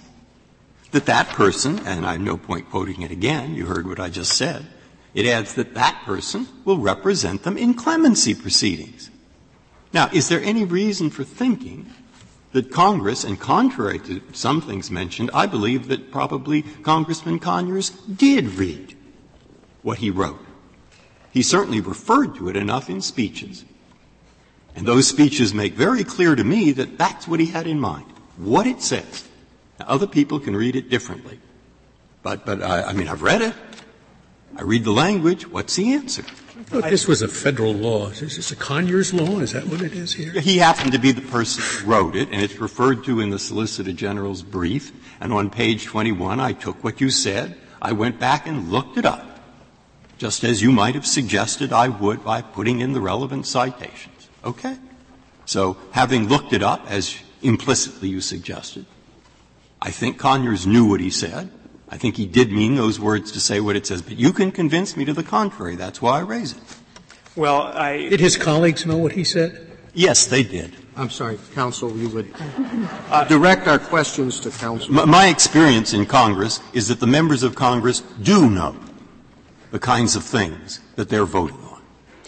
that 0.91 1.05
that 1.05 1.29
person, 1.29 1.79
and 1.85 2.05
I 2.05 2.13
have 2.13 2.21
no 2.21 2.37
point 2.37 2.69
quoting 2.69 3.01
it 3.01 3.11
again, 3.11 3.55
you 3.55 3.65
heard 3.65 3.87
what 3.87 3.99
I 3.99 4.09
just 4.09 4.33
said, 4.33 4.67
it 5.13 5.25
adds 5.25 5.55
that 5.55 5.73
that 5.73 6.01
person 6.05 6.47
will 6.63 6.77
represent 6.77 7.43
them 7.43 7.57
in 7.57 7.73
clemency 7.73 8.33
proceedings. 8.33 9.09
Now, 9.93 10.09
is 10.13 10.29
there 10.29 10.41
any 10.41 10.63
reason 10.63 11.09
for 11.09 11.23
thinking 11.23 11.93
that 12.53 12.71
Congress, 12.71 13.23
and 13.23 13.39
contrary 13.39 13.99
to 13.99 14.21
some 14.33 14.61
things 14.61 14.91
mentioned, 14.91 15.31
I 15.33 15.45
believe 15.45 15.87
that 15.87 16.11
probably 16.11 16.61
Congressman 16.61 17.39
Conyers 17.39 17.89
did 17.89 18.55
read 18.55 18.95
what 19.81 19.99
he 19.99 20.09
wrote. 20.09 20.39
He 21.31 21.41
certainly 21.41 21.79
referred 21.79 22.35
to 22.35 22.49
it 22.49 22.57
enough 22.57 22.89
in 22.89 23.01
speeches. 23.01 23.63
And 24.75 24.85
those 24.85 25.07
speeches 25.07 25.53
make 25.53 25.73
very 25.73 26.03
clear 26.03 26.35
to 26.35 26.43
me 26.43 26.71
that 26.73 26.97
that's 26.97 27.27
what 27.27 27.39
he 27.39 27.47
had 27.47 27.67
in 27.67 27.79
mind. 27.79 28.05
What 28.37 28.67
it 28.67 28.81
says 28.81 29.27
now, 29.81 29.87
other 29.87 30.07
people 30.07 30.39
can 30.39 30.55
read 30.55 30.75
it 30.75 30.89
differently. 30.89 31.39
But, 32.23 32.45
but 32.45 32.61
I, 32.61 32.83
I 32.83 32.93
mean, 32.93 33.07
I've 33.07 33.21
read 33.21 33.41
it. 33.41 33.53
I 34.55 34.63
read 34.63 34.83
the 34.83 34.91
language. 34.91 35.47
What's 35.47 35.75
the 35.75 35.93
answer? 35.93 36.23
This 36.69 37.07
was 37.07 37.21
a 37.21 37.27
federal 37.27 37.73
law. 37.73 38.09
Is 38.09 38.35
this 38.35 38.51
a 38.51 38.55
Conyers 38.55 39.13
law? 39.13 39.39
Is 39.39 39.53
that 39.53 39.65
what 39.65 39.81
it 39.81 39.93
is 39.93 40.13
here? 40.13 40.31
He 40.33 40.57
happened 40.57 40.91
to 40.91 40.99
be 40.99 41.11
the 41.11 41.21
person 41.21 41.63
who 41.63 41.91
wrote 41.91 42.15
it, 42.15 42.29
and 42.31 42.41
it's 42.41 42.59
referred 42.59 43.03
to 43.05 43.19
in 43.19 43.29
the 43.29 43.39
Solicitor 43.39 43.93
General's 43.93 44.43
brief. 44.43 44.91
And 45.19 45.33
on 45.33 45.49
page 45.49 45.85
21, 45.85 46.39
I 46.39 46.53
took 46.53 46.83
what 46.83 47.01
you 47.01 47.09
said. 47.09 47.57
I 47.81 47.93
went 47.93 48.19
back 48.19 48.45
and 48.45 48.69
looked 48.69 48.97
it 48.97 49.05
up, 49.05 49.39
just 50.17 50.43
as 50.43 50.61
you 50.61 50.71
might 50.71 50.93
have 50.93 51.07
suggested 51.07 51.73
I 51.73 51.87
would 51.87 52.23
by 52.23 52.41
putting 52.41 52.81
in 52.81 52.93
the 52.93 53.01
relevant 53.01 53.47
citations. 53.47 54.29
Okay? 54.43 54.77
So, 55.45 55.77
having 55.91 56.27
looked 56.27 56.53
it 56.53 56.61
up, 56.61 56.85
as 56.89 57.17
implicitly 57.41 58.09
you 58.09 58.21
suggested, 58.21 58.85
I 59.81 59.91
think 59.91 60.19
Conyers 60.19 60.67
knew 60.67 60.85
what 60.85 60.99
he 60.99 61.09
said. 61.09 61.49
I 61.89 61.97
think 61.97 62.15
he 62.15 62.25
did 62.25 62.51
mean 62.51 62.75
those 62.75 62.99
words 62.99 63.31
to 63.33 63.39
say 63.39 63.59
what 63.59 63.75
it 63.75 63.85
says, 63.85 64.01
but 64.01 64.17
you 64.17 64.31
can 64.31 64.51
convince 64.51 64.95
me 64.95 65.03
to 65.05 65.13
the 65.13 65.23
contrary. 65.23 65.75
That's 65.75 66.01
why 66.01 66.19
I 66.19 66.21
raise 66.21 66.53
it. 66.53 66.63
Well, 67.35 67.63
I 67.63 68.09
did 68.09 68.19
his 68.19 68.37
colleagues 68.37 68.85
know 68.85 68.97
what 68.97 69.13
he 69.13 69.23
said? 69.23 69.67
Yes, 69.93 70.25
they 70.27 70.43
did. 70.43 70.75
I'm 70.95 71.09
sorry, 71.09 71.39
counsel, 71.53 71.95
you 71.97 72.09
would 72.09 72.31
uh, 73.09 73.23
direct 73.25 73.67
our 73.67 73.79
questions 73.79 74.39
to 74.41 74.51
counsel. 74.51 74.93
My, 74.93 75.05
my 75.05 75.27
experience 75.27 75.93
in 75.93 76.05
Congress 76.05 76.59
is 76.73 76.87
that 76.89 76.99
the 76.99 77.07
members 77.07 77.43
of 77.43 77.55
Congress 77.55 78.01
do 78.21 78.49
know. 78.49 78.75
the 79.71 79.79
kinds 79.79 80.15
of 80.15 80.23
things 80.23 80.79
that 80.95 81.09
they're 81.09 81.25
voting 81.25 81.57
on. 81.71 81.81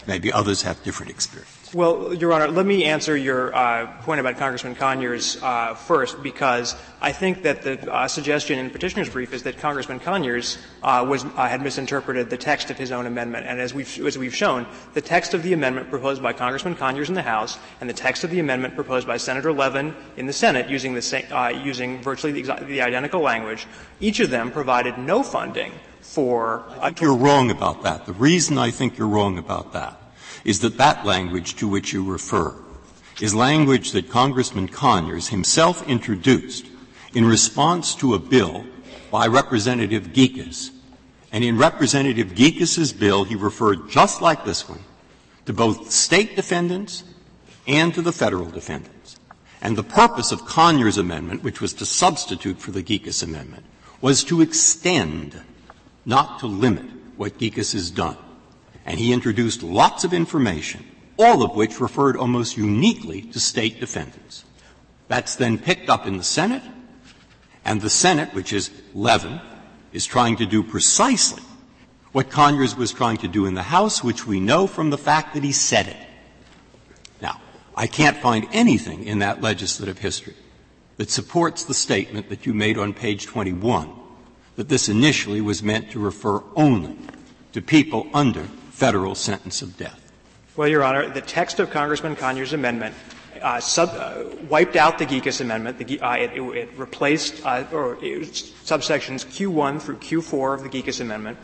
Maybe 0.07 0.31
others 0.31 0.63
have 0.63 0.81
different 0.83 1.11
experience. 1.11 1.52
Well, 1.73 2.13
Your 2.13 2.33
Honor, 2.33 2.49
let 2.49 2.67
me 2.67 2.83
answer 2.83 3.17
your 3.17 3.55
uh, 3.55 3.87
point 4.03 4.19
about 4.19 4.37
Congressman 4.37 4.75
Conyers 4.75 5.41
uh, 5.41 5.73
first, 5.73 6.21
because 6.21 6.75
I 7.01 7.11
think 7.11 7.41
that 7.41 7.63
the 7.63 7.91
uh, 7.91 8.07
suggestion 8.07 8.59
in 8.59 8.69
petitioner's 8.69 9.09
brief 9.09 9.33
is 9.33 9.41
that 9.41 9.57
Congressman 9.57 9.99
Conyers 9.99 10.59
uh, 10.83 11.03
was 11.09 11.23
had 11.23 11.63
misinterpreted 11.63 12.29
the 12.29 12.37
text 12.37 12.69
of 12.69 12.77
his 12.77 12.91
own 12.91 13.07
amendment. 13.07 13.47
And 13.47 13.59
as 13.59 13.73
we've 13.73 14.05
as 14.05 14.19
we've 14.19 14.35
shown, 14.35 14.67
the 14.93 15.01
text 15.01 15.33
of 15.33 15.41
the 15.41 15.53
amendment 15.53 15.89
proposed 15.89 16.21
by 16.21 16.31
Congressman 16.31 16.75
Conyers 16.75 17.09
in 17.09 17.15
the 17.15 17.23
House 17.23 17.57
and 17.81 17.89
the 17.89 17.95
text 17.95 18.23
of 18.23 18.29
the 18.29 18.39
amendment 18.39 18.75
proposed 18.75 19.07
by 19.07 19.17
Senator 19.17 19.51
Levin 19.51 19.95
in 20.15 20.27
the 20.27 20.33
Senate, 20.33 20.69
using 20.69 20.93
the 20.93 21.01
same, 21.01 21.25
uh, 21.31 21.47
using 21.47 22.03
virtually 22.03 22.39
the, 22.39 22.53
the 22.65 22.81
identical 22.81 23.21
language, 23.21 23.65
each 23.99 24.19
of 24.19 24.29
them 24.29 24.51
provided 24.51 24.99
no 24.99 25.23
funding 25.23 25.71
for. 26.01 26.65
I 26.79 26.89
think 26.89 27.01
you're 27.01 27.17
wrong 27.17 27.49
about 27.49 27.81
that. 27.81 28.05
The 28.05 28.13
reason 28.13 28.59
I 28.59 28.69
think 28.69 28.99
you're 28.99 29.07
wrong 29.07 29.39
about 29.39 29.73
that 29.73 30.02
is 30.43 30.59
that 30.59 30.77
that 30.77 31.05
language 31.05 31.55
to 31.55 31.67
which 31.67 31.93
you 31.93 32.03
refer 32.03 32.53
is 33.21 33.33
language 33.35 33.91
that 33.91 34.09
Congressman 34.09 34.67
Conyers 34.67 35.29
himself 35.29 35.87
introduced 35.87 36.65
in 37.13 37.25
response 37.25 37.95
to 37.95 38.15
a 38.15 38.19
bill 38.19 38.65
by 39.11 39.27
Representative 39.27 40.07
Gekas. 40.07 40.71
And 41.31 41.43
in 41.43 41.57
Representative 41.57 42.29
Gekas's 42.29 42.91
bill, 42.91 43.23
he 43.23 43.35
referred 43.35 43.89
just 43.89 44.21
like 44.21 44.45
this 44.45 44.67
one 44.67 44.83
to 45.45 45.53
both 45.53 45.91
state 45.91 46.35
defendants 46.35 47.03
and 47.67 47.93
to 47.93 48.01
the 48.01 48.11
federal 48.11 48.45
defendants. 48.45 49.17
And 49.61 49.77
the 49.77 49.83
purpose 49.83 50.31
of 50.31 50.45
Conyers' 50.45 50.97
amendment, 50.97 51.43
which 51.43 51.61
was 51.61 51.73
to 51.75 51.85
substitute 51.85 52.57
for 52.59 52.71
the 52.71 52.83
Gekas 52.83 53.23
amendment, 53.23 53.65
was 54.01 54.23
to 54.25 54.41
extend, 54.41 55.41
not 56.05 56.39
to 56.39 56.47
limit, 56.47 56.85
what 57.15 57.37
Gekas 57.37 57.73
has 57.73 57.89
done 57.91 58.17
and 58.85 58.99
he 58.99 59.13
introduced 59.13 59.63
lots 59.63 60.03
of 60.03 60.13
information, 60.13 60.85
all 61.17 61.43
of 61.43 61.55
which 61.55 61.79
referred 61.79 62.17
almost 62.17 62.57
uniquely 62.57 63.21
to 63.21 63.39
state 63.39 63.79
defendants. 63.79 64.45
That's 65.07 65.35
then 65.35 65.57
picked 65.57 65.89
up 65.89 66.05
in 66.05 66.17
the 66.17 66.23
Senate, 66.23 66.63
and 67.65 67.81
the 67.81 67.89
Senate, 67.89 68.33
which 68.33 68.51
is 68.51 68.71
Levin, 68.93 69.39
is 69.91 70.05
trying 70.05 70.37
to 70.37 70.45
do 70.45 70.63
precisely 70.63 71.43
what 72.11 72.29
Conyers 72.29 72.75
was 72.75 72.91
trying 72.91 73.17
to 73.17 73.27
do 73.27 73.45
in 73.45 73.53
the 73.53 73.63
House, 73.63 74.03
which 74.03 74.27
we 74.27 74.39
know 74.39 74.67
from 74.67 74.89
the 74.89 74.97
fact 74.97 75.33
that 75.33 75.43
he 75.43 75.51
said 75.51 75.87
it. 75.87 75.97
Now, 77.21 77.41
I 77.75 77.87
can't 77.87 78.17
find 78.17 78.47
anything 78.51 79.05
in 79.05 79.19
that 79.19 79.41
legislative 79.41 79.97
history 79.97 80.35
that 80.97 81.09
supports 81.09 81.63
the 81.63 81.73
statement 81.73 82.29
that 82.29 82.45
you 82.45 82.53
made 82.53 82.77
on 82.77 82.93
page 82.93 83.25
21 83.25 83.91
that 84.55 84.69
this 84.69 84.89
initially 84.89 85.41
was 85.41 85.63
meant 85.63 85.89
to 85.91 85.99
refer 85.99 86.43
only 86.55 86.95
to 87.53 87.61
people 87.61 88.07
under 88.13 88.47
federal 88.73 89.15
sentence 89.15 89.61
of 89.61 89.77
death? 89.77 90.11
Well, 90.55 90.67
Your 90.67 90.83
Honor, 90.83 91.09
the 91.09 91.21
text 91.21 91.59
of 91.59 91.69
Congressman 91.69 92.15
Conyers' 92.15 92.53
amendment 92.53 92.95
uh, 93.41 93.59
sub, 93.59 93.89
uh, 93.89 94.23
wiped 94.49 94.75
out 94.75 94.97
the 94.97 95.05
Gekas 95.05 95.41
amendment. 95.41 95.77
The, 95.77 95.99
uh, 95.99 96.15
it, 96.15 96.31
it, 96.33 96.69
replaced 96.77 97.45
uh, 97.45 97.65
or 97.71 97.95
it 98.03 98.21
subsections 98.65 99.25
Q1 99.25 99.81
through 99.81 99.97
Q4 99.97 100.55
of 100.55 100.63
the 100.63 100.69
Gekas 100.69 101.01
amendment. 101.01 101.37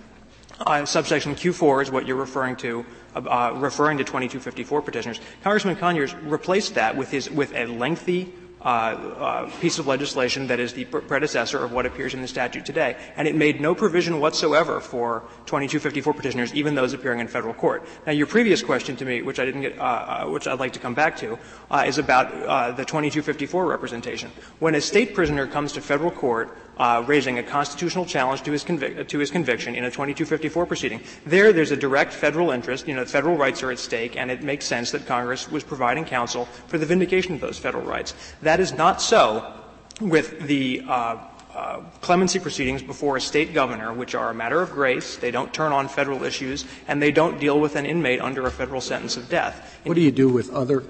Uh, 0.60 0.86
subsection 0.86 1.36
Q4 1.36 1.84
is 1.84 1.92
what 1.92 2.06
you're 2.06 2.18
referring 2.18 2.56
to, 2.58 2.86
uh, 3.16 3.54
referring 3.56 3.98
to 3.98 4.04
2254 4.04 4.82
petitioners. 4.82 5.20
Congressman 5.44 5.76
Conyers 5.76 6.14
replaced 6.16 6.76
that 6.76 6.96
with 6.98 7.10
his 7.12 7.30
with 7.30 7.54
a 7.54 7.66
lengthy 7.66 8.34
uh, 8.62 8.66
uh, 8.66 9.49
piece 9.62 9.80
of 9.80 9.88
legislation 9.88 10.47
that 10.47 10.60
is 10.60 10.74
the 10.74 10.86
predecessor 10.86 11.64
of 11.64 11.72
what 11.72 11.86
appears 11.86 12.14
in 12.14 12.22
the 12.22 12.28
statute 12.28 12.66
today. 12.66 12.97
And 13.16 13.28
it 13.28 13.36
made 13.36 13.62
no 13.62 13.74
provision 13.74 14.20
whatsoever 14.20 14.80
for 14.82 15.24
2254 15.45 16.14
petitioners, 16.14 16.53
even 16.53 16.76
those 16.76 16.93
appearing 16.93 17.20
in 17.20 17.28
federal 17.28 17.53
court. 17.53 17.86
Now, 18.05 18.12
your 18.12 18.28
previous 18.28 18.62
question 18.62 18.95
to 18.97 19.05
me, 19.05 19.22
which 19.22 19.39
I 19.39 19.45
didn't 19.45 19.62
get, 19.62 19.80
uh, 19.80 19.84
uh 19.84 20.26
which 20.30 20.47
I'd 20.47 20.60
like 20.60 20.74
to 20.74 20.80
come 20.80 20.93
back 20.93 21.16
to, 21.18 21.39
uh, 21.72 21.86
is 21.88 21.97
about 21.97 22.76
the 22.76 22.84
2254 22.86 23.66
representation. 23.66 24.32
When 24.60 24.76
a 24.76 24.82
state 24.82 25.14
prisoner 25.14 25.47
comes 25.47 25.74
to 25.74 25.82
federal 25.82 26.12
court 26.12 26.57
uh, 26.80 27.04
raising 27.06 27.38
a 27.38 27.44
constitutional 27.44 28.06
challenge 28.06 28.42
to 28.44 28.52
his, 28.52 28.64
convic- 28.64 29.08
to 29.08 29.20
his 29.20 29.30
conviction 29.30 29.76
in 29.76 29.84
a 29.84 29.92
2254 29.92 30.66
proceeding. 30.66 31.02
There, 31.26 31.52
there's 31.54 31.72
a 31.72 31.78
direct 31.78 32.14
federal 32.14 32.52
interest. 32.52 32.88
You 32.88 32.96
know, 32.96 33.06
federal 33.06 33.36
rights 33.36 33.62
are 33.62 33.72
at 33.72 33.80
stake, 33.80 34.16
and 34.16 34.32
it 34.32 34.42
makes 34.42 34.66
sense 34.66 34.92
that 34.92 35.06
Congress 35.06 35.52
was 35.52 35.64
providing 35.64 36.06
counsel 36.06 36.46
for 36.68 36.78
the 36.78 36.86
vindication 36.86 37.36
of 37.36 37.42
those 37.42 37.60
federal 37.60 37.84
rights. 37.84 38.14
That 38.42 38.60
is 38.60 38.74
not 38.74 39.02
so 39.02 39.54
with 40.00 40.40
the 40.48 40.82
uh, 40.88 41.18
uh, 41.54 41.82
clemency 42.00 42.40
proceedings 42.40 42.82
before 42.82 43.18
a 43.18 43.22
state 43.22 43.54
governor, 43.54 43.92
which 43.92 44.16
are 44.16 44.30
a 44.30 44.34
matter 44.34 44.62
of 44.62 44.72
grace, 44.72 45.18
they 45.18 45.32
don't 45.32 45.54
turn 45.54 45.74
on 45.74 45.90
federal 45.90 46.24
issues, 46.24 46.64
and 46.88 47.02
they 47.02 47.12
don't 47.12 47.40
deal 47.40 47.60
with 47.60 47.76
an 47.76 47.86
inmate 47.86 48.22
under 48.22 48.46
a 48.46 48.52
federal 48.52 48.80
sentence 48.80 49.18
of 49.18 49.28
death. 49.28 49.80
What 49.84 49.96
do 49.96 50.02
you 50.02 50.12
do 50.12 50.30
with 50.30 50.50
other? 50.52 50.84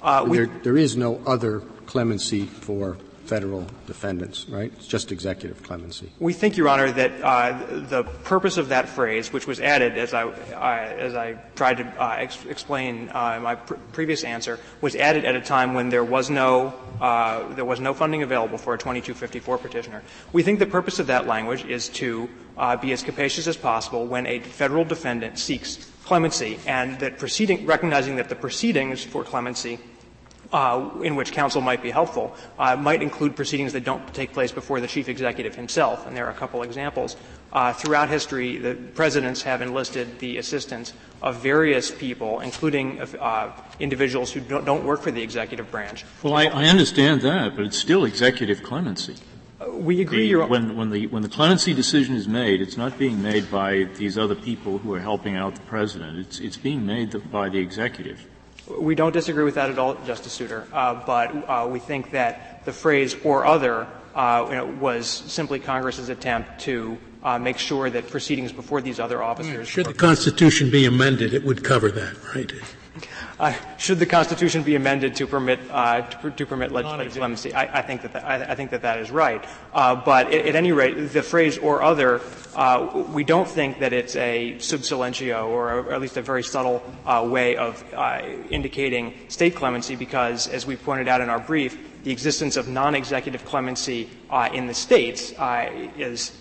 Uh, 0.00 0.24
there, 0.24 0.46
there 0.46 0.78
is 0.78 0.96
no 0.96 1.20
other 1.26 1.60
clemency 1.84 2.46
for 2.46 2.96
federal 3.30 3.64
defendants, 3.86 4.48
right? 4.48 4.72
It's 4.76 4.88
just 4.88 5.12
executive 5.12 5.62
clemency. 5.62 6.10
We 6.18 6.32
think, 6.32 6.56
Your 6.56 6.68
Honor, 6.68 6.90
that 6.90 7.12
uh, 7.22 7.64
the 7.88 8.02
purpose 8.24 8.56
of 8.56 8.70
that 8.70 8.88
phrase, 8.88 9.32
which 9.32 9.46
was 9.46 9.60
added 9.60 9.96
as 9.96 10.12
I, 10.12 10.26
as 10.26 11.14
I 11.14 11.34
tried 11.54 11.76
to 11.76 11.84
uh, 11.84 12.16
ex- 12.18 12.44
explain 12.46 13.08
uh, 13.10 13.34
in 13.36 13.42
my 13.44 13.54
pr- 13.54 13.74
previous 13.92 14.24
answer, 14.24 14.58
was 14.80 14.96
added 14.96 15.24
at 15.24 15.36
a 15.36 15.40
time 15.40 15.74
when 15.74 15.90
there 15.90 16.02
was 16.02 16.28
no 16.28 16.74
uh, 17.00 17.54
there 17.54 17.64
was 17.64 17.78
no 17.78 17.94
funding 17.94 18.24
available 18.24 18.58
for 18.58 18.74
a 18.74 18.78
2254 18.78 19.58
petitioner. 19.58 20.02
We 20.32 20.42
think 20.42 20.58
the 20.58 20.66
purpose 20.66 20.98
of 20.98 21.06
that 21.06 21.28
language 21.28 21.64
is 21.64 21.88
to 22.00 22.28
uh, 22.58 22.76
be 22.76 22.90
as 22.92 23.04
capacious 23.04 23.46
as 23.46 23.56
possible 23.56 24.06
when 24.06 24.26
a 24.26 24.40
federal 24.40 24.84
defendant 24.84 25.38
seeks 25.38 25.88
clemency, 26.04 26.58
and 26.66 26.98
that 26.98 27.18
proceeding, 27.18 27.64
recognizing 27.64 28.16
that 28.16 28.28
the 28.28 28.34
proceedings 28.34 29.04
for 29.04 29.22
clemency 29.22 29.78
uh, 30.52 30.90
in 31.02 31.16
which 31.16 31.32
counsel 31.32 31.60
might 31.60 31.82
be 31.82 31.90
helpful 31.90 32.34
uh, 32.58 32.76
might 32.76 33.02
include 33.02 33.36
proceedings 33.36 33.72
that 33.72 33.84
don't 33.84 34.12
take 34.14 34.32
place 34.32 34.52
before 34.52 34.80
the 34.80 34.86
chief 34.86 35.08
executive 35.08 35.54
himself, 35.54 36.06
and 36.06 36.16
there 36.16 36.26
are 36.26 36.30
a 36.30 36.34
couple 36.34 36.62
examples. 36.62 37.16
Uh, 37.52 37.72
throughout 37.72 38.08
history, 38.08 38.58
the 38.58 38.74
presidents 38.94 39.42
have 39.42 39.60
enlisted 39.60 40.18
the 40.20 40.38
assistance 40.38 40.92
of 41.20 41.36
various 41.42 41.90
people, 41.90 42.40
including 42.40 43.00
uh, 43.00 43.50
individuals 43.80 44.30
who 44.30 44.40
don't, 44.40 44.64
don't, 44.64 44.84
work 44.84 45.02
for 45.02 45.10
the 45.10 45.20
executive 45.20 45.68
branch. 45.70 46.04
Well, 46.22 46.34
I, 46.34 46.44
I, 46.44 46.66
understand 46.66 47.22
that, 47.22 47.56
but 47.56 47.64
it's 47.64 47.76
still 47.76 48.04
executive 48.04 48.62
clemency. 48.62 49.16
Uh, 49.60 49.70
we 49.72 50.00
agree. 50.00 50.32
The, 50.32 50.46
when, 50.46 50.76
when, 50.76 50.90
the, 50.90 51.08
when 51.08 51.22
the 51.22 51.28
clemency 51.28 51.74
decision 51.74 52.14
is 52.14 52.28
made, 52.28 52.60
it's 52.60 52.76
not 52.76 52.96
being 52.98 53.20
made 53.20 53.50
by 53.50 53.88
these 53.96 54.16
other 54.16 54.36
people 54.36 54.78
who 54.78 54.94
are 54.94 55.00
helping 55.00 55.34
out 55.36 55.56
the 55.56 55.60
president. 55.62 56.18
It's, 56.18 56.38
it's 56.38 56.56
being 56.56 56.86
made 56.86 57.30
by 57.32 57.48
the 57.48 57.58
executive. 57.58 58.24
We 58.78 58.94
don't 58.94 59.12
disagree 59.12 59.44
with 59.44 59.54
that 59.56 59.70
at 59.70 59.78
all, 59.78 59.94
Justice 60.06 60.32
Souter, 60.32 60.66
uh, 60.72 61.02
but 61.06 61.34
uh, 61.48 61.68
we 61.68 61.78
think 61.78 62.12
that 62.12 62.64
the 62.64 62.72
phrase 62.72 63.16
"or 63.24 63.46
other" 63.46 63.86
uh, 64.14 64.46
you 64.48 64.54
know, 64.54 64.66
was 64.66 65.08
simply 65.08 65.58
Congress's 65.58 66.08
attempt 66.08 66.60
to 66.60 66.98
uh, 67.22 67.38
make 67.38 67.58
sure 67.58 67.90
that 67.90 68.08
proceedings 68.08 68.52
before 68.52 68.80
these 68.80 68.98
other 68.98 69.22
officers. 69.22 69.68
Should 69.68 69.86
the 69.86 69.94
Constitution 69.94 70.70
be 70.70 70.84
amended, 70.84 71.34
it 71.34 71.44
would 71.44 71.62
cover 71.64 71.90
that, 71.90 72.16
right? 72.34 72.52
Uh, 73.40 73.54
should 73.78 73.98
the 73.98 74.04
Constitution 74.04 74.62
be 74.62 74.74
amended 74.74 75.14
to 75.14 75.26
permit 75.26 75.58
uh, 75.70 76.02
to, 76.02 76.30
to, 76.30 76.44
permit 76.44 76.72
legislative 76.72 77.14
clemency? 77.14 77.54
I, 77.54 77.78
I, 77.78 77.80
think 77.80 78.02
that, 78.02 78.12
that 78.12 78.22
I, 78.22 78.52
I, 78.52 78.54
think 78.54 78.70
that 78.72 78.82
that 78.82 78.98
is 78.98 79.10
right. 79.10 79.42
Uh, 79.72 79.94
but 79.94 80.26
at, 80.26 80.48
at, 80.48 80.56
any 80.56 80.72
rate, 80.72 80.92
the 80.92 81.22
phrase 81.22 81.56
"or 81.56 81.80
other," 81.80 82.20
uh, 82.54 83.06
we 83.14 83.24
don't 83.24 83.48
think 83.48 83.78
that 83.78 83.94
it's 83.94 84.14
a 84.16 84.58
sub 84.58 84.80
silentio 84.80 85.48
or, 85.48 85.72
a, 85.72 85.82
or 85.84 85.92
at 85.94 86.02
least 86.02 86.18
a 86.18 86.22
very 86.22 86.42
subtle 86.42 86.82
uh, 87.06 87.26
way 87.26 87.56
of 87.56 87.82
uh, 87.94 88.20
indicating 88.50 89.14
state 89.28 89.54
clemency, 89.54 89.96
because 89.96 90.46
as 90.46 90.66
we 90.66 90.76
pointed 90.76 91.08
out 91.08 91.22
in 91.22 91.30
our 91.30 91.40
brief, 91.40 91.78
the 92.04 92.12
existence 92.12 92.58
of 92.58 92.68
non-executive 92.68 93.46
clemency 93.46 94.10
in 94.52 94.66
the 94.66 94.74
states 94.74 95.32
is. 95.96 96.32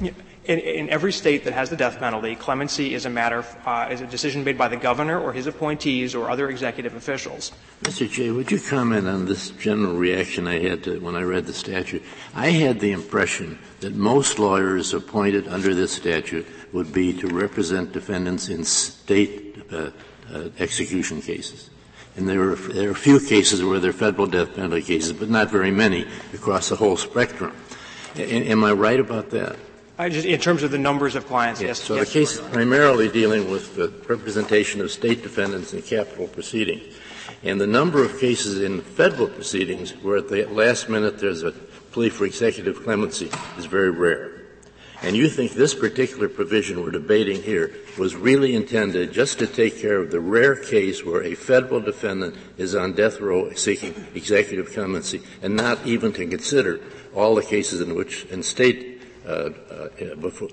You 0.00 0.10
know, 0.10 0.14
in, 0.44 0.58
in, 0.58 0.90
every 0.90 1.12
state 1.12 1.44
that 1.44 1.52
has 1.52 1.70
the 1.70 1.76
death 1.76 1.98
penalty, 1.98 2.34
clemency 2.34 2.94
is 2.94 3.06
a 3.06 3.10
matter, 3.10 3.44
uh, 3.64 3.88
is 3.90 4.00
a 4.00 4.06
decision 4.06 4.44
made 4.44 4.58
by 4.58 4.68
the 4.68 4.76
governor 4.76 5.18
or 5.18 5.32
his 5.32 5.46
appointees 5.46 6.14
or 6.14 6.30
other 6.30 6.50
executive 6.50 6.94
officials. 6.94 7.52
Mr. 7.82 8.08
Jay, 8.10 8.30
would 8.30 8.50
you 8.50 8.60
comment 8.60 9.06
on 9.06 9.24
this 9.24 9.50
general 9.50 9.94
reaction 9.94 10.46
I 10.46 10.58
had 10.60 10.84
to, 10.84 10.98
when 11.00 11.16
I 11.16 11.22
read 11.22 11.46
the 11.46 11.54
statute? 11.54 12.02
I 12.34 12.48
had 12.48 12.80
the 12.80 12.92
impression 12.92 13.58
that 13.80 13.94
most 13.94 14.38
lawyers 14.38 14.92
appointed 14.92 15.48
under 15.48 15.74
this 15.74 15.92
statute 15.92 16.46
would 16.72 16.92
be 16.92 17.12
to 17.20 17.28
represent 17.28 17.92
defendants 17.92 18.48
in 18.48 18.64
state 18.64 19.62
uh, 19.72 19.90
uh, 20.32 20.48
execution 20.58 21.22
cases. 21.22 21.70
And 22.16 22.28
there 22.28 22.52
are, 22.52 22.54
there 22.54 22.88
are 22.88 22.92
a 22.92 22.94
few 22.96 23.18
cases 23.18 23.62
where 23.64 23.80
there 23.80 23.90
are 23.90 23.94
federal 23.94 24.26
death 24.26 24.54
penalty 24.54 24.82
cases, 24.82 25.12
but 25.12 25.28
not 25.28 25.50
very 25.50 25.70
many 25.70 26.06
across 26.32 26.68
the 26.68 26.76
whole 26.76 26.96
spectrum. 26.96 27.56
A- 28.16 28.50
am 28.50 28.62
I 28.62 28.72
right 28.72 29.00
about 29.00 29.30
that? 29.30 29.56
Just, 30.00 30.26
in 30.26 30.40
terms 30.40 30.64
of 30.64 30.72
the 30.72 30.78
numbers 30.78 31.14
of 31.14 31.24
clients, 31.26 31.60
yes. 31.60 31.78
yes 31.78 31.80
so 31.80 31.94
yes, 31.94 32.08
the 32.08 32.12
case 32.12 32.32
is 32.32 32.40
primarily 32.40 33.08
dealing 33.08 33.48
with 33.48 33.76
the 33.76 33.92
representation 34.08 34.80
of 34.80 34.90
state 34.90 35.22
defendants 35.22 35.72
in 35.72 35.82
capital 35.82 36.26
proceedings. 36.26 36.96
And 37.44 37.60
the 37.60 37.66
number 37.68 38.04
of 38.04 38.18
cases 38.18 38.60
in 38.60 38.80
federal 38.80 39.28
proceedings 39.28 39.92
where 40.02 40.16
at 40.16 40.28
the 40.28 40.46
last 40.46 40.88
minute 40.88 41.20
there's 41.20 41.44
a 41.44 41.52
plea 41.92 42.08
for 42.08 42.24
executive 42.24 42.82
clemency 42.82 43.30
is 43.56 43.66
very 43.66 43.90
rare. 43.90 44.32
and 45.02 45.14
you 45.14 45.28
think 45.28 45.52
this 45.52 45.74
particular 45.74 46.28
provision 46.28 46.82
we're 46.82 46.90
debating 46.90 47.40
here 47.40 47.72
was 47.96 48.16
really 48.16 48.56
intended 48.56 49.12
just 49.12 49.38
to 49.38 49.46
take 49.46 49.78
care 49.80 49.98
of 49.98 50.10
the 50.10 50.18
rare 50.18 50.56
case 50.56 51.04
where 51.04 51.22
a 51.22 51.34
federal 51.34 51.80
defendant 51.80 52.34
is 52.56 52.74
on 52.74 52.94
death 52.94 53.20
row 53.20 53.52
seeking 53.54 53.94
executive 54.14 54.72
clemency 54.72 55.22
and 55.42 55.54
not 55.54 55.86
even 55.86 56.12
to 56.12 56.26
consider 56.26 56.80
all 57.14 57.34
the 57.34 57.42
cases 57.42 57.80
in 57.80 57.94
which 57.94 58.24
in 58.26 58.42
state 58.42 58.93
uh, 59.26 59.50
uh, 59.70 59.88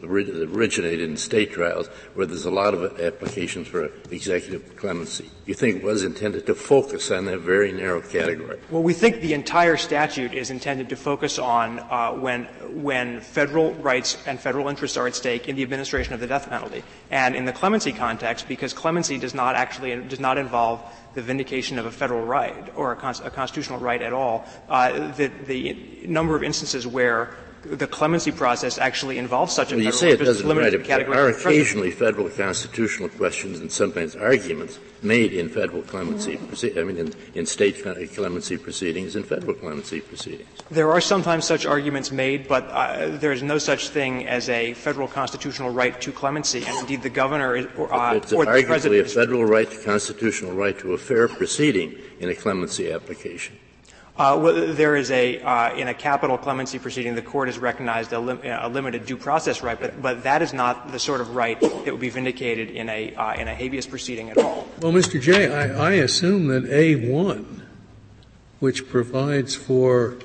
originated 0.03 1.01
in 1.01 1.17
state 1.17 1.51
trials 1.51 1.87
where 2.13 2.25
there's 2.25 2.45
a 2.45 2.51
lot 2.51 2.73
of 2.73 2.99
applications 2.99 3.67
for 3.67 3.91
executive 4.11 4.75
clemency. 4.77 5.29
You 5.45 5.53
think 5.53 5.77
it 5.77 5.83
was 5.83 6.03
intended 6.03 6.45
to 6.45 6.55
focus 6.55 7.11
on 7.11 7.25
that 7.25 7.39
very 7.39 7.71
narrow 7.71 8.01
category? 8.01 8.59
Well, 8.69 8.83
we 8.83 8.93
think 8.93 9.21
the 9.21 9.33
entire 9.33 9.77
statute 9.77 10.33
is 10.33 10.49
intended 10.49 10.89
to 10.89 10.95
focus 10.95 11.39
on 11.39 11.79
uh, 11.79 12.11
when 12.13 12.45
when 12.83 13.19
federal 13.19 13.73
rights 13.75 14.17
and 14.25 14.39
federal 14.39 14.67
interests 14.67 14.97
are 14.97 15.07
at 15.07 15.15
stake 15.15 15.49
in 15.49 15.55
the 15.55 15.63
administration 15.63 16.13
of 16.13 16.19
the 16.19 16.27
death 16.27 16.49
penalty, 16.49 16.83
and 17.09 17.35
in 17.35 17.45
the 17.45 17.53
clemency 17.53 17.91
context, 17.91 18.47
because 18.47 18.73
clemency 18.73 19.17
does 19.17 19.33
not 19.33 19.55
actually 19.55 19.95
does 20.03 20.19
not 20.19 20.37
involve 20.37 20.81
the 21.13 21.21
vindication 21.21 21.77
of 21.77 21.85
a 21.85 21.91
federal 21.91 22.25
right 22.25 22.71
or 22.75 22.93
a, 22.93 22.95
con- 22.95 23.15
a 23.23 23.29
constitutional 23.29 23.79
right 23.79 24.01
at 24.01 24.13
all. 24.13 24.45
Uh, 24.69 25.11
the, 25.15 25.27
the 25.45 26.05
number 26.07 26.35
of 26.35 26.43
instances 26.43 26.87
where 26.87 27.35
the 27.63 27.87
clemency 27.87 28.31
process 28.31 28.77
actually 28.77 29.17
involves 29.17 29.53
such 29.53 29.71
a 29.71 29.75
well, 29.75 29.85
you 29.85 29.91
say 29.91 30.11
it 30.11 30.17
doesn't 30.17 30.47
right. 30.47 30.71
There 30.83 31.13
are 31.13 31.29
occasionally 31.29 31.91
federal 31.91 32.29
constitutional 32.29 33.09
questions 33.09 33.59
and 33.59 33.71
sometimes 33.71 34.15
arguments 34.15 34.79
made 35.03 35.33
in 35.33 35.49
federal 35.49 35.81
clemency, 35.83 36.39
I 36.79 36.83
mean, 36.83 36.97
in, 36.97 37.13
in 37.33 37.45
state 37.45 37.83
clemency 38.13 38.57
proceedings 38.57 39.15
and 39.15 39.25
federal 39.25 39.53
clemency 39.53 40.01
proceedings. 40.01 40.47
There 40.69 40.91
are 40.91 41.01
sometimes 41.01 41.45
such 41.45 41.65
arguments 41.65 42.11
made, 42.11 42.47
but 42.47 42.67
uh, 42.69 43.17
there 43.17 43.31
is 43.31 43.43
no 43.43 43.57
such 43.57 43.89
thing 43.89 44.27
as 44.27 44.49
a 44.49 44.73
federal 44.73 45.07
constitutional 45.07 45.71
right 45.71 45.99
to 46.01 46.11
clemency, 46.11 46.63
and 46.65 46.77
indeed 46.79 47.01
the 47.01 47.09
governor 47.09 47.55
is, 47.55 47.67
or, 47.77 47.93
uh, 47.93 48.15
it's 48.15 48.33
or 48.33 48.45
arguably 48.45 49.01
a 49.01 49.05
federal 49.05 49.45
right, 49.45 49.69
to 49.69 49.77
constitutional 49.83 50.53
right 50.53 50.77
to 50.79 50.93
a 50.93 50.97
fair 50.97 51.27
proceeding 51.27 51.95
in 52.19 52.29
a 52.29 52.35
clemency 52.35 52.91
application. 52.91 53.57
Uh, 54.17 54.37
well, 54.41 54.73
there 54.73 54.95
is 54.95 55.09
a 55.09 55.39
uh, 55.41 55.73
in 55.75 55.87
a 55.87 55.93
capital 55.93 56.37
clemency 56.37 56.77
proceeding, 56.77 57.15
the 57.15 57.21
court 57.21 57.47
has 57.47 57.57
recognized 57.57 58.11
a, 58.11 58.19
lim- 58.19 58.41
a, 58.43 58.67
limited 58.67 59.05
due 59.05 59.15
process 59.15 59.61
right, 59.61 59.79
but, 60.01 60.23
that 60.23 60.41
is 60.41 60.53
not 60.53 60.91
the 60.91 60.99
sort 60.99 61.21
of 61.21 61.35
right 61.35 61.59
that 61.61 61.85
would 61.85 61.99
be 61.99 62.09
vindicated 62.09 62.69
in 62.69 62.89
a 62.89 63.15
uh, 63.15 63.33
in 63.35 63.47
a 63.47 63.55
habeas 63.55 63.87
proceeding 63.87 64.29
at 64.29 64.37
all. 64.37 64.67
Well, 64.81 64.91
Mr. 64.91 65.19
Jay, 65.19 65.51
I, 65.51 65.89
I 65.89 65.91
assume 65.93 66.47
that 66.47 66.65
A 66.69 67.09
one, 67.09 67.63
which 68.59 68.89
provides 68.89 69.55
for 69.55 70.17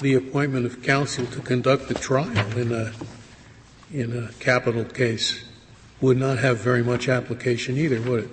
the 0.00 0.14
appointment 0.14 0.64
of 0.64 0.82
counsel 0.82 1.26
to 1.26 1.40
conduct 1.40 1.88
the 1.88 1.94
trial 1.94 2.56
in 2.56 2.72
a 2.72 2.92
in 3.92 4.16
a 4.16 4.32
capital 4.34 4.84
case, 4.84 5.44
would 6.00 6.16
not 6.16 6.38
have 6.38 6.58
very 6.58 6.82
much 6.82 7.08
application 7.08 7.76
either, 7.76 8.00
would 8.00 8.24
it? 8.24 8.30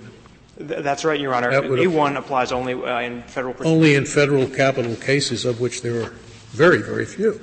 That's 0.60 1.06
right, 1.06 1.20
Your 1.20 1.34
Honor. 1.34 1.52
A1 1.52 2.18
applies 2.18 2.52
only 2.52 2.74
uh, 2.74 3.00
in 3.00 3.24
federal 3.24 3.54
proceedings. 3.54 3.76
Only 3.76 3.96
in 3.96 4.06
federal 4.06 4.48
capital 4.48 4.96
cases, 4.96 5.46
of 5.46 5.62
which 5.62 5.82
there 5.82 6.04
are 6.04 6.10
very, 6.52 6.82
very 6.82 7.06
few. 7.06 7.40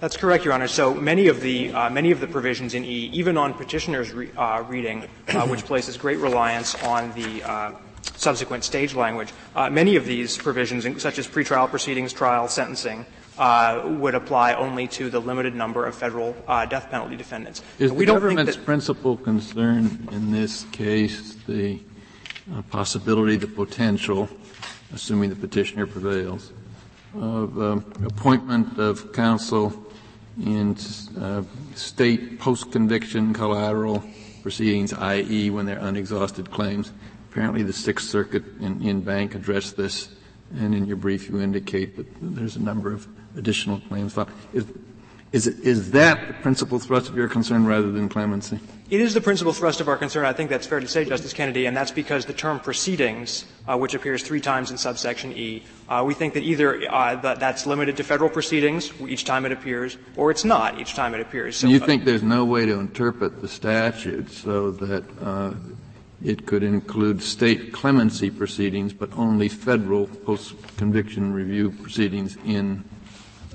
That's 0.00 0.16
correct, 0.16 0.44
Your 0.44 0.54
Honor. 0.54 0.66
So 0.66 0.94
many 0.94 1.28
of 1.28 1.42
the 1.42 1.72
uh, 1.72 1.90
many 1.90 2.10
of 2.10 2.20
the 2.20 2.26
provisions 2.26 2.74
in 2.74 2.84
E, 2.84 3.10
even 3.12 3.36
on 3.36 3.54
petitioner's 3.54 4.12
re- 4.12 4.30
uh, 4.36 4.64
reading, 4.66 5.06
uh, 5.28 5.46
which 5.46 5.64
places 5.64 5.96
great 5.96 6.18
reliance 6.18 6.74
on 6.82 7.12
the 7.12 7.42
uh, 7.42 7.72
subsequent 8.16 8.64
stage 8.64 8.94
language, 8.94 9.32
uh, 9.54 9.68
many 9.68 9.96
of 9.96 10.06
these 10.06 10.38
provisions, 10.38 11.02
such 11.02 11.18
as 11.18 11.28
pretrial 11.28 11.68
proceedings, 11.68 12.14
trial, 12.14 12.48
sentencing, 12.48 13.04
would 13.38 14.14
apply 14.14 14.54
only 14.54 14.88
to 14.88 15.10
the 15.10 15.20
limited 15.20 15.54
number 15.54 15.84
of 15.84 15.94
federal 15.94 16.32
death 16.70 16.90
penalty 16.90 17.14
defendants. 17.14 17.62
Is 17.78 17.92
we 17.92 18.06
the 18.06 18.12
government's 18.12 18.56
principal 18.56 19.18
concern 19.18 20.08
in 20.12 20.32
this 20.32 20.64
case 20.72 21.36
the 21.46 21.78
possibility, 22.70 23.36
the 23.36 23.46
potential, 23.46 24.28
assuming 24.92 25.30
the 25.30 25.36
petitioner 25.36 25.86
prevails, 25.86 26.52
of 27.14 27.60
um, 27.60 27.92
appointment 28.04 28.78
of 28.78 29.12
counsel 29.12 29.72
in 30.44 30.76
uh, 31.18 31.42
state 31.74 32.38
post-conviction 32.38 33.34
collateral 33.34 34.02
proceedings, 34.42 34.92
i.e., 34.92 35.50
when 35.50 35.66
they're 35.66 35.80
unexhausted 35.80 36.50
claims. 36.50 36.92
Apparently, 37.30 37.62
the 37.62 37.72
Sixth 37.72 38.08
Circuit 38.08 38.44
in, 38.60 38.82
en 38.86 39.00
banc 39.00 39.34
addressed 39.34 39.76
this, 39.76 40.08
and 40.56 40.74
in 40.74 40.86
your 40.86 40.96
brief, 40.96 41.28
you 41.28 41.40
indicate 41.40 41.96
that 41.96 42.06
there's 42.20 42.56
a 42.56 42.62
number 42.62 42.92
of 42.92 43.06
additional 43.36 43.80
claims 43.80 44.12
filed. 44.14 44.30
Is, 44.52 44.66
is, 45.32 45.46
it, 45.46 45.60
is 45.60 45.92
that 45.92 46.26
the 46.26 46.34
principal 46.34 46.78
thrust 46.78 47.08
of 47.08 47.16
your 47.16 47.28
concern 47.28 47.64
rather 47.64 47.90
than 47.92 48.08
clemency? 48.08 48.58
It 48.90 49.00
is 49.00 49.14
the 49.14 49.20
principal 49.20 49.52
thrust 49.52 49.80
of 49.80 49.86
our 49.86 49.96
concern. 49.96 50.24
I 50.24 50.32
think 50.32 50.50
that's 50.50 50.66
fair 50.66 50.80
to 50.80 50.88
say, 50.88 51.04
Justice 51.04 51.32
Kennedy, 51.32 51.66
and 51.66 51.76
that's 51.76 51.92
because 51.92 52.26
the 52.26 52.32
term 52.32 52.58
proceedings, 52.58 53.44
uh, 53.68 53.78
which 53.78 53.94
appears 53.94 54.24
three 54.24 54.40
times 54.40 54.72
in 54.72 54.78
subsection 54.78 55.32
E, 55.32 55.62
uh, 55.88 56.02
we 56.04 56.12
think 56.12 56.34
that 56.34 56.42
either 56.42 56.90
uh, 56.92 57.14
that 57.14 57.38
that's 57.38 57.66
limited 57.66 57.96
to 57.98 58.02
federal 58.02 58.28
proceedings 58.28 58.92
each 59.06 59.24
time 59.24 59.46
it 59.46 59.52
appears, 59.52 59.96
or 60.16 60.32
it's 60.32 60.44
not 60.44 60.80
each 60.80 60.94
time 60.94 61.14
it 61.14 61.20
appears. 61.20 61.56
So, 61.56 61.68
you 61.68 61.78
think 61.78 62.04
there's 62.04 62.24
no 62.24 62.44
way 62.44 62.66
to 62.66 62.80
interpret 62.80 63.40
the 63.40 63.46
statute 63.46 64.28
so 64.32 64.72
that 64.72 65.04
uh, 65.22 65.54
it 66.24 66.46
could 66.46 66.64
include 66.64 67.22
state 67.22 67.72
clemency 67.72 68.28
proceedings, 68.28 68.92
but 68.92 69.12
only 69.16 69.48
federal 69.48 70.08
post-conviction 70.08 71.32
review 71.32 71.70
proceedings 71.70 72.36
in 72.44 72.82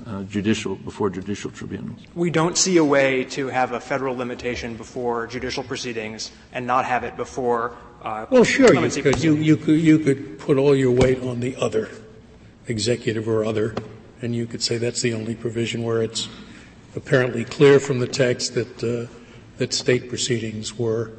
uh, 0.06 0.22
judicial 0.22 0.76
before 0.76 1.10
judicial 1.10 1.50
tribunals. 1.50 2.00
We 2.14 2.30
don't 2.30 2.56
see 2.56 2.76
a 2.76 2.84
way 2.84 3.24
to 3.24 3.48
have 3.48 3.72
a 3.72 3.80
federal 3.80 4.16
limitation 4.16 4.76
before 4.76 5.26
judicial 5.26 5.64
proceedings 5.64 6.30
and 6.52 6.66
not 6.66 6.84
have 6.84 7.04
it 7.04 7.16
before. 7.16 7.76
Uh, 8.02 8.26
well, 8.30 8.44
sure, 8.44 8.72
you 8.72 9.02
could. 9.02 9.22
You, 9.22 9.34
you, 9.34 9.56
could. 9.56 9.80
You 9.80 9.98
could 9.98 10.38
put 10.38 10.58
all 10.58 10.76
your 10.76 10.92
weight 10.92 11.22
on 11.22 11.40
the 11.40 11.56
other, 11.56 11.88
executive 12.68 13.28
or 13.28 13.44
other, 13.44 13.74
and 14.22 14.34
you 14.34 14.46
could 14.46 14.62
say 14.62 14.78
that's 14.78 15.02
the 15.02 15.12
only 15.12 15.34
provision 15.34 15.82
where 15.82 16.02
it's 16.02 16.28
apparently 16.94 17.44
clear 17.44 17.80
from 17.80 17.98
the 17.98 18.06
text 18.06 18.54
that 18.54 18.84
uh, 18.84 19.12
that 19.58 19.72
state 19.72 20.08
proceedings 20.08 20.78
were 20.78 21.10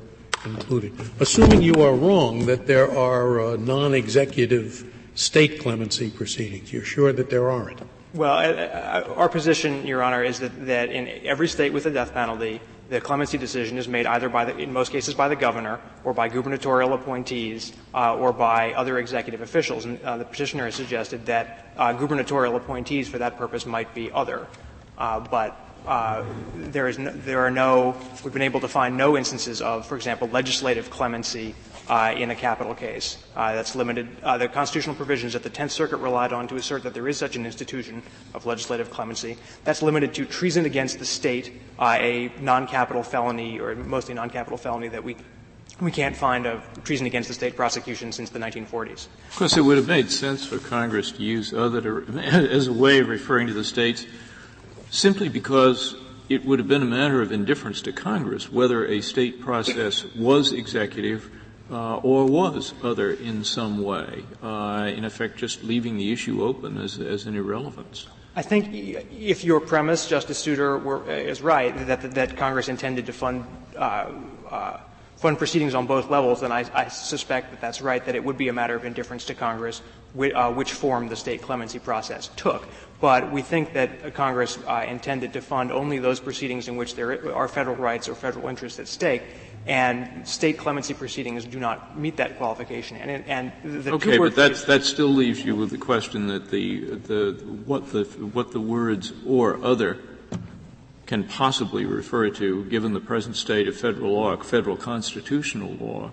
included. 0.45 0.93
Assuming 1.19 1.61
you 1.61 1.81
are 1.81 1.93
wrong 1.93 2.45
that 2.45 2.67
there 2.67 2.89
are 2.89 3.41
uh, 3.41 3.55
non-executive 3.57 4.93
state 5.15 5.59
clemency 5.59 6.09
proceedings, 6.09 6.71
you're 6.71 6.83
sure 6.83 7.11
that 7.11 7.29
there 7.29 7.49
aren't. 7.49 7.81
Well, 8.17 8.33
uh, 8.33 8.51
uh, 8.51 9.13
our 9.15 9.29
position, 9.29 9.85
Your 9.85 10.01
Honor, 10.01 10.23
is 10.23 10.39
that, 10.39 10.65
that 10.65 10.89
in 10.89 11.07
every 11.23 11.47
state 11.47 11.71
with 11.71 11.85
a 11.85 11.91
death 11.91 12.15
penalty, 12.15 12.59
the 12.89 12.99
clemency 12.99 13.37
decision 13.37 13.77
is 13.77 13.87
made 13.87 14.07
either 14.07 14.27
by 14.27 14.45
the, 14.45 14.57
in 14.57 14.73
most 14.73 14.91
cases 14.91 15.13
by 15.13 15.27
the 15.27 15.35
governor 15.35 15.79
or 16.03 16.15
by 16.15 16.27
gubernatorial 16.27 16.93
appointees 16.93 17.73
uh, 17.93 18.15
or 18.15 18.33
by 18.33 18.73
other 18.73 18.97
executive 18.97 19.41
officials. 19.41 19.85
And 19.85 20.01
uh, 20.01 20.17
the 20.17 20.25
petitioner 20.25 20.65
has 20.65 20.73
suggested 20.73 21.27
that 21.27 21.71
uh, 21.77 21.93
gubernatorial 21.93 22.55
appointees 22.55 23.07
for 23.07 23.19
that 23.19 23.37
purpose 23.37 23.67
might 23.67 23.93
be 23.93 24.11
other. 24.11 24.47
Uh, 24.97 25.19
but 25.19 25.55
there, 26.55 26.87
is 26.87 26.97
no, 26.97 27.11
there 27.11 27.41
are 27.41 27.51
no, 27.51 27.95
we've 28.23 28.33
been 28.33 28.41
able 28.41 28.61
to 28.61 28.67
find 28.67 28.97
no 28.97 29.15
instances 29.15 29.61
of, 29.61 29.85
for 29.85 29.95
example, 29.95 30.27
legislative 30.29 30.89
clemency 30.89 31.53
uh, 31.89 32.13
in 32.17 32.31
a 32.31 32.35
capital 32.35 32.75
case. 32.75 33.17
Uh, 33.35 33.53
that's 33.53 33.75
limited. 33.75 34.07
Uh, 34.23 34.37
the 34.37 34.47
constitutional 34.47 34.95
provisions 34.95 35.33
that 35.33 35.43
the 35.43 35.49
Tenth 35.49 35.71
Circuit 35.71 35.97
relied 35.97 36.33
on 36.33 36.47
to 36.47 36.55
assert 36.55 36.83
that 36.83 36.93
there 36.93 37.07
is 37.07 37.17
such 37.17 37.35
an 37.35 37.45
institution 37.45 38.03
of 38.33 38.45
legislative 38.45 38.89
clemency. 38.89 39.37
That's 39.63 39.81
limited 39.81 40.13
to 40.15 40.25
treason 40.25 40.65
against 40.65 40.99
the 40.99 41.05
state, 41.05 41.61
uh, 41.79 41.97
a 41.99 42.31
non-capital 42.39 43.03
felony 43.03 43.59
or 43.59 43.75
mostly 43.75 44.13
non-capital 44.13 44.57
felony 44.57 44.89
that 44.89 45.03
we 45.03 45.15
we 45.79 45.91
can't 45.91 46.15
find 46.15 46.47
a 46.47 46.63
treason 46.85 47.05
against 47.05 47.27
the 47.27 47.35
state 47.35 47.55
prosecution 47.55 48.11
since 48.11 48.31
the 48.31 48.39
1940s. 48.39 49.07
Of 49.29 49.35
course, 49.35 49.57
it 49.57 49.61
would 49.61 49.77
have 49.77 49.87
made 49.87 50.09
sense 50.09 50.43
for 50.43 50.57
Congress 50.57 51.11
to 51.11 51.21
use 51.21 51.53
other 51.53 51.81
to, 51.81 52.19
as 52.19 52.65
a 52.65 52.73
way 52.73 52.97
of 52.99 53.09
referring 53.09 53.45
to 53.45 53.53
the 53.53 53.63
states, 53.63 54.07
simply 54.89 55.29
because 55.29 55.95
it 56.29 56.45
would 56.45 56.57
have 56.57 56.67
been 56.67 56.81
a 56.81 56.85
matter 56.85 57.21
of 57.21 57.31
indifference 57.31 57.81
to 57.81 57.91
Congress 57.91 58.51
whether 58.51 58.85
a 58.87 59.01
state 59.01 59.39
process 59.39 60.03
was 60.15 60.51
executive 60.51 61.29
uh, 61.71 61.97
or 61.97 62.25
was 62.25 62.73
other 62.83 63.11
in 63.11 63.43
some 63.43 63.83
way, 63.83 64.23
uh, 64.41 64.89
in 64.93 65.03
effect 65.05 65.37
just 65.37 65.63
leaving 65.63 65.97
the 65.97 66.11
issue 66.11 66.43
open 66.43 66.77
as, 66.77 66.99
as 66.99 67.25
an 67.25 67.35
irrelevance. 67.35 68.07
I 68.35 68.43
think 68.43 68.69
if 68.71 69.43
your 69.43 69.59
premise, 69.59 70.07
Justice 70.07 70.37
Souter, 70.37 70.77
were, 70.77 71.01
uh, 71.09 71.13
is 71.13 71.41
right, 71.41 71.75
that, 71.87 72.13
that 72.13 72.37
Congress 72.37 72.69
intended 72.69 73.07
to 73.07 73.13
fund, 73.13 73.45
uh, 73.75 74.11
uh, 74.49 74.79
fund 75.15 75.39
proceedings 75.39 75.73
on 75.73 75.87
both 75.87 76.11
levels, 76.11 76.41
then 76.41 76.51
I, 76.51 76.63
I, 76.71 76.87
suspect 76.89 77.49
that 77.49 77.61
that's 77.61 77.81
right, 77.81 78.05
that 78.05 78.13
it 78.13 78.23
would 78.23 78.37
be 78.37 78.47
a 78.49 78.53
matter 78.53 78.75
of 78.75 78.85
indifference 78.85 79.25
to 79.25 79.33
Congress 79.33 79.81
which, 80.13 80.33
uh, 80.35 80.51
which 80.51 80.73
form 80.73 81.07
the 81.07 81.15
state 81.15 81.41
clemency 81.41 81.79
process 81.79 82.29
took. 82.35 82.67
But 83.01 83.31
we 83.31 83.41
think 83.41 83.73
that 83.73 84.13
Congress 84.13 84.57
intended 84.87 85.33
to 85.33 85.41
fund 85.41 85.71
only 85.71 85.97
those 85.99 86.19
proceedings 86.19 86.67
in 86.67 86.77
which 86.77 86.95
there 86.95 87.33
are 87.35 87.47
federal 87.47 87.75
rights 87.75 88.07
or 88.07 88.15
federal 88.15 88.47
interests 88.47 88.79
at 88.79 88.87
stake, 88.87 89.23
and 89.67 90.27
state 90.27 90.57
clemency 90.57 90.93
proceedings 90.93 91.45
do 91.45 91.59
not 91.59 91.99
meet 91.99 92.17
that 92.17 92.37
qualification. 92.37 92.97
And, 92.97 93.25
and 93.63 93.83
the 93.83 93.91
okay, 93.93 94.17
but 94.17 94.35
that 94.35 94.55
that 94.67 94.83
still 94.83 95.09
leaves 95.09 95.43
you 95.43 95.55
with 95.55 95.71
the 95.71 95.77
question 95.77 96.27
that 96.27 96.49
the 96.49 96.95
the 96.95 97.33
what 97.65 97.91
the 97.91 98.03
what 98.03 98.51
the 98.51 98.61
words 98.61 99.13
or 99.25 99.63
other 99.63 99.97
can 101.05 101.23
possibly 101.23 101.85
refer 101.85 102.29
to, 102.29 102.65
given 102.65 102.93
the 102.93 102.99
present 102.99 103.35
state 103.35 103.67
of 103.67 103.75
federal 103.77 104.11
law, 104.11 104.35
federal 104.37 104.75
constitutional 104.75 105.73
law, 105.75 106.11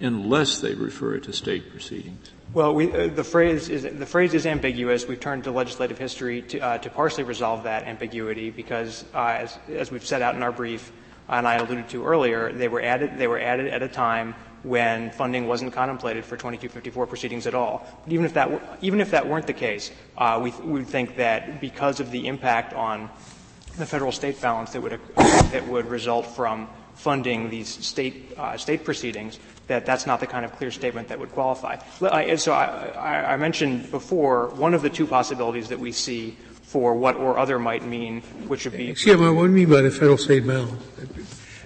unless 0.00 0.60
they 0.60 0.74
refer 0.74 1.18
to 1.18 1.32
state 1.32 1.70
proceedings? 1.70 2.30
Well, 2.52 2.74
we, 2.74 2.92
uh, 2.92 3.08
the 3.08 3.24
phrase 3.24 3.68
is 3.68 3.82
the 3.82 4.06
phrase 4.06 4.32
is 4.32 4.46
ambiguous. 4.46 5.08
We've 5.08 5.18
turned 5.18 5.44
to 5.44 5.50
legislative 5.50 5.98
history 5.98 6.42
to, 6.42 6.58
uh, 6.60 6.78
to 6.78 6.90
partially 6.90 7.24
resolve 7.24 7.64
that 7.64 7.84
ambiguity 7.84 8.50
because, 8.50 9.04
uh, 9.14 9.38
as, 9.40 9.58
as 9.68 9.90
we've 9.90 10.06
set 10.06 10.22
out 10.22 10.36
in 10.36 10.42
our 10.42 10.52
brief, 10.52 10.92
and 11.28 11.46
I 11.46 11.56
alluded 11.56 11.88
to 11.90 12.04
earlier, 12.04 12.52
they 12.52 12.68
were 12.68 12.80
added 12.80 13.18
they 13.18 13.26
were 13.26 13.40
added 13.40 13.68
at 13.68 13.82
a 13.82 13.88
time 13.88 14.34
when 14.62 15.10
funding 15.10 15.46
wasn't 15.46 15.72
contemplated 15.72 16.24
for 16.24 16.36
2254 16.36 17.06
proceedings 17.06 17.46
at 17.46 17.54
all. 17.54 17.86
But 18.04 18.12
even 18.12 18.24
if 18.24 18.34
that 18.34 18.50
were, 18.50 18.60
even 18.80 19.00
if 19.00 19.10
that 19.10 19.26
weren't 19.26 19.46
the 19.46 19.52
case, 19.52 19.90
uh, 20.18 20.40
we 20.42 20.50
we 20.62 20.84
think 20.84 21.16
that 21.16 21.60
because 21.60 22.00
of 22.00 22.10
the 22.10 22.26
impact 22.26 22.72
on 22.74 23.10
the 23.76 23.86
federal 23.86 24.12
state 24.12 24.40
balance 24.40 24.72
that 24.72 24.80
would 24.80 25.00
that 25.16 25.66
would 25.68 25.86
result 25.86 26.26
from 26.26 26.68
funding 26.94 27.50
these 27.50 27.68
state 27.68 28.32
uh, 28.38 28.56
state 28.56 28.84
proceedings, 28.84 29.38
that 29.66 29.84
that's 29.86 30.06
not 30.06 30.20
the 30.20 30.26
kind 30.26 30.44
of 30.44 30.52
clear 30.56 30.70
statement 30.70 31.08
that 31.08 31.18
would 31.18 31.32
qualify. 31.32 31.76
So 32.36 32.52
I, 32.52 33.32
I, 33.32 33.36
mentioned 33.36 33.90
before 33.90 34.48
one 34.50 34.74
of 34.74 34.82
the 34.82 34.90
two 34.90 35.06
possibilities 35.06 35.68
that 35.68 35.78
we 35.78 35.92
see 35.92 36.36
for 36.74 36.92
what 36.92 37.14
or 37.14 37.38
other 37.38 37.56
might 37.56 37.84
mean, 37.84 38.20
which 38.48 38.64
would 38.64 38.76
be. 38.76 38.90
Excuse 38.90 39.16
me, 39.16 39.30
what 39.30 39.42
do 39.42 39.48
you 39.50 39.54
mean 39.54 39.70
by 39.70 39.80
the 39.80 39.92
federal 39.92 40.18
state 40.18 40.44
balance? 40.44 40.82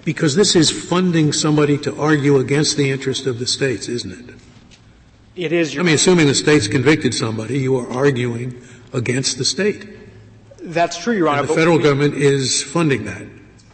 Because 0.04 0.36
this 0.36 0.54
is 0.54 0.70
funding 0.70 1.32
somebody 1.32 1.78
to 1.78 1.98
argue 1.98 2.36
against 2.36 2.76
the 2.76 2.90
interest 2.90 3.24
of 3.24 3.38
the 3.38 3.46
states, 3.46 3.88
isn't 3.88 4.28
it? 4.28 4.34
It 5.34 5.50
is. 5.50 5.78
I 5.78 5.82
mean, 5.82 5.94
assuming 5.94 6.26
the 6.26 6.34
state's 6.34 6.68
convicted 6.68 7.14
somebody, 7.14 7.58
you 7.58 7.74
are 7.78 7.90
arguing 7.90 8.60
against 8.92 9.38
the 9.38 9.46
state. 9.46 9.88
That's 10.60 10.98
true, 11.02 11.16
Your 11.16 11.28
Honor. 11.28 11.40
And 11.40 11.48
the 11.48 11.54
federal 11.54 11.78
government 11.78 12.12
is 12.12 12.62
funding 12.62 13.06
that 13.06 13.26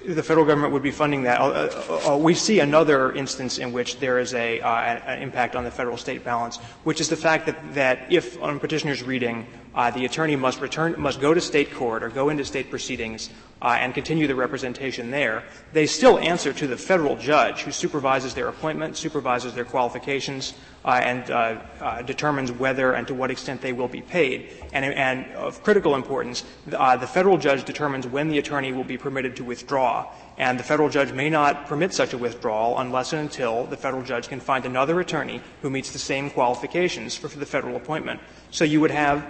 the 0.06 0.22
federal 0.22 0.44
government 0.44 0.72
would 0.72 0.82
be 0.82 0.90
funding 0.90 1.22
that. 1.22 1.40
Uh, 1.40 1.44
uh, 1.88 2.12
uh, 2.12 2.16
we 2.16 2.34
see 2.34 2.60
another 2.60 3.12
instance 3.12 3.58
in 3.58 3.72
which 3.72 3.98
there 3.98 4.18
is 4.18 4.34
a, 4.34 4.60
uh, 4.60 4.68
an 4.68 5.22
impact 5.22 5.56
on 5.56 5.64
the 5.64 5.70
federal 5.70 5.96
state 5.96 6.24
balance, 6.24 6.58
which 6.84 7.00
is 7.00 7.08
the 7.08 7.16
fact 7.16 7.46
that, 7.46 7.74
that 7.74 8.12
if 8.12 8.40
on 8.42 8.60
petitioner's 8.60 9.02
reading 9.02 9.46
uh, 9.74 9.90
the 9.90 10.04
attorney 10.04 10.36
must 10.36 10.60
return 10.60 10.94
must 10.98 11.20
go 11.20 11.34
to 11.34 11.40
state 11.40 11.72
court 11.74 12.02
or 12.02 12.08
go 12.08 12.28
into 12.28 12.44
state 12.44 12.70
proceedings 12.70 13.30
uh, 13.64 13.78
and 13.80 13.94
continue 13.94 14.26
the 14.26 14.34
representation 14.34 15.10
there, 15.10 15.42
they 15.72 15.86
still 15.86 16.18
answer 16.18 16.52
to 16.52 16.66
the 16.66 16.76
federal 16.76 17.16
judge 17.16 17.62
who 17.62 17.72
supervises 17.72 18.34
their 18.34 18.48
appointment, 18.48 18.94
supervises 18.94 19.54
their 19.54 19.64
qualifications, 19.64 20.52
uh, 20.84 21.00
and 21.02 21.30
uh, 21.30 21.58
uh, 21.80 22.02
determines 22.02 22.52
whether 22.52 22.92
and 22.92 23.08
to 23.08 23.14
what 23.14 23.30
extent 23.30 23.62
they 23.62 23.72
will 23.72 23.88
be 23.88 24.02
paid. 24.02 24.50
And, 24.74 24.84
and 24.84 25.32
of 25.32 25.62
critical 25.62 25.94
importance, 25.94 26.44
uh, 26.72 26.96
the 26.98 27.06
federal 27.06 27.38
judge 27.38 27.64
determines 27.64 28.06
when 28.06 28.28
the 28.28 28.38
attorney 28.38 28.72
will 28.72 28.84
be 28.84 28.98
permitted 28.98 29.34
to 29.36 29.44
withdraw. 29.44 30.12
And 30.36 30.58
the 30.58 30.64
federal 30.64 30.90
judge 30.90 31.12
may 31.12 31.30
not 31.30 31.66
permit 31.66 31.94
such 31.94 32.12
a 32.12 32.18
withdrawal 32.18 32.78
unless 32.78 33.14
and 33.14 33.22
until 33.22 33.64
the 33.64 33.78
federal 33.78 34.02
judge 34.02 34.28
can 34.28 34.40
find 34.40 34.66
another 34.66 35.00
attorney 35.00 35.40
who 35.62 35.70
meets 35.70 35.92
the 35.92 35.98
same 35.98 36.28
qualifications 36.28 37.16
for, 37.16 37.30
for 37.30 37.38
the 37.38 37.46
federal 37.46 37.76
appointment. 37.76 38.20
So 38.50 38.64
you 38.64 38.80
would 38.82 38.90
have, 38.90 39.24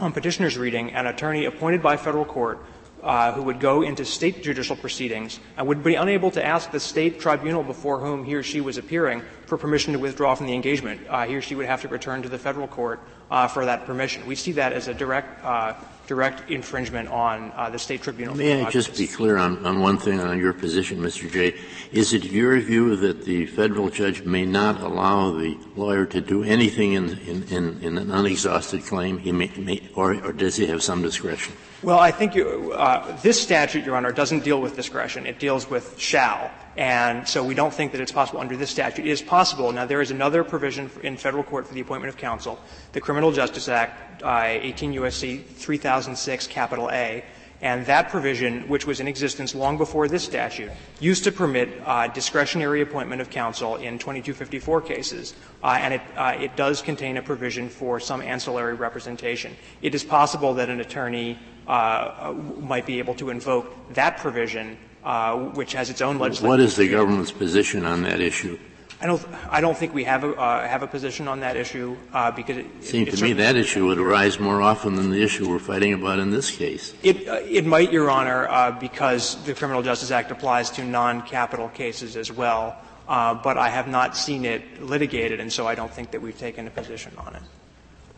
on 0.00 0.12
petitioner's 0.12 0.58
reading, 0.58 0.92
an 0.92 1.06
attorney 1.06 1.44
appointed 1.44 1.82
by 1.82 1.96
federal 1.96 2.24
court 2.24 2.64
uh, 3.02 3.32
who 3.32 3.42
would 3.42 3.60
go 3.60 3.82
into 3.82 4.04
state 4.04 4.42
judicial 4.42 4.76
proceedings 4.76 5.38
and 5.56 5.66
would 5.66 5.84
be 5.84 5.94
unable 5.94 6.30
to 6.30 6.44
ask 6.44 6.70
the 6.70 6.80
state 6.80 7.20
tribunal 7.20 7.62
before 7.62 8.00
whom 8.00 8.24
he 8.24 8.34
or 8.34 8.42
she 8.42 8.60
was 8.60 8.78
appearing 8.78 9.22
for 9.46 9.58
permission 9.58 9.92
to 9.92 9.98
withdraw 9.98 10.34
from 10.34 10.46
the 10.46 10.54
engagement. 10.54 11.00
Uh, 11.08 11.26
he 11.26 11.36
or 11.36 11.42
she 11.42 11.54
would 11.54 11.66
have 11.66 11.82
to 11.82 11.88
return 11.88 12.22
to 12.22 12.28
the 12.28 12.38
federal 12.38 12.66
court 12.66 13.00
uh, 13.30 13.46
for 13.46 13.66
that 13.66 13.84
permission. 13.84 14.26
We 14.26 14.34
see 14.34 14.52
that 14.52 14.72
as 14.72 14.88
a 14.88 14.94
direct 14.94 15.44
uh, 15.44 15.74
direct 16.06 16.50
infringement 16.50 17.08
on 17.08 17.52
uh, 17.56 17.70
the 17.70 17.78
state 17.78 18.02
tribunal. 18.02 18.34
May 18.34 18.62
I 18.62 18.70
just 18.70 18.96
be 18.96 19.06
clear 19.06 19.36
on, 19.36 19.64
on 19.64 19.80
one 19.80 19.98
thing 19.98 20.20
on 20.20 20.38
your 20.38 20.52
position, 20.52 20.98
Mr. 20.98 21.30
Jay? 21.30 21.54
Is 21.92 22.12
it 22.12 22.24
your 22.24 22.58
view 22.60 22.96
that 22.96 23.24
the 23.24 23.46
federal 23.46 23.88
judge 23.88 24.22
may 24.22 24.44
not 24.44 24.80
allow 24.80 25.32
the 25.32 25.58
lawyer 25.76 26.06
to 26.06 26.20
do 26.20 26.44
anything 26.44 26.92
in, 26.92 27.18
in, 27.18 27.42
in, 27.44 27.82
in 27.82 27.98
an 27.98 28.10
unexhausted 28.10 28.84
claim, 28.84 29.18
he 29.18 29.32
may, 29.32 29.50
may, 29.56 29.82
or, 29.94 30.14
or 30.24 30.32
does 30.32 30.56
he 30.56 30.66
have 30.66 30.82
some 30.82 31.02
discretion? 31.02 31.54
Well, 31.82 31.98
I 31.98 32.12
think 32.12 32.34
you, 32.34 32.72
uh, 32.72 33.16
this 33.20 33.40
statute, 33.40 33.84
Your 33.84 33.96
Honor, 33.96 34.12
doesn't 34.12 34.42
deal 34.42 34.60
with 34.60 34.74
discretion. 34.74 35.26
It 35.26 35.38
deals 35.38 35.68
with 35.68 35.98
shall. 35.98 36.50
And 36.76 37.28
so 37.28 37.44
we 37.44 37.54
don't 37.54 37.72
think 37.72 37.92
that 37.92 38.00
it's 38.00 38.12
possible 38.12 38.40
under 38.40 38.56
this 38.56 38.70
statute. 38.70 39.06
It 39.06 39.10
is 39.10 39.20
possible. 39.20 39.70
Now, 39.70 39.84
there 39.84 40.00
is 40.00 40.10
another 40.10 40.44
provision 40.44 40.90
in 41.02 41.16
federal 41.16 41.44
court 41.44 41.66
for 41.66 41.74
the 41.74 41.80
appointment 41.80 42.08
of 42.08 42.16
counsel, 42.16 42.58
the 42.92 43.00
Criminal 43.00 43.32
Justice 43.32 43.68
Act, 43.68 44.22
uh, 44.22 44.44
18 44.46 44.94
U.S.C. 44.94 45.38
3006, 45.38 46.46
capital 46.46 46.90
A, 46.90 47.22
and 47.60 47.86
that 47.86 48.10
provision, 48.10 48.68
which 48.68 48.86
was 48.86 49.00
in 49.00 49.08
existence 49.08 49.54
long 49.54 49.78
before 49.78 50.08
this 50.08 50.24
statute, 50.24 50.70
used 51.00 51.24
to 51.24 51.32
permit 51.32 51.68
uh, 51.84 52.08
discretionary 52.08 52.82
appointment 52.82 53.22
of 53.22 53.30
counsel 53.30 53.76
in 53.76 53.98
2254 53.98 54.82
cases, 54.82 55.34
uh, 55.62 55.78
and 55.80 55.94
it, 55.94 56.00
uh, 56.16 56.36
it 56.38 56.56
does 56.56 56.82
contain 56.82 57.16
a 57.16 57.22
provision 57.22 57.68
for 57.68 58.00
some 58.00 58.20
ancillary 58.20 58.74
representation. 58.74 59.56
It 59.80 59.94
is 59.94 60.04
possible 60.04 60.54
that 60.54 60.68
an 60.68 60.80
attorney 60.80 61.38
might 61.66 62.86
be 62.86 62.98
able 62.98 63.14
to 63.14 63.30
invoke 63.30 63.94
that 63.94 64.18
provision 64.18 64.76
uh, 65.04 65.36
which 65.36 65.74
has 65.74 65.90
its 65.90 66.00
own 66.00 66.18
legislation. 66.18 66.48
What 66.48 66.60
is 66.60 66.76
the 66.76 66.88
government's 66.88 67.30
position 67.30 67.84
on 67.84 68.02
that 68.02 68.20
issue? 68.20 68.58
I 69.00 69.06
don't. 69.06 69.22
I 69.50 69.60
don't 69.60 69.76
think 69.76 69.92
we 69.92 70.04
have 70.04 70.24
a 70.24 70.32
uh, 70.34 70.66
have 70.66 70.82
a 70.82 70.86
position 70.86 71.28
on 71.28 71.40
that 71.40 71.56
issue 71.56 71.94
uh, 72.14 72.30
because 72.30 72.56
it 72.56 72.66
seems 72.80 73.18
to 73.18 73.22
me 73.22 73.34
that 73.34 73.54
issue 73.54 73.86
would 73.86 73.98
arise 73.98 74.40
more 74.40 74.62
often 74.62 74.94
than 74.94 75.10
the 75.10 75.22
issue 75.22 75.46
we're 75.46 75.58
fighting 75.58 75.92
about 75.92 76.20
in 76.20 76.30
this 76.30 76.50
case. 76.50 76.94
It 77.02 77.28
uh, 77.28 77.40
it 77.44 77.66
might, 77.66 77.92
Your 77.92 78.08
Honor, 78.08 78.48
uh, 78.48 78.70
because 78.70 79.44
the 79.44 79.52
Criminal 79.52 79.82
Justice 79.82 80.10
Act 80.10 80.30
applies 80.30 80.70
to 80.70 80.84
non-capital 80.84 81.68
cases 81.70 82.16
as 82.16 82.32
well. 82.32 82.76
Uh, 83.06 83.34
but 83.34 83.58
I 83.58 83.68
have 83.68 83.88
not 83.88 84.16
seen 84.16 84.46
it 84.46 84.82
litigated, 84.82 85.38
and 85.38 85.52
so 85.52 85.66
I 85.66 85.74
don't 85.74 85.92
think 85.92 86.12
that 86.12 86.22
we've 86.22 86.38
taken 86.38 86.66
a 86.66 86.70
position 86.70 87.12
on 87.18 87.34
it. 87.34 87.42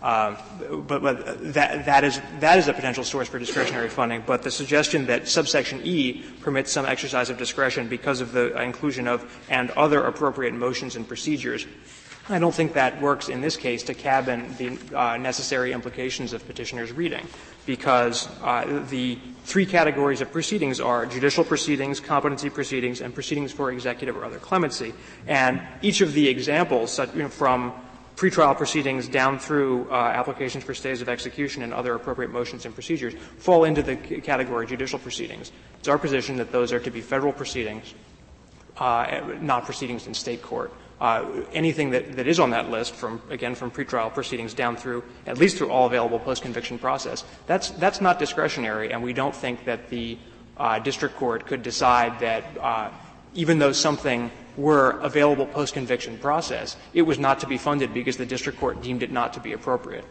Uh, 0.03 0.37
but, 0.87 1.03
that, 1.55 2.05
is, 2.05 2.19
a 2.69 2.73
potential 2.73 3.03
source 3.03 3.29
for 3.29 3.39
discretionary 3.39 3.89
funding. 3.89 4.23
But 4.27 4.43
the 4.43 4.51
suggestion 4.51 5.07
that 5.07 5.27
subsection 5.27 5.81
E 5.85 6.23
permits 6.43 6.71
some 6.71 6.85
exercise 6.85 7.31
of 7.31 7.39
discretion 7.39 7.89
because 7.89 8.21
of 8.21 8.33
the 8.33 8.61
inclusion 8.61 9.09
of 9.09 9.25
and 9.49 9.71
other 9.71 10.05
appropriate 10.05 10.53
motions 10.53 10.97
and 10.97 11.09
procedures, 11.09 11.67
I 12.29 12.39
don't 12.39 12.55
think 12.55 12.75
that 12.75 13.01
works 13.01 13.29
in 13.29 13.41
this 13.41 13.57
case 13.57 13.85
to 13.85 13.95
cabin 13.95 14.55
the 14.59 14.79
uh, 14.95 15.17
necessary 15.17 15.73
implications 15.73 16.33
of 16.33 16.47
petitioner's 16.47 16.93
reading, 16.93 17.25
because 17.65 18.29
uh, 18.43 18.85
the 18.91 19.19
three 19.45 19.65
categories 19.65 20.21
of 20.21 20.31
proceedings 20.31 20.81
are 20.81 21.07
judicial 21.07 21.45
proceedings, 21.45 22.01
competency 22.01 22.51
proceedings, 22.51 23.01
and 23.01 23.15
proceedings 23.15 23.53
for 23.53 23.71
executive 23.71 24.17
or 24.17 24.25
other 24.25 24.39
clemency. 24.39 24.93
And 25.27 25.63
each 25.83 26.01
of 26.01 26.13
the 26.13 26.29
examples, 26.29 27.01
from 27.31 27.73
pretrial 28.17 28.57
proceedings 28.57 29.09
down 29.09 29.39
through 29.39 29.89
uh, 29.91 29.95
applications 29.95 30.65
for 30.65 30.75
stays 30.75 31.03
of 31.03 31.09
execution 31.09 31.63
and 31.63 31.73
other 31.75 31.95
appropriate 31.95 32.31
motions 32.31 32.65
and 32.65 32.75
procedures 32.75 33.15
fall 33.39 33.65
into 33.65 33.83
the 33.83 33.97
category 33.97 34.65
of 34.65 34.71
judicial 34.71 34.99
proceedings. 34.99 35.53
It's 35.79 35.89
our 35.89 35.99
position 35.99 36.37
that 36.37 36.51
those 36.51 36.73
are 36.73 36.81
to 36.81 36.91
be 36.91 37.03
federal 37.03 37.33
proceedings, 37.33 37.95
uh, 38.79 39.21
not 39.41 39.67
proceedings 39.67 40.07
in 40.07 40.15
state 40.15 40.43
court. 40.43 40.73
Uh, 40.99 41.43
anything 41.53 41.91
that, 41.91 42.17
that 42.17 42.27
is 42.27 42.41
on 42.41 42.51
that 42.51 42.71
list 42.71 42.95
from 42.95 43.21
again 43.29 43.55
from 43.55 43.71
pretrial 43.71 44.13
proceedings 44.13 44.55
down 44.55 44.77
through 44.77 45.05
at 45.27 45.37
least 45.37 45.59
through 45.59 45.69
all 45.69 45.87
available 45.87 46.19
post-conviction 46.19 46.79
process 46.79 47.23
that's 47.47 47.69
that's 47.73 48.01
not 48.01 48.19
discretionary 48.19 48.91
and 48.91 49.03
we 49.03 49.13
don't 49.13 49.37
think 49.37 49.67
that 49.67 49.91
the 49.91 50.17
uh, 50.57 50.79
district 50.79 51.15
court 51.17 51.45
could 51.45 51.63
decide 51.63 52.19
that 52.21 52.45
uh, 52.59 52.91
even 53.35 53.59
though 53.59 53.73
something 53.73 54.31
were 54.57 54.91
available 55.01 55.47
post-conviction 55.47 56.19
process, 56.19 56.77
it 56.95 57.03
was 57.03 57.19
not 57.19 57.41
to 57.41 57.47
be 57.47 57.59
funded 57.59 57.93
because 57.93 58.17
the 58.17 58.27
district 58.27 58.59
court 58.59 58.83
deemed 58.83 59.03
it 59.03 59.11
not 59.11 59.35
to 59.35 59.41
be 59.41 59.53
appropriate. 59.53 60.05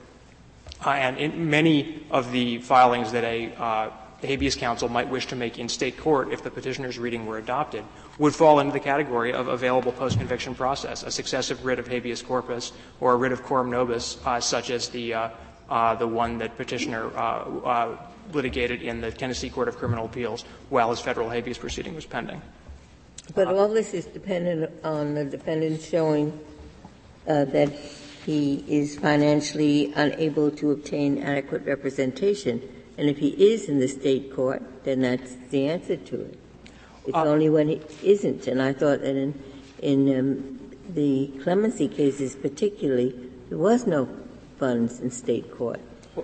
Uh, 0.85 0.89
and 0.91 1.17
in 1.17 1.49
many 1.49 2.05
of 2.11 2.31
the 2.31 2.59
filings 2.59 3.11
that 3.11 3.23
a 3.23 3.53
uh, 3.55 3.89
habeas 4.21 4.55
counsel 4.55 4.89
might 4.89 5.09
wish 5.09 5.27
to 5.27 5.35
make 5.35 5.59
in 5.59 5.69
state 5.69 5.97
court 5.97 6.31
if 6.31 6.43
the 6.43 6.49
petitioner's 6.49 6.97
reading 6.97 7.25
were 7.25 7.37
adopted 7.37 7.83
would 8.17 8.33
fall 8.33 8.59
into 8.59 8.71
the 8.71 8.79
category 8.79 9.33
of 9.33 9.47
available 9.47 9.91
post-conviction 9.91 10.55
process, 10.55 11.03
a 11.03 11.11
successive 11.11 11.65
writ 11.65 11.79
of 11.79 11.87
habeas 11.87 12.21
corpus 12.21 12.71
or 12.99 13.13
a 13.13 13.15
writ 13.15 13.31
of 13.31 13.43
coram 13.43 13.69
nobis, 13.69 14.17
uh, 14.25 14.39
such 14.39 14.69
as 14.69 14.89
the 14.89 15.13
uh, 15.13 15.29
uh, 15.69 15.95
the 15.95 16.07
one 16.07 16.37
that 16.37 16.55
petitioner 16.57 17.09
uh, 17.17 17.97
litigated 18.31 18.81
in 18.81 19.01
the 19.01 19.11
Tennessee 19.11 19.49
Court 19.49 19.67
of 19.67 19.77
Criminal 19.77 20.05
Appeals 20.05 20.45
while 20.69 20.89
his 20.89 20.99
federal 20.99 21.29
habeas 21.29 21.57
proceeding 21.57 21.95
was 21.95 22.05
pending. 22.05 22.41
But 23.33 23.47
all 23.47 23.67
this 23.69 23.93
is 23.93 24.05
dependent 24.05 24.71
on 24.83 25.15
the 25.15 25.25
defendant 25.25 25.81
showing 25.81 26.39
uh, 27.27 27.45
that 27.45 27.69
he 28.25 28.63
is 28.67 28.97
financially 28.97 29.93
unable 29.95 30.51
to 30.51 30.71
obtain 30.71 31.21
adequate 31.21 31.65
representation. 31.65 32.61
And 32.97 33.09
if 33.09 33.17
he 33.17 33.29
is 33.29 33.67
in 33.67 33.79
the 33.79 33.87
state 33.87 34.33
court, 34.33 34.61
then 34.83 35.01
that's 35.01 35.35
the 35.49 35.67
answer 35.67 35.97
to 35.97 36.21
it. 36.21 36.39
It's 37.05 37.15
uh, 37.15 37.23
only 37.23 37.49
when 37.49 37.67
he 37.67 37.81
isn't. 38.03 38.47
And 38.47 38.61
I 38.61 38.73
thought 38.73 39.01
that 39.01 39.15
in, 39.15 39.43
in 39.79 40.19
um, 40.19 40.77
the 40.89 41.27
clemency 41.43 41.87
cases 41.87 42.35
particularly, 42.35 43.13
there 43.49 43.57
was 43.57 43.85
no 43.85 44.07
funds 44.59 44.99
in 44.99 45.11
state 45.11 45.51
court. 45.51 45.79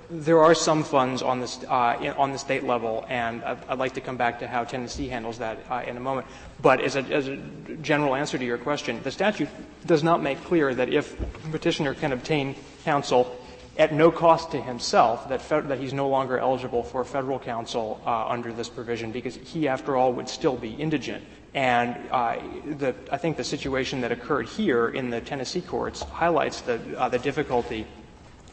There 0.10 0.40
are 0.40 0.56
some 0.56 0.84
funds 0.84 1.22
on 1.22 1.42
the, 1.42 1.66
uh, 1.70 2.14
on 2.18 2.32
the 2.32 2.38
state 2.38 2.64
level, 2.64 3.06
and 3.10 3.44
I'd, 3.44 3.78
like 3.78 3.94
to 3.96 4.02
come 4.02 4.16
back 4.16 4.40
to 4.40 4.48
how 4.48 4.64
Tennessee 4.64 5.10
handles 5.10 5.40
that 5.40 5.60
uh, 5.70 5.84
in 5.86 5.98
a 5.98 6.00
moment. 6.00 6.28
But 6.62 6.80
as 6.80 6.96
a, 6.96 7.02
as 7.04 7.28
a, 7.28 7.38
general 7.82 8.16
answer 8.16 8.38
to 8.38 8.46
your 8.46 8.58
question, 8.58 9.02
the 9.04 9.12
statute 9.12 9.50
does 9.86 10.02
not 10.02 10.22
make 10.22 10.42
clear 10.46 10.74
that 10.74 10.90
if 10.90 11.18
petitioner 11.52 11.94
can 11.94 12.14
obtain 12.14 12.56
counsel 12.86 13.36
at 13.78 13.94
no 13.94 14.12
cost 14.12 14.52
to 14.52 14.62
himself, 14.62 15.28
that, 15.28 15.48
that 15.68 15.80
he's 15.80 15.94
no 15.94 16.08
longer 16.08 16.38
eligible 16.38 16.84
for 16.84 17.04
federal 17.04 17.40
counsel 17.40 18.02
uh, 18.06 18.28
under 18.28 18.54
this 18.54 18.70
provision, 18.70 19.12
because 19.12 19.36
he, 19.36 19.68
after 19.68 19.98
all, 19.98 20.14
would 20.14 20.30
still 20.30 20.56
be 20.56 20.72
indigent. 20.72 21.24
And 21.54 21.98
uh, 22.12 22.40
the, 22.66 22.96
I 23.12 23.18
think 23.18 23.36
the 23.36 23.44
situation 23.44 24.02
that 24.02 24.12
occurred 24.12 24.48
here 24.48 24.88
in 24.88 25.10
the 25.10 25.20
Tennessee 25.20 25.62
courts 25.62 26.02
highlights 26.02 26.62
the, 26.62 26.80
uh, 26.98 27.10
the 27.10 27.20
difficulty 27.20 27.86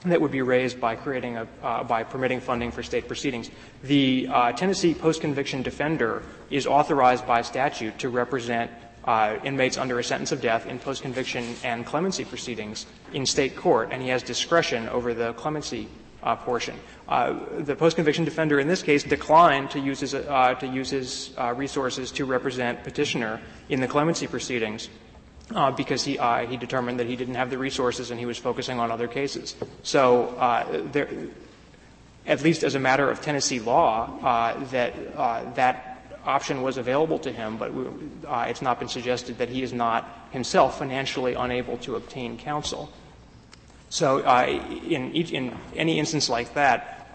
that 0.04 0.20
would 0.20 0.30
be 0.30 0.42
raised 0.42 0.80
by 0.80 0.94
creating 0.94 1.36
a, 1.36 1.46
uh, 1.62 1.82
by 1.82 2.04
permitting 2.04 2.40
funding 2.40 2.70
for 2.70 2.82
state 2.82 3.08
proceedings. 3.08 3.50
The 3.82 4.28
uh, 4.30 4.52
Tennessee 4.52 4.94
post-conviction 4.94 5.62
defender 5.62 6.22
is 6.50 6.66
authorized 6.66 7.26
by 7.26 7.42
statute 7.42 7.98
to 7.98 8.08
represent 8.08 8.70
uh, 9.04 9.38
inmates 9.42 9.76
under 9.76 9.98
a 9.98 10.04
sentence 10.04 10.32
of 10.32 10.40
death 10.40 10.66
in 10.66 10.78
post-conviction 10.78 11.56
and 11.64 11.84
clemency 11.84 12.24
proceedings 12.24 12.86
in 13.12 13.26
state 13.26 13.56
court, 13.56 13.88
and 13.90 14.02
he 14.02 14.08
has 14.08 14.22
discretion 14.22 14.88
over 14.88 15.14
the 15.14 15.32
clemency 15.32 15.88
uh, 16.22 16.36
portion. 16.36 16.76
Uh, 17.08 17.38
the 17.60 17.74
post-conviction 17.74 18.24
defender 18.24 18.60
in 18.60 18.68
this 18.68 18.82
case 18.82 19.02
declined 19.02 19.70
to 19.70 19.80
use 19.80 20.00
his, 20.00 20.14
uh, 20.14 20.54
to 20.60 20.66
use 20.66 20.90
his 20.90 21.32
resources 21.54 22.12
to 22.12 22.24
represent 22.24 22.82
petitioner 22.84 23.40
in 23.68 23.80
the 23.80 23.88
clemency 23.88 24.26
proceedings 24.26 24.88
uh, 25.54 25.70
because 25.70 26.04
he, 26.04 26.18
uh, 26.18 26.46
he 26.46 26.56
determined 26.56 27.00
that 27.00 27.06
he 27.06 27.16
didn't 27.16 27.34
have 27.34 27.50
the 27.50 27.58
resources 27.58 28.10
and 28.10 28.20
he 28.20 28.26
was 28.26 28.38
focusing 28.38 28.78
on 28.78 28.90
other 28.90 29.08
cases. 29.08 29.54
So 29.82 30.28
uh, 30.38 30.82
there, 30.92 31.08
at 32.26 32.42
least 32.42 32.62
as 32.62 32.74
a 32.74 32.78
matter 32.78 33.10
of 33.10 33.20
Tennessee 33.20 33.60
law, 33.60 34.18
uh, 34.22 34.64
that 34.66 34.94
uh, 35.16 35.50
that 35.54 36.18
option 36.24 36.62
was 36.62 36.76
available 36.76 37.18
to 37.20 37.32
him, 37.32 37.56
but 37.56 37.72
uh, 38.26 38.46
it's 38.48 38.60
not 38.60 38.78
been 38.78 38.88
suggested 38.88 39.38
that 39.38 39.48
he 39.48 39.62
is 39.62 39.72
not 39.72 40.26
himself 40.30 40.78
financially 40.78 41.32
unable 41.34 41.78
to 41.78 41.96
obtain 41.96 42.36
counsel. 42.36 42.92
So 43.88 44.18
in, 44.18 45.14
each, 45.14 45.30
in 45.30 45.56
any 45.74 45.98
instance 45.98 46.28
like 46.28 46.52
that, 46.52 47.08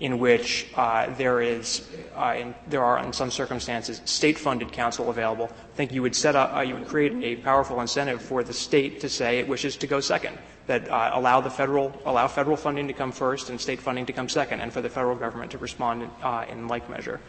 in 0.00 0.20
which 0.20 0.68
uh, 0.76 1.12
there 1.16 1.40
is, 1.40 1.88
uh, 2.14 2.44
there 2.68 2.84
are 2.84 2.98
in 3.04 3.12
some 3.12 3.30
circumstances 3.30 4.00
state-funded 4.04 4.70
counsel 4.70 5.10
available, 5.10 5.50
I 5.50 5.76
think 5.76 5.92
you 5.92 6.02
would 6.02 6.14
set 6.14 6.36
up, 6.36 6.54
uh, 6.54 6.60
you 6.60 6.74
would 6.74 6.86
create 6.86 7.12
a 7.24 7.36
powerful 7.42 7.80
incentive 7.80 8.22
for 8.22 8.44
the 8.44 8.52
state 8.52 9.00
to 9.00 9.08
say 9.08 9.40
it 9.40 9.48
wishes 9.48 9.76
to 9.78 9.86
go 9.88 9.98
second, 10.00 10.38
that 10.66 10.86
allow 10.88 11.40
the 11.40 11.50
federal, 11.50 11.92
allow 12.04 12.28
federal 12.28 12.56
funding 12.56 12.86
to 12.86 12.94
come 12.94 13.10
first 13.10 13.50
and 13.50 13.60
state 13.60 13.80
funding 13.80 14.06
to 14.06 14.12
come 14.12 14.28
second, 14.28 14.60
and 14.60 14.72
for 14.72 14.80
the 14.80 14.90
federal 14.90 15.16
government 15.16 15.50
to 15.50 15.58
respond 15.58 16.08
in, 16.48 16.68
like 16.68 16.88
measure. 16.88 17.20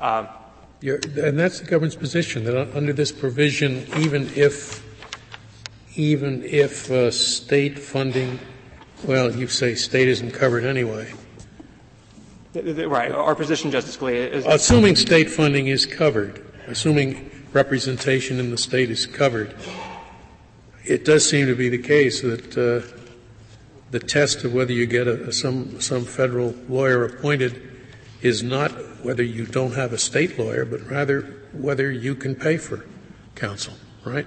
And 0.00 0.28
that's 1.38 1.58
the 1.58 1.66
government's 1.66 1.96
position 1.96 2.44
that 2.44 2.76
under 2.76 2.92
this 2.92 3.10
provision, 3.10 3.86
even 3.96 4.30
if, 4.36 4.84
even 5.96 6.44
if 6.44 7.12
state 7.12 7.78
funding, 7.78 8.38
well, 9.04 9.34
you 9.34 9.48
say 9.48 9.74
state 9.74 10.06
isn't 10.06 10.30
covered 10.30 10.64
anyway. 10.64 11.12
Right. 12.54 13.12
Our 13.12 13.34
position, 13.34 13.70
Justice 13.70 13.96
Scalia, 13.96 14.30
is 14.30 14.46
assuming 14.46 14.96
state 14.96 15.30
funding 15.30 15.66
is 15.66 15.84
covered, 15.84 16.44
assuming 16.66 17.30
representation 17.52 18.40
in 18.40 18.50
the 18.50 18.58
state 18.58 18.90
is 18.90 19.06
covered, 19.06 19.54
it 20.84 21.04
does 21.04 21.28
seem 21.28 21.46
to 21.46 21.54
be 21.54 21.68
the 21.68 21.78
case 21.78 22.22
that 22.22 22.56
uh, 22.56 22.86
the 23.90 23.98
test 23.98 24.44
of 24.44 24.54
whether 24.54 24.72
you 24.72 24.86
get 24.86 25.06
a, 25.06 25.32
some 25.32 25.80
some 25.80 26.04
federal 26.04 26.54
lawyer 26.68 27.04
appointed 27.04 27.62
is 28.22 28.42
not 28.42 28.70
whether 29.04 29.22
you 29.22 29.46
don't 29.46 29.74
have 29.74 29.92
a 29.92 29.98
state 29.98 30.38
lawyer, 30.38 30.64
but 30.64 30.80
rather 30.90 31.22
whether 31.52 31.90
you 31.90 32.14
can 32.14 32.34
pay 32.34 32.56
for 32.56 32.84
counsel, 33.34 33.74
right? 34.04 34.26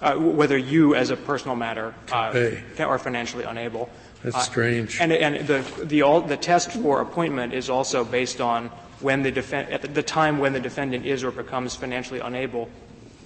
Uh, 0.00 0.16
whether 0.16 0.58
you, 0.58 0.94
as 0.94 1.10
a 1.10 1.16
personal 1.16 1.56
matter, 1.56 1.94
uh, 2.12 2.52
are 2.80 2.98
financially 2.98 3.44
unable. 3.44 3.88
That's 4.24 4.36
uh, 4.36 4.40
strange. 4.40 5.00
Uh, 5.00 5.04
and, 5.04 5.12
and 5.12 5.46
the, 5.46 5.84
the, 5.84 6.02
all, 6.02 6.22
the 6.22 6.36
test 6.36 6.72
for 6.72 7.00
appointment 7.02 7.52
is 7.52 7.68
also 7.68 8.04
based 8.04 8.40
on 8.40 8.70
when 9.00 9.22
the 9.22 9.30
defen- 9.30 9.70
at 9.70 9.94
the 9.94 10.02
time 10.02 10.38
when 10.38 10.54
the 10.54 10.60
defendant 10.60 11.04
is 11.04 11.22
or 11.22 11.30
becomes 11.30 11.76
financially 11.76 12.20
unable. 12.20 12.70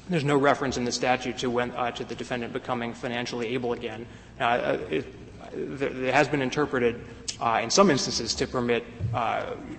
There's 0.08 0.24
no 0.24 0.36
reference 0.36 0.76
in 0.76 0.84
the 0.84 0.92
statute 0.92 1.38
to 1.38 1.50
when 1.50 1.70
uh, 1.72 1.92
to 1.92 2.04
the 2.04 2.16
defendant 2.16 2.52
becoming 2.52 2.94
financially 2.94 3.54
able 3.54 3.74
again. 3.74 4.06
Uh, 4.40 4.44
uh 4.44 4.78
it, 4.90 5.06
it, 5.52 6.12
has 6.12 6.28
been 6.28 6.42
interpreted 6.42 7.00
uh, 7.40 7.60
in 7.62 7.70
some 7.70 7.90
instances 7.90 8.34
to 8.34 8.46
permit 8.46 8.84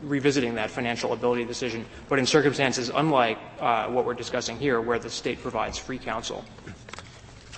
revisiting 0.01 0.55
that 0.55 0.69
financial 0.69 1.11
ability 1.11 1.43
decision, 1.45 1.85
but 2.07 2.17
in 2.17 2.25
circumstances 2.25 2.89
unlike 2.95 3.37
what 3.59 4.05
we're 4.05 4.13
discussing 4.13 4.57
here, 4.57 4.79
where 4.79 4.99
the 4.99 5.09
state 5.09 5.41
provides 5.41 5.77
free 5.77 5.99
counsel. 5.99 6.45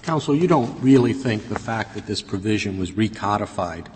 Counsel, 0.01 0.35
you 0.35 0.47
don't 0.47 0.81
really 0.81 1.13
think 1.13 1.47
the 1.47 1.59
fact 1.59 1.93
that 1.93 2.07
this 2.07 2.21
provision 2.21 2.79
was 2.79 2.91
recodified 2.91 3.87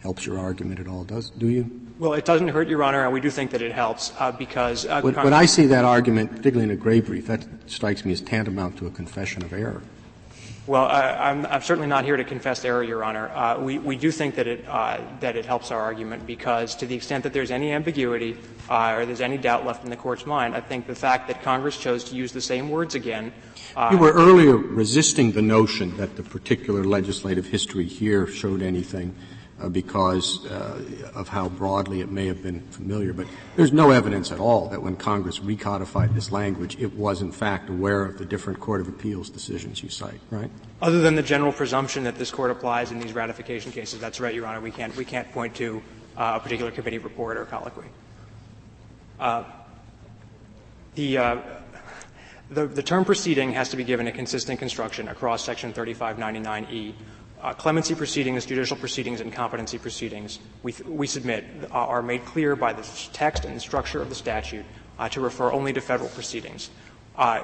helps 0.00 0.26
your 0.26 0.38
argument 0.38 0.80
at 0.80 0.88
all, 0.88 1.04
does 1.04 1.30
do 1.30 1.48
you? 1.48 1.70
Well, 1.98 2.14
it 2.14 2.24
doesn't 2.24 2.48
hurt, 2.48 2.68
Your 2.68 2.82
Honor, 2.82 3.04
and 3.04 3.12
we 3.12 3.20
do 3.20 3.30
think 3.30 3.52
that 3.52 3.62
it 3.62 3.70
helps 3.70 4.12
uh, 4.18 4.32
because 4.32 4.86
uh, 4.86 5.00
when, 5.02 5.14
when, 5.14 5.32
I 5.32 5.46
see 5.46 5.66
that 5.66 5.84
argument, 5.84 6.30
particularly 6.30 6.64
in 6.64 6.70
a 6.70 6.76
gray 6.76 7.00
brief, 7.00 7.28
that 7.28 7.46
strikes 7.66 8.04
me 8.04 8.12
as 8.12 8.20
tantamount 8.20 8.76
to 8.78 8.86
a 8.86 8.90
confession 8.90 9.44
of 9.44 9.52
error. 9.52 9.82
Well, 10.66 10.84
I, 10.84 11.30
am 11.30 11.62
certainly 11.62 11.88
not 11.88 12.04
here 12.04 12.16
to 12.16 12.22
confess 12.22 12.64
error, 12.64 12.84
Your 12.84 13.02
Honor. 13.02 13.28
Uh, 13.30 13.60
we, 13.60 13.78
we, 13.78 13.96
do 13.96 14.12
think 14.12 14.36
that 14.36 14.46
it, 14.46 14.64
uh, 14.68 15.00
that 15.18 15.34
it 15.34 15.44
helps 15.44 15.72
our 15.72 15.80
argument 15.80 16.24
because 16.24 16.76
to 16.76 16.86
the 16.86 16.94
extent 16.94 17.24
that 17.24 17.32
there's 17.32 17.50
any 17.50 17.72
ambiguity 17.72 18.36
uh, 18.70 18.94
or 18.96 19.04
there's 19.04 19.20
any 19.20 19.38
doubt 19.38 19.66
left 19.66 19.82
in 19.82 19.90
the 19.90 19.96
Court's 19.96 20.24
mind, 20.24 20.54
I 20.54 20.60
think 20.60 20.86
the 20.86 20.94
fact 20.94 21.26
that 21.28 21.42
Congress 21.42 21.76
chose 21.76 22.04
to 22.04 22.14
use 22.14 22.30
the 22.30 22.40
same 22.40 22.70
words 22.70 22.94
again. 22.94 23.32
You 23.90 23.98
were 23.98 24.12
earlier 24.12 24.56
resisting 24.56 25.32
the 25.32 25.42
notion 25.42 25.96
that 25.96 26.16
the 26.16 26.22
particular 26.22 26.84
legislative 26.84 27.46
history 27.46 27.86
here 27.86 28.26
showed 28.26 28.60
anything 28.60 29.14
uh, 29.62 29.68
because 29.68 30.44
uh, 30.46 30.82
of 31.14 31.28
how 31.28 31.48
broadly 31.48 32.00
it 32.00 32.10
may 32.10 32.26
have 32.26 32.42
been 32.42 32.60
familiar. 32.68 33.12
But 33.12 33.28
there's 33.56 33.72
no 33.72 33.90
evidence 33.90 34.32
at 34.32 34.40
all 34.40 34.68
that 34.68 34.82
when 34.82 34.96
Congress 34.96 35.38
recodified 35.38 36.14
this 36.14 36.32
language, 36.32 36.76
it 36.78 36.92
was 36.94 37.22
in 37.22 37.32
fact 37.32 37.70
aware 37.70 38.04
of 38.04 38.18
the 38.18 38.24
different 38.24 38.60
Court 38.60 38.80
of 38.80 38.88
Appeals 38.88 39.30
decisions 39.30 39.82
you 39.82 39.88
cite, 39.88 40.20
right? 40.30 40.50
Other 40.80 41.00
than 41.00 41.14
the 41.14 41.22
general 41.22 41.52
presumption 41.52 42.04
that 42.04 42.16
this 42.16 42.30
Court 42.30 42.50
applies 42.50 42.90
in 42.90 42.98
these 42.98 43.12
ratification 43.12 43.72
cases, 43.72 44.00
that's 44.00 44.20
right, 44.20 44.34
Your 44.34 44.46
Honor. 44.46 44.60
We 44.60 44.70
can't, 44.70 44.94
we 44.96 45.04
can't 45.04 45.30
point 45.32 45.54
to 45.56 45.80
uh, 46.16 46.34
a 46.36 46.40
particular 46.40 46.70
committee 46.70 46.98
report 46.98 47.36
or 47.36 47.44
colloquy. 47.46 47.86
Uh, 49.20 49.44
the, 50.94 51.18
uh, 51.18 51.36
the, 52.52 52.66
the 52.66 52.82
term 52.82 53.04
proceeding 53.04 53.52
has 53.52 53.68
to 53.70 53.76
be 53.76 53.84
given 53.84 54.06
a 54.06 54.12
consistent 54.12 54.58
construction 54.58 55.08
across 55.08 55.44
Section 55.44 55.72
3599E 55.72 56.94
uh, 57.42 57.52
clemency 57.52 57.94
proceedings, 57.94 58.46
judicial 58.46 58.76
proceedings, 58.76 59.20
and 59.20 59.32
competency 59.32 59.76
proceedings, 59.76 60.38
we, 60.62 60.72
th- 60.72 60.88
we 60.88 61.06
submit, 61.08 61.44
uh, 61.64 61.74
are 61.74 62.02
made 62.02 62.24
clear 62.24 62.54
by 62.54 62.72
the 62.72 62.88
text 63.12 63.44
and 63.44 63.56
the 63.56 63.60
structure 63.60 64.00
of 64.00 64.08
the 64.08 64.14
statute 64.14 64.64
uh, 64.98 65.08
to 65.08 65.20
refer 65.20 65.50
only 65.50 65.72
to 65.72 65.80
federal 65.80 66.08
proceedings. 66.10 66.70
Uh, 67.16 67.42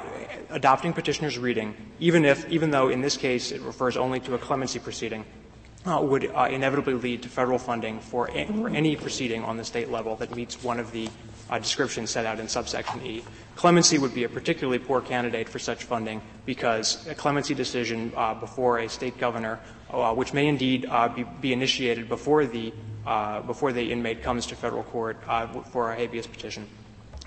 adopting 0.51 0.93
petitioner's 0.93 1.37
reading, 1.37 1.75
even 1.99 2.25
if, 2.25 2.49
even 2.49 2.71
though 2.71 2.89
in 2.89 3.01
this 3.01 3.17
case 3.17 3.51
it 3.51 3.61
refers 3.63 3.97
only 3.97 4.21
to 4.21 4.35
a 4.35 4.39
clemency 4.39 4.79
proceeding, 4.79 5.25
uh, 5.85 6.01
would 6.01 6.31
uh, 6.31 6.49
inevitably 6.51 6.95
lead 6.95 7.23
to 7.23 7.29
federal 7.29 7.59
funding 7.59 7.99
for, 7.99 8.31
a- 8.31 8.47
for 8.47 8.69
any 8.69 8.95
proceeding 8.95 9.43
on 9.43 9.57
the 9.57 9.65
state 9.65 9.91
level 9.91 10.15
that 10.17 10.35
meets 10.35 10.63
one 10.63 10.79
of 10.79 10.93
the 10.93 11.09
uh, 11.51 11.59
description 11.59 12.07
set 12.07 12.25
out 12.25 12.39
in 12.39 12.47
subsection 12.49 13.05
E. 13.05 13.25
Clemency 13.59 13.99
would 13.99 14.15
be 14.15 14.23
a 14.23 14.29
particularly 14.29 14.79
poor 14.79 15.01
candidate 15.01 15.49
for 15.49 15.59
such 15.59 15.83
funding 15.83 16.23
because 16.47 17.05
a 17.09 17.15
clemency 17.17 17.55
decision 17.55 18.13
uh, 18.15 18.33
before 18.33 18.79
a 18.79 18.89
state 18.89 19.19
governor, 19.19 19.59
uh, 19.91 20.15
which 20.15 20.33
may 20.33 20.47
indeed 20.47 20.87
uh, 20.89 21.09
be, 21.09 21.25
be, 21.41 21.53
initiated 21.53 22.09
before 22.09 22.47
the 22.47 22.73
uh, 23.05 23.41
before 23.41 23.73
the 23.73 23.91
inmate 23.91 24.23
comes 24.23 24.47
to 24.47 24.55
federal 24.55 24.85
court 24.85 25.19
uh, 25.27 25.49
for 25.73 25.91
a 25.91 25.97
habeas 25.97 26.29
petition, 26.29 26.69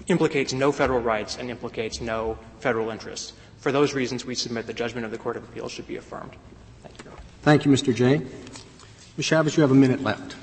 implicates 0.07 0.53
no 0.53 0.71
federal 0.71 1.01
rights 1.01 1.35
and 1.37 1.49
implicates 1.49 1.99
no 1.99 2.37
federal 2.61 2.91
interests. 2.91 3.33
For 3.57 3.73
those 3.73 3.93
reasons, 3.93 4.23
we 4.23 4.33
submit 4.33 4.67
the 4.67 4.73
judgment 4.73 5.03
of 5.03 5.11
the 5.11 5.17
Court 5.17 5.35
of 5.35 5.43
Appeals 5.43 5.73
should 5.73 5.87
be 5.87 5.97
affirmed. 5.97 6.31
Thank 6.81 7.03
you. 7.03 7.11
Thank 7.41 7.65
you, 7.65 7.71
Mr. 7.73 7.93
Jay. 7.93 8.21
Ms. 9.17 9.25
Chavez, 9.25 9.57
you 9.57 9.63
have 9.63 9.71
a 9.71 9.75
minute 9.75 10.01
left. 10.01 10.37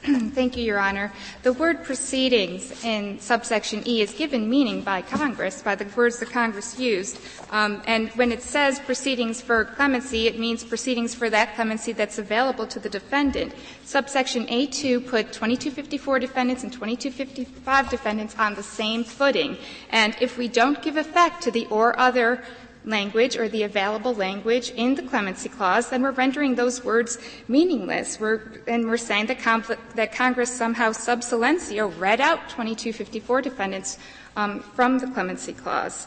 Thank 0.02 0.56
you, 0.56 0.64
Your 0.64 0.78
Honor. 0.78 1.12
The 1.42 1.52
word 1.52 1.84
proceedings 1.84 2.82
in 2.84 3.20
subsection 3.20 3.86
E 3.86 4.00
is 4.00 4.14
given 4.14 4.48
meaning 4.48 4.80
by 4.80 5.02
Congress, 5.02 5.60
by 5.60 5.74
the 5.74 5.84
words 5.94 6.18
that 6.20 6.30
Congress 6.30 6.78
used. 6.78 7.18
Um, 7.50 7.82
and 7.86 8.08
when 8.12 8.32
it 8.32 8.42
says 8.42 8.80
proceedings 8.80 9.42
for 9.42 9.66
clemency, 9.66 10.26
it 10.26 10.38
means 10.38 10.64
proceedings 10.64 11.14
for 11.14 11.28
that 11.28 11.54
clemency 11.54 11.92
that's 11.92 12.16
available 12.16 12.66
to 12.68 12.80
the 12.80 12.88
defendant. 12.88 13.52
Subsection 13.84 14.46
A2 14.46 15.06
put 15.06 15.34
2254 15.34 16.18
defendants 16.18 16.62
and 16.62 16.72
2255 16.72 17.90
defendants 17.90 18.34
on 18.38 18.54
the 18.54 18.62
same 18.62 19.04
footing. 19.04 19.58
And 19.90 20.16
if 20.18 20.38
we 20.38 20.48
don't 20.48 20.80
give 20.80 20.96
effect 20.96 21.42
to 21.42 21.50
the 21.50 21.66
or 21.66 21.98
other 21.98 22.42
language 22.84 23.36
or 23.36 23.48
the 23.48 23.62
available 23.64 24.14
language 24.14 24.70
in 24.70 24.94
the 24.94 25.02
clemency 25.02 25.48
clause, 25.48 25.90
then 25.90 26.02
we're 26.02 26.10
rendering 26.12 26.54
those 26.54 26.84
words 26.84 27.18
meaningless. 27.48 28.18
We're, 28.18 28.62
and 28.66 28.86
we're 28.86 28.96
saying 28.96 29.26
that, 29.26 29.78
that 29.94 30.12
Congress 30.12 30.50
somehow 30.50 30.92
sub 30.92 31.22
silentio 31.22 31.88
read 31.98 32.20
out 32.20 32.48
2254 32.48 33.42
defendants 33.42 33.98
um, 34.36 34.60
from 34.60 34.98
the 34.98 35.06
clemency 35.08 35.52
clause. 35.52 36.06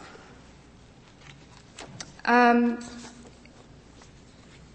Um, 2.25 2.79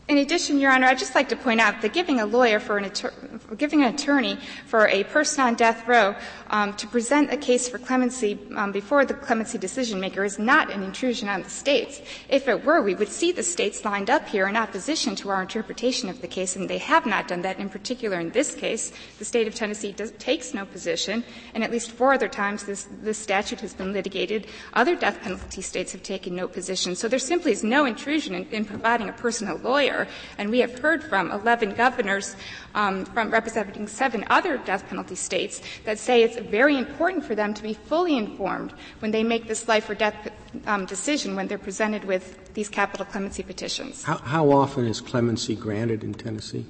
in 0.08 0.18
addition, 0.18 0.58
Your 0.58 0.72
Honor, 0.72 0.86
I'd 0.86 0.98
just 0.98 1.14
like 1.14 1.28
to 1.28 1.36
point 1.36 1.60
out 1.60 1.82
that 1.82 1.92
giving 1.92 2.20
a 2.20 2.26
lawyer 2.26 2.60
for 2.60 2.78
an 2.78 2.84
attorney, 2.86 3.14
giving 3.58 3.84
an 3.84 3.94
attorney 3.94 4.38
for 4.66 4.88
a 4.88 5.04
person 5.04 5.44
on 5.44 5.54
death 5.54 5.86
row 5.86 6.14
um, 6.50 6.74
to 6.74 6.86
present 6.86 7.32
a 7.32 7.36
case 7.36 7.68
for 7.68 7.78
clemency 7.78 8.38
um, 8.56 8.72
before 8.72 9.04
the 9.04 9.14
clemency 9.14 9.58
decision 9.58 10.00
maker 10.00 10.24
is 10.24 10.38
not 10.38 10.70
an 10.70 10.82
intrusion 10.82 11.28
on 11.28 11.42
the 11.42 11.50
states. 11.50 12.00
If 12.28 12.48
it 12.48 12.64
were, 12.64 12.82
we 12.82 12.94
would 12.94 13.08
see 13.08 13.32
the 13.32 13.42
states 13.42 13.84
lined 13.84 14.10
up 14.10 14.26
here 14.28 14.48
in 14.48 14.56
opposition 14.56 15.14
to 15.16 15.30
our 15.30 15.42
interpretation 15.42 16.08
of 16.08 16.20
the 16.20 16.28
case, 16.28 16.56
and 16.56 16.68
they 16.68 16.78
have 16.78 17.06
not 17.06 17.28
done 17.28 17.42
that. 17.42 17.58
In 17.58 17.68
particular, 17.68 18.18
in 18.18 18.30
this 18.30 18.54
case, 18.54 18.92
the 19.18 19.24
state 19.24 19.46
of 19.46 19.54
Tennessee 19.54 19.92
does, 19.92 20.12
takes 20.12 20.54
no 20.54 20.64
position, 20.64 21.24
and 21.54 21.62
at 21.62 21.70
least 21.70 21.92
four 21.92 22.12
other 22.12 22.28
times 22.28 22.64
this, 22.64 22.88
this 23.02 23.18
statute 23.18 23.60
has 23.60 23.74
been 23.74 23.92
litigated. 23.92 24.46
Other 24.74 24.96
death 24.96 25.20
penalty 25.20 25.62
states 25.62 25.92
have 25.92 26.02
taken 26.02 26.34
no 26.34 26.48
position. 26.48 26.94
So 26.94 27.08
there 27.08 27.18
simply 27.18 27.52
is 27.52 27.64
no 27.64 27.84
intrusion 27.84 28.34
in, 28.34 28.46
in 28.50 28.64
providing 28.64 29.08
a 29.08 29.12
person 29.12 29.48
a 29.48 29.54
lawyer. 29.54 30.06
And 30.38 30.50
we 30.50 30.60
have 30.60 30.78
heard 30.78 31.02
from 31.02 31.30
11 31.30 31.74
governors 31.74 32.36
um, 32.74 33.04
from 33.04 33.30
representing 33.30 33.86
seven 33.86 34.24
other 34.30 34.58
death 34.58 34.86
penalty 34.88 35.14
states 35.14 35.60
that 35.84 35.98
say 35.98 36.22
it's 36.22 36.37
very 36.40 36.76
important 36.76 37.24
for 37.24 37.34
them 37.34 37.54
to 37.54 37.62
be 37.62 37.74
fully 37.74 38.16
informed 38.16 38.72
when 39.00 39.10
they 39.10 39.22
make 39.22 39.46
this 39.46 39.68
life 39.68 39.88
or 39.88 39.94
death 39.94 40.30
um, 40.66 40.86
decision 40.86 41.36
when 41.36 41.48
they're 41.48 41.58
presented 41.58 42.04
with 42.04 42.52
these 42.54 42.68
capital 42.68 43.06
clemency 43.06 43.42
petitions. 43.42 44.02
How, 44.02 44.18
how 44.18 44.50
often 44.50 44.86
is 44.86 45.00
clemency 45.00 45.54
granted 45.54 46.02
in 46.02 46.14
Tennessee? 46.14 46.66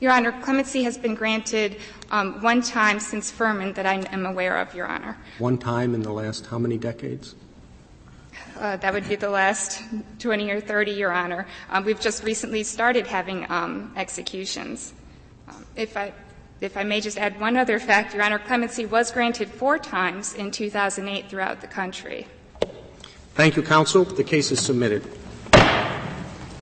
Your 0.00 0.12
Honor, 0.12 0.32
clemency 0.42 0.82
has 0.82 0.98
been 0.98 1.14
granted 1.14 1.76
um, 2.10 2.42
one 2.42 2.62
time 2.62 3.00
since 3.00 3.30
Furman 3.30 3.72
that 3.74 3.86
I 3.86 3.94
am 4.12 4.26
aware 4.26 4.58
of, 4.58 4.74
Your 4.74 4.86
Honor. 4.86 5.16
One 5.38 5.56
time 5.56 5.94
in 5.94 6.02
the 6.02 6.12
last 6.12 6.46
how 6.46 6.58
many 6.58 6.76
decades? 6.76 7.34
Uh, 8.58 8.76
that 8.76 8.92
would 8.92 9.08
be 9.08 9.16
the 9.16 9.30
last 9.30 9.82
20 10.18 10.50
or 10.50 10.60
30, 10.60 10.92
Your 10.92 11.12
Honor. 11.12 11.46
Um, 11.70 11.84
we've 11.84 12.00
just 12.00 12.22
recently 12.24 12.62
started 12.64 13.06
having 13.06 13.50
um, 13.50 13.92
executions. 13.96 14.92
Um, 15.48 15.64
if 15.76 15.96
I 15.96 16.12
if 16.64 16.76
I 16.76 16.82
may 16.82 17.00
just 17.00 17.18
add 17.18 17.38
one 17.38 17.56
other 17.56 17.78
fact, 17.78 18.14
Your 18.14 18.22
Honor, 18.22 18.38
clemency 18.38 18.86
was 18.86 19.10
granted 19.10 19.48
four 19.50 19.78
times 19.78 20.34
in 20.34 20.50
2008 20.50 21.28
throughout 21.28 21.60
the 21.60 21.66
country. 21.66 22.26
Thank 23.34 23.56
you, 23.56 23.62
counsel. 23.62 24.04
The 24.04 24.24
case 24.24 24.50
is 24.50 24.60
submitted. 24.60 25.04